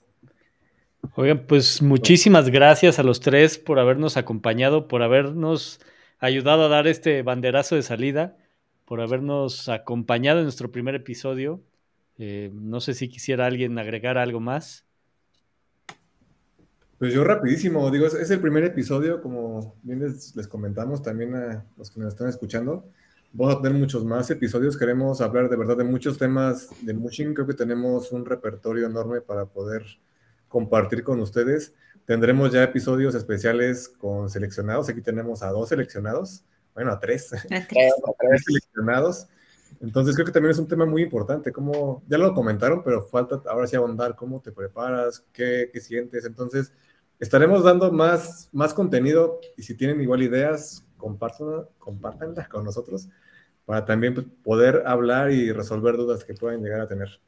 Oigan, 1.16 1.48
pues 1.48 1.82
muchísimas 1.82 2.52
gracias 2.52 3.00
a 3.00 3.04
los 3.04 3.22
tres 3.22 3.58
por 3.58 3.80
habernos 3.80 4.18
acompañado, 4.18 4.88
por 4.88 5.02
habernos 5.02 5.80
ayudado 6.20 6.66
a 6.66 6.68
dar 6.68 6.86
este 6.86 7.24
banderazo 7.24 7.74
de 7.74 7.82
salida, 7.82 8.38
por 8.86 9.02
habernos 9.02 9.68
acompañado 9.68 10.38
en 10.38 10.46
nuestro 10.46 10.72
primer 10.72 10.93
episodio. 10.93 11.64
Eh, 12.20 12.52
no 12.54 12.82
sé 12.82 12.93
si 12.93 13.10
quisiera 13.10 13.48
alguien 13.48 13.80
agregar 13.80 14.20
algo 14.20 14.39
más. 14.39 14.86
Pues 17.00 17.16
yo 17.16 17.24
rapidísimo, 17.24 17.89
digo, 17.89 18.06
es, 18.06 18.30
el 18.30 18.41
primer 18.41 18.64
episodio, 18.64 19.24
como 19.24 19.74
bien 19.82 20.02
les, 20.02 20.36
les, 20.36 20.48
comentamos 20.48 21.02
también 21.02 21.34
a 21.34 21.66
los 21.78 21.89
que 21.89 22.00
nos 22.00 22.10
están 22.10 22.30
escuchando. 22.30 22.86
Vamos 23.38 23.55
a 23.55 23.61
tener 23.61 23.77
muchos 23.77 24.05
más 24.05 24.31
episodios, 24.31 24.77
queremos 24.77 25.19
hablar 25.19 25.49
de 25.49 25.57
verdad 25.57 25.75
de 25.75 25.83
muchos 25.83 26.17
temas 26.17 26.69
de 26.81 26.93
mushing, 26.93 27.33
creo 27.33 27.45
que 27.45 27.53
tenemos 27.53 28.13
un 28.13 28.25
repertorio 28.25 28.86
enorme 28.86 29.19
para 29.19 29.45
poder 29.45 29.83
compartir 30.47 31.03
con 31.03 31.19
ustedes. 31.19 31.73
Tendremos 32.05 32.53
ya 32.53 32.63
episodios 32.63 33.13
especiales 33.13 33.89
con 33.89 34.29
seleccionados. 34.29 34.88
Aquí 34.88 35.01
tenemos 35.01 35.43
a 35.43 35.49
dos 35.49 35.67
seleccionados, 35.67 36.45
bueno, 36.73 36.93
a 36.93 36.99
tres, 37.01 37.33
a 37.33 37.41
tres. 37.67 37.93
seleccionados. 38.45 39.27
Entonces 39.81 40.15
creo 40.15 40.25
que 40.25 40.31
también 40.31 40.51
es 40.51 40.59
un 40.59 40.69
tema 40.69 40.86
muy 40.86 41.03
importante, 41.03 41.51
como 41.51 42.03
ya 42.07 42.17
lo 42.17 42.33
comentaron, 42.33 42.83
pero 42.86 43.01
falta 43.01 43.41
ahora 43.49 43.67
sí 43.67 43.75
ahondar 43.75 44.15
cómo 44.15 44.39
te 44.39 44.53
preparas, 44.53 45.25
qué, 45.33 45.69
qué 45.73 45.81
sientes. 45.81 46.23
Entonces 46.23 46.71
estaremos 47.19 47.65
dando 47.65 47.91
más, 47.91 48.47
más 48.53 48.73
contenido 48.73 49.41
y 49.57 49.63
si 49.63 49.75
tienen 49.75 49.99
igual 49.99 50.23
ideas, 50.23 50.88
compártanla, 50.95 51.67
compártanla 51.79 52.47
con 52.47 52.63
nosotros 52.63 53.09
para 53.66 53.86
también 53.86 54.13
pues, 54.13 54.28
poder 54.43 54.84
hablar 54.86 55.32
y 55.32 55.51
resolver 55.51 55.97
dudas 55.97 56.24
que 56.24 56.34
puedan 56.34 56.61
llegar 56.61 56.82
a 56.82 56.88
tener. 56.88 57.20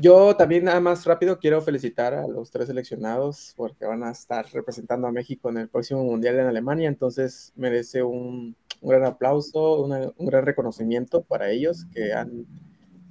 Yo 0.00 0.36
también, 0.36 0.64
nada 0.64 0.80
más 0.80 1.04
rápido, 1.06 1.40
quiero 1.40 1.60
felicitar 1.60 2.14
a 2.14 2.28
los 2.28 2.52
tres 2.52 2.68
seleccionados 2.68 3.52
porque 3.56 3.84
van 3.84 4.04
a 4.04 4.12
estar 4.12 4.46
representando 4.52 5.08
a 5.08 5.12
México 5.12 5.50
en 5.50 5.58
el 5.58 5.68
próximo 5.68 6.04
Mundial 6.04 6.38
en 6.38 6.46
Alemania, 6.46 6.88
entonces 6.88 7.52
merece 7.56 8.04
un, 8.04 8.54
un 8.80 8.90
gran 8.90 9.04
aplauso, 9.04 9.82
un 9.82 10.26
gran 10.26 10.46
reconocimiento 10.46 11.22
para 11.24 11.50
ellos 11.50 11.84
que 11.92 12.12
han 12.12 12.46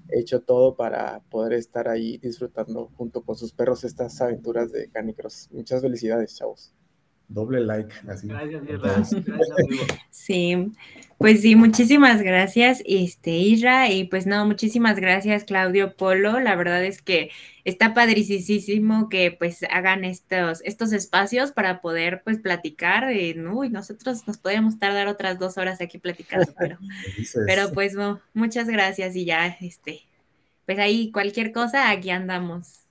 hecho 0.09 0.41
todo 0.41 0.77
para 0.77 1.19
poder 1.29 1.53
estar 1.53 1.89
ahí 1.89 2.17
disfrutando 2.19 2.89
junto 2.95 3.21
con 3.21 3.35
sus 3.35 3.51
perros 3.51 3.83
estas 3.83 4.21
aventuras 4.21 4.71
de 4.71 4.89
canicross. 4.89 5.49
Muchas 5.51 5.81
felicidades, 5.81 6.37
chavos 6.37 6.73
doble 7.27 7.61
like. 7.61 7.93
Así. 8.07 8.27
Gracias, 8.27 9.15
Sí, 10.09 10.71
pues 11.17 11.41
sí, 11.41 11.55
muchísimas 11.55 12.21
gracias, 12.21 12.83
este, 12.85 13.31
Isra, 13.31 13.89
y 13.89 14.03
pues 14.03 14.27
no, 14.27 14.45
muchísimas 14.45 14.97
gracias, 14.99 15.45
Claudio 15.45 15.95
Polo. 15.95 16.39
La 16.39 16.55
verdad 16.55 16.83
es 16.83 17.01
que 17.01 17.31
está 17.65 17.93
padricísimo 17.93 19.09
que 19.09 19.31
pues 19.31 19.63
hagan 19.71 20.05
estos, 20.05 20.61
estos 20.63 20.93
espacios 20.93 21.51
para 21.51 21.81
poder 21.81 22.21
pues 22.23 22.39
platicar. 22.39 23.11
Y, 23.13 23.39
uy, 23.39 23.69
nosotros 23.69 24.27
nos 24.27 24.37
podríamos 24.37 24.77
tardar 24.79 25.07
otras 25.07 25.39
dos 25.39 25.57
horas 25.57 25.81
aquí 25.81 25.97
platicando, 25.97 26.53
pero, 26.57 26.77
pero 27.47 27.71
pues 27.73 27.95
muchas 28.33 28.67
gracias 28.67 29.15
y 29.15 29.25
ya, 29.25 29.47
este, 29.59 30.01
pues 30.65 30.77
ahí 30.77 31.11
cualquier 31.11 31.51
cosa, 31.51 31.89
aquí 31.89 32.11
andamos. 32.11 32.81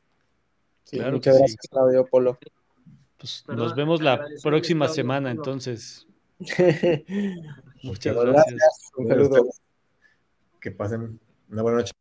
muchas 0.92 1.38
gracias, 1.38 1.68
Claudio 1.70 2.06
Polo. 2.06 2.38
Pues 3.18 3.44
nos 3.48 3.74
vemos 3.74 4.02
la 4.02 4.26
próxima 4.42 4.88
semana, 4.88 5.30
entonces. 5.30 6.06
Muchas 7.82 8.16
gracias. 8.16 8.90
Un 8.96 9.08
saludo. 9.08 9.46
Que 10.60 10.70
pasen 10.70 11.18
una 11.48 11.62
buena 11.62 11.78
noche. 11.78 11.92